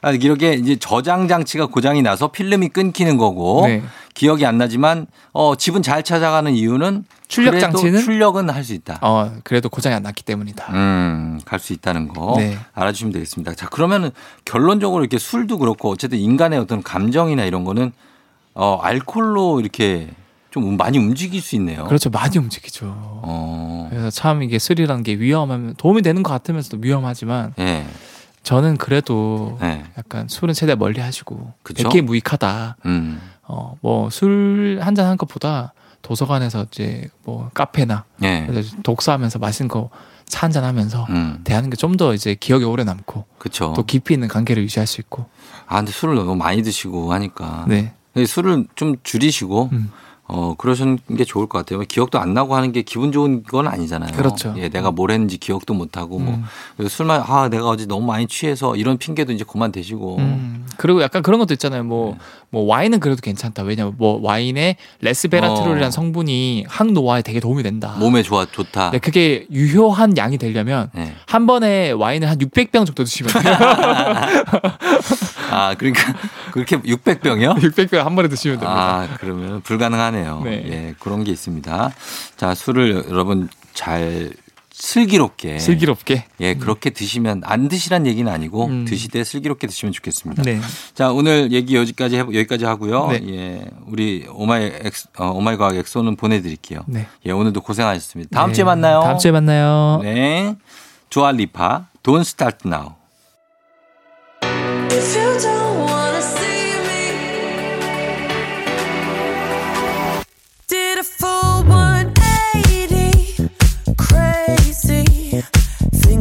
아, 0.03 0.11
이렇게 0.13 0.53
이제 0.55 0.77
저장 0.77 1.29
장치가 1.29 1.67
고장이 1.67 2.03
나서 2.03 2.29
필름이 2.29 2.69
끊기는 2.69 3.17
거고 3.17 3.67
네. 3.67 3.83
기억이 4.15 4.45
안 4.47 4.59
나지만 4.59 5.07
어 5.33 5.55
집은 5.57 5.83
잘 5.83 6.03
찾아가는 6.03 6.53
이유는 6.55 7.05
출력 7.29 7.59
장치는? 7.61 8.01
출력은 8.01 8.51
할 8.51 8.65
수 8.65 8.75
있다. 8.75 8.99
어, 9.03 9.33
그래도 9.45 9.69
고장이 9.69 9.95
안 9.95 10.03
났기 10.03 10.25
때문이다. 10.25 10.73
음, 10.73 11.41
갈 11.45 11.59
수 11.61 11.73
있다는 11.73 12.09
거 12.09 12.35
네. 12.37 12.59
알아주시면 12.75 13.13
되겠습니다. 13.13 13.55
자, 13.55 13.69
그러면은 13.69 14.11
결론적으로 14.45 15.03
이렇게 15.03 15.19
술도 15.19 15.59
그렇고 15.59 15.91
어쨌든 15.91 16.19
인간의 16.19 16.59
어떤 16.59 16.83
감정이나 16.83 17.45
이런 17.45 17.65
거는 17.65 17.93
어, 18.55 18.79
알코올로 18.83 19.61
이렇게 19.61 20.09
좀 20.51 20.77
많이 20.77 20.99
움직일 20.99 21.41
수 21.41 21.55
있네요. 21.57 21.85
그렇죠. 21.85 22.11
많이 22.11 22.37
움직이죠. 22.39 22.87
어, 22.93 23.87
그래서 23.91 24.11
참 24.11 24.43
이게 24.43 24.59
술이라는 24.59 25.03
게 25.03 25.15
위험하면 25.15 25.75
도움이 25.77 26.03
되는 26.03 26.23
것 26.23 26.31
같으면서도 26.33 26.79
위험하지만 26.83 27.55
예. 27.59 27.87
저는 28.43 28.77
그래도 28.79 29.59
네. 29.61 29.85
약간 29.99 30.27
술은 30.29 30.55
최대 30.55 30.73
한 30.73 30.79
멀리 30.79 31.01
하시고? 31.01 31.53
백기 31.65 32.03
무익하다. 32.03 32.77
음. 32.87 33.21
어, 33.47 33.77
뭐 33.81 34.07
술 34.09 34.79
한 34.83 34.95
잔 34.95 35.07
한 35.07 35.17
것보다 35.17 35.73
도서관에서 36.03 36.67
이제 36.71 37.09
뭐 37.25 37.51
카페나 37.55 38.05
예. 38.23 38.45
그래서 38.47 38.77
독서하면서 38.83 39.39
맛있는 39.39 39.69
거 39.69 39.91
차 40.31 40.47
한잔 40.47 40.63
하면서 40.63 41.07
음. 41.11 41.41
대하는 41.43 41.71
게 41.71 41.77
좀 41.77 41.97
더 41.97 42.15
이제 42.15 42.37
기억에 42.39 42.63
오래 42.65 42.85
남고 42.85 43.25
그쵸. 43.39 43.73
또 43.75 43.83
깊이 43.83 44.15
있는 44.15 44.29
관계를 44.29 44.63
유지할 44.63 44.87
수 44.87 45.01
있고 45.01 45.27
아, 45.67 45.79
근데 45.79 45.91
술을 45.91 46.15
너무 46.15 46.37
많이 46.37 46.63
드시고 46.63 47.13
하니까. 47.13 47.65
네. 47.69 47.93
술을 48.25 48.67
좀 48.77 48.95
줄이시고 49.03 49.71
음. 49.73 49.91
어 50.33 50.55
그러시는 50.57 50.99
게 51.17 51.25
좋을 51.25 51.49
것 51.49 51.59
같아요. 51.59 51.81
기억도 51.81 52.21
안 52.21 52.35
나고 52.35 52.55
하는 52.55 52.71
게 52.71 52.83
기분 52.83 53.11
좋은 53.11 53.43
건 53.43 53.67
아니잖아요. 53.67 54.13
그렇죠. 54.17 54.55
예, 54.59 54.69
내가 54.69 54.93
뭘 54.93 55.11
했는지 55.11 55.39
기억도 55.39 55.75
못 55.75 55.97
하고 55.97 56.21
뭐 56.21 56.35
음. 56.79 56.89
술만 56.89 57.25
아 57.27 57.49
내가 57.49 57.69
어제 57.69 57.87
너무 57.87 58.07
많이 58.07 58.29
취해서 58.29 58.77
이런 58.77 58.97
핑계도 58.97 59.33
이제 59.33 59.45
그만 59.47 59.73
대시고 59.73 60.19
음, 60.19 60.67
그리고 60.77 61.03
약간 61.03 61.23
그런 61.23 61.41
것도 61.41 61.55
있잖아요. 61.55 61.83
뭐, 61.83 62.17
뭐 62.51 62.63
와인은 62.65 63.01
그래도 63.01 63.21
괜찮다. 63.21 63.65
왜냐면 63.65 63.95
뭐 63.99 64.21
와인에 64.23 64.77
레스베라트롤이라는 65.01 65.89
어. 65.89 65.91
성분이 65.91 66.67
항노화에 66.69 67.23
되게 67.23 67.41
도움이 67.41 67.65
된다. 67.65 67.97
몸에 67.99 68.23
좋아 68.23 68.47
좋다. 68.47 68.91
네, 68.93 68.99
그게 68.99 69.47
유효한 69.51 70.17
양이 70.17 70.39
되려면 70.39 70.91
네. 70.95 71.13
한 71.27 71.47
번에 71.47 71.91
와인을 71.91 72.31
한 72.31 72.39
600병 72.39 72.87
정도 72.87 73.03
드시면 73.03 73.33
돼요. 73.33 73.57
아 75.51 75.75
그러니까 75.77 76.15
그렇게 76.53 76.79
600병이요? 76.79 77.59
600병 77.59 77.97
한 78.05 78.15
번에 78.15 78.29
드시면 78.29 78.61
됩니다. 78.61 78.81
아, 78.81 79.09
그러면 79.19 79.61
불가능하네 79.63 80.20
요. 80.27 80.43
네. 80.45 80.63
예, 80.67 80.95
그런 80.99 81.25
게 81.25 81.33
있습니다. 81.33 81.93
자, 82.37 82.55
술을 82.55 83.07
여러분 83.09 83.49
잘 83.73 84.33
슬기롭게. 84.73 85.59
슬기롭게. 85.59 86.25
예, 86.41 86.55
그렇게 86.55 86.91
드시면 86.91 87.43
안 87.45 87.69
드시란 87.69 88.07
얘기는 88.07 88.31
아니고 88.33 88.67
음. 88.67 88.85
드시되 88.87 89.23
슬기롭게 89.25 89.67
드시면 89.67 89.93
좋겠습니다. 89.93 90.43
네. 90.43 90.59
자, 90.95 91.13
오늘 91.13 91.53
얘기 91.53 91.77
여기까지 91.77 92.17
해, 92.17 92.21
여기까지 92.21 92.65
하고요. 92.65 93.09
네. 93.09 93.21
예, 93.29 93.65
우리 93.87 94.27
오마이 94.31 94.73
엑스, 94.83 95.09
어, 95.19 95.33
오마이 95.33 95.57
과학 95.57 95.77
엑소는 95.77 96.17
보내드릴게요. 96.17 96.81
네. 96.87 97.07
예, 97.27 97.31
오늘도 97.31 97.61
고생하셨습니다. 97.61 98.31
다음 98.35 98.49
네. 98.49 98.55
주에 98.55 98.65
만나요. 98.65 99.01
다음 99.03 99.19
주에 99.19 99.33
만나요. 99.33 100.01
네. 100.03 100.57
두아 101.11 101.33
리파, 101.33 101.89
Don't 102.03 102.21
Start 102.21 102.67
Now. 102.67 103.00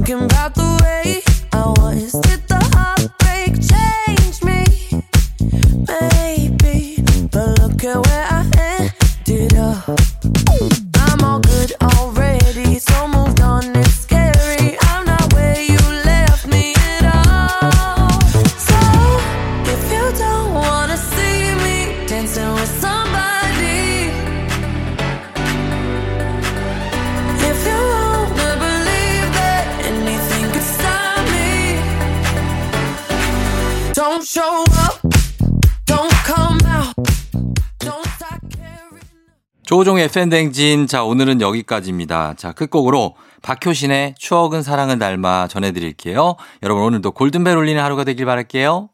Thinking 0.10 0.26
about 0.26 0.56
the 0.56 0.69
조종의 40.00 40.08
팬댕진. 40.08 40.88
자, 40.88 41.04
오늘은 41.04 41.42
여기까지입니다. 41.42 42.34
자, 42.38 42.54
끝곡으로 42.54 43.16
박효신의 43.42 44.16
추억은 44.18 44.64
사랑은 44.64 44.98
닮아 44.98 45.48
전해드릴게요. 45.50 46.36
여러분, 46.64 46.84
오늘도 46.86 47.12
골든벨 47.12 47.58
울리는 47.58 47.82
하루가 47.84 48.06
되길 48.06 48.26
바랄게요. 48.26 48.90